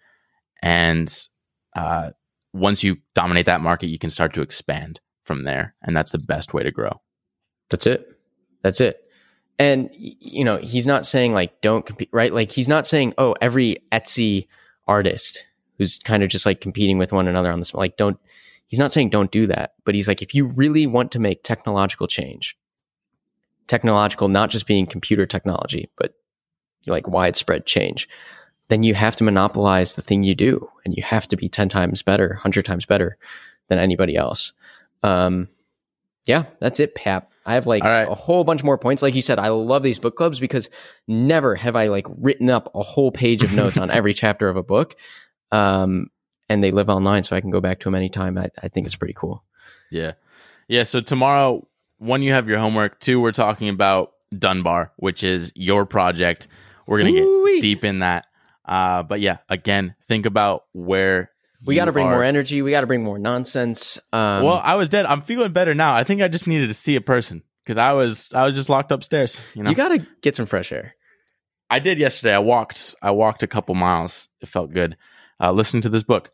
And 0.62 1.14
uh, 1.76 2.12
once 2.54 2.84
you 2.84 2.98
dominate 3.16 3.48
that 3.48 3.62
market, 3.62 3.88
you 3.88 4.00
can 4.00 4.10
start 4.10 4.34
to 4.34 4.42
expand 4.42 5.00
from 5.24 5.44
there. 5.44 5.76
And 5.82 5.98
that's 5.98 6.12
the 6.12 6.20
best 6.20 6.54
way 6.54 6.64
to 6.64 6.72
grow. 6.72 7.02
That's 7.70 7.88
it. 7.88 8.08
That's 8.62 8.80
it. 8.80 9.00
And, 9.60 9.90
you 9.94 10.44
know, 10.44 10.58
he's 10.58 10.88
not 10.88 11.06
saying 11.06 11.34
like 11.34 11.62
don't 11.62 11.86
compete, 11.86 12.10
right? 12.12 12.34
Like 12.34 12.52
he's 12.52 12.68
not 12.68 12.88
saying, 12.88 13.14
oh, 13.18 13.36
every 13.42 13.78
Etsy 13.92 14.48
artist 14.88 15.46
who's 15.78 16.00
kind 16.00 16.24
of 16.24 16.30
just 16.30 16.46
like 16.46 16.62
competing 16.62 16.98
with 16.98 17.14
one 17.14 17.28
another 17.28 17.52
on 17.52 17.60
this. 17.60 17.74
Like, 17.74 17.98
don't, 17.98 18.20
he's 18.68 18.80
not 18.80 18.92
saying 18.92 19.10
don't 19.10 19.32
do 19.32 19.48
that, 19.48 19.74
but 19.86 19.96
he's 19.96 20.08
like, 20.08 20.22
if 20.22 20.34
you 20.34 20.46
really 20.46 20.88
want 20.88 21.12
to 21.12 21.20
make 21.20 21.44
technological 21.44 22.08
change, 22.08 22.58
technological, 23.68 24.28
not 24.28 24.50
just 24.50 24.68
being 24.68 24.86
computer 24.86 25.26
technology, 25.26 25.90
but 25.98 26.14
like 26.86 27.08
widespread 27.08 27.66
change, 27.66 28.08
then 28.70 28.84
you 28.84 28.94
have 28.94 29.16
to 29.18 29.24
monopolize 29.24 29.96
the 29.96 30.02
thing 30.02 30.24
you 30.24 30.36
do 30.36 30.70
and 30.86 30.96
you 30.96 31.04
have 31.04 31.28
to 31.28 31.38
be 31.38 31.50
10 31.50 31.70
times 31.70 32.02
better, 32.02 32.30
100 32.30 32.66
times 32.66 32.86
better 32.86 33.18
than 33.68 33.80
anybody 33.80 34.16
else. 34.16 34.54
Um, 35.04 35.50
yeah, 36.26 36.46
that's 36.60 36.80
it, 36.80 36.96
Pap. 36.96 37.30
I 37.46 37.56
have 37.56 37.68
like 37.68 37.84
right. 37.84 38.08
a 38.08 38.14
whole 38.14 38.46
bunch 38.46 38.64
more 38.64 38.78
points. 38.78 39.04
Like 39.04 39.16
you 39.16 39.22
said, 39.22 39.38
I 39.38 39.50
love 39.50 39.84
these 39.84 40.00
book 40.00 40.16
clubs 40.16 40.40
because 40.40 40.70
never 41.08 41.56
have 41.56 41.76
I 41.76 41.88
like 41.88 42.08
written 42.18 42.50
up 42.50 42.70
a 42.74 42.82
whole 42.82 43.12
page 43.12 43.44
of 43.44 43.52
notes 43.52 43.78
on 43.78 43.92
every 43.92 44.14
chapter 44.14 44.48
of 44.48 44.56
a 44.56 44.64
book 44.64 44.96
um, 45.54 46.08
and 46.50 46.64
they 46.64 46.72
live 46.72 46.90
online, 46.90 47.24
so 47.24 47.36
I 47.36 47.42
can 47.42 47.52
go 47.52 47.62
back 47.62 47.80
to 47.80 47.86
them 47.86 47.96
anytime. 47.96 48.38
I, 48.38 48.50
I 48.62 48.68
think 48.68 48.86
it's 48.86 48.96
pretty 48.96 49.14
cool. 49.14 49.44
Yeah, 49.92 50.14
yeah. 50.68 50.84
So 50.84 51.00
tomorrow, 51.00 51.66
one, 52.00 52.22
you 52.22 52.34
have 52.34 52.50
your 52.50 52.60
homework. 52.60 53.00
Two, 53.00 53.22
we're 53.22 53.32
talking 53.32 53.70
about 53.70 54.14
Dunbar, 54.38 54.92
which 54.98 55.24
is 55.24 55.54
your 55.56 55.86
project. 55.86 56.48
We're 56.88 56.98
gonna 56.98 57.12
Ooh-wee. 57.12 57.56
get 57.56 57.62
deep 57.62 57.84
in 57.84 58.00
that. 58.00 58.26
Uh, 58.66 59.04
but 59.04 59.20
yeah, 59.20 59.38
again, 59.50 59.96
think 60.08 60.26
about 60.26 60.64
where 60.74 61.32
we 61.66 61.76
got 61.76 61.86
to 61.86 61.92
bring 61.92 62.08
are. 62.08 62.12
more 62.12 62.24
energy. 62.24 62.62
We 62.62 62.72
got 62.72 62.82
to 62.82 62.88
bring 62.88 63.04
more 63.04 63.20
nonsense. 63.20 63.98
Um, 64.12 64.44
well, 64.44 64.62
I 64.64 64.76
was 64.76 64.90
dead. 64.90 65.06
I'm 65.06 65.22
feeling 65.22 65.54
better 65.54 65.74
now. 65.74 65.96
I 65.96 66.04
think 66.04 66.22
I 66.22 66.28
just 66.28 66.48
needed 66.48 66.68
to 66.68 66.74
see 66.74 66.96
a 66.96 67.02
person 67.02 67.44
because 67.64 67.78
I 67.78 67.94
was 67.94 68.30
I 68.34 68.46
was 68.46 68.56
just 68.56 68.70
locked 68.70 68.92
upstairs. 68.92 69.40
You 69.54 69.64
know, 69.64 69.70
you 69.70 69.76
got 69.76 69.90
to 69.90 70.06
get 70.22 70.36
some 70.36 70.46
fresh 70.46 70.72
air. 70.72 70.96
I 71.70 71.80
did 71.80 72.00
yesterday. 72.00 72.34
I 72.34 72.40
walked. 72.40 72.96
I 73.02 73.12
walked 73.12 73.44
a 73.44 73.48
couple 73.48 73.76
miles. 73.76 74.28
It 74.42 74.48
felt 74.48 74.74
good 74.74 74.98
uh, 75.40 75.52
listening 75.52 75.82
to 75.84 75.90
this 75.90 76.04
book. 76.04 76.32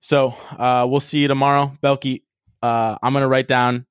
So 0.00 0.34
uh, 0.58 0.86
we'll 0.88 1.00
see 1.00 1.20
you 1.20 1.28
tomorrow, 1.28 1.76
Belky. 1.82 2.22
Uh, 2.62 2.96
I'm 3.02 3.12
gonna 3.12 3.28
write 3.28 3.48
down 3.48 3.86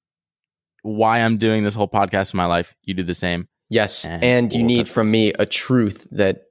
why 0.83 1.19
I'm 1.19 1.37
doing 1.37 1.63
this 1.63 1.75
whole 1.75 1.87
podcast 1.87 2.33
in 2.33 2.37
my 2.37 2.45
life. 2.45 2.75
You 2.83 2.93
do 2.93 3.03
the 3.03 3.15
same. 3.15 3.47
Yes, 3.69 4.05
and, 4.05 4.23
and 4.23 4.51
we'll 4.51 4.61
you 4.61 4.67
need 4.67 4.89
from 4.89 5.09
me 5.09 5.33
a 5.33 5.45
truth 5.45 6.07
that 6.11 6.43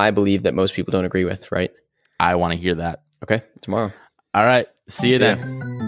I 0.00 0.10
believe 0.10 0.42
that 0.44 0.54
most 0.54 0.74
people 0.74 0.92
don't 0.92 1.04
agree 1.04 1.24
with. 1.24 1.52
Right? 1.52 1.70
I 2.18 2.34
want 2.34 2.52
to 2.52 2.58
hear 2.58 2.74
that. 2.76 3.02
Okay, 3.22 3.42
tomorrow. 3.60 3.92
All 4.34 4.44
right. 4.44 4.66
See 4.88 5.08
I'll 5.08 5.12
you 5.12 5.18
see 5.18 5.18
then. 5.18 5.79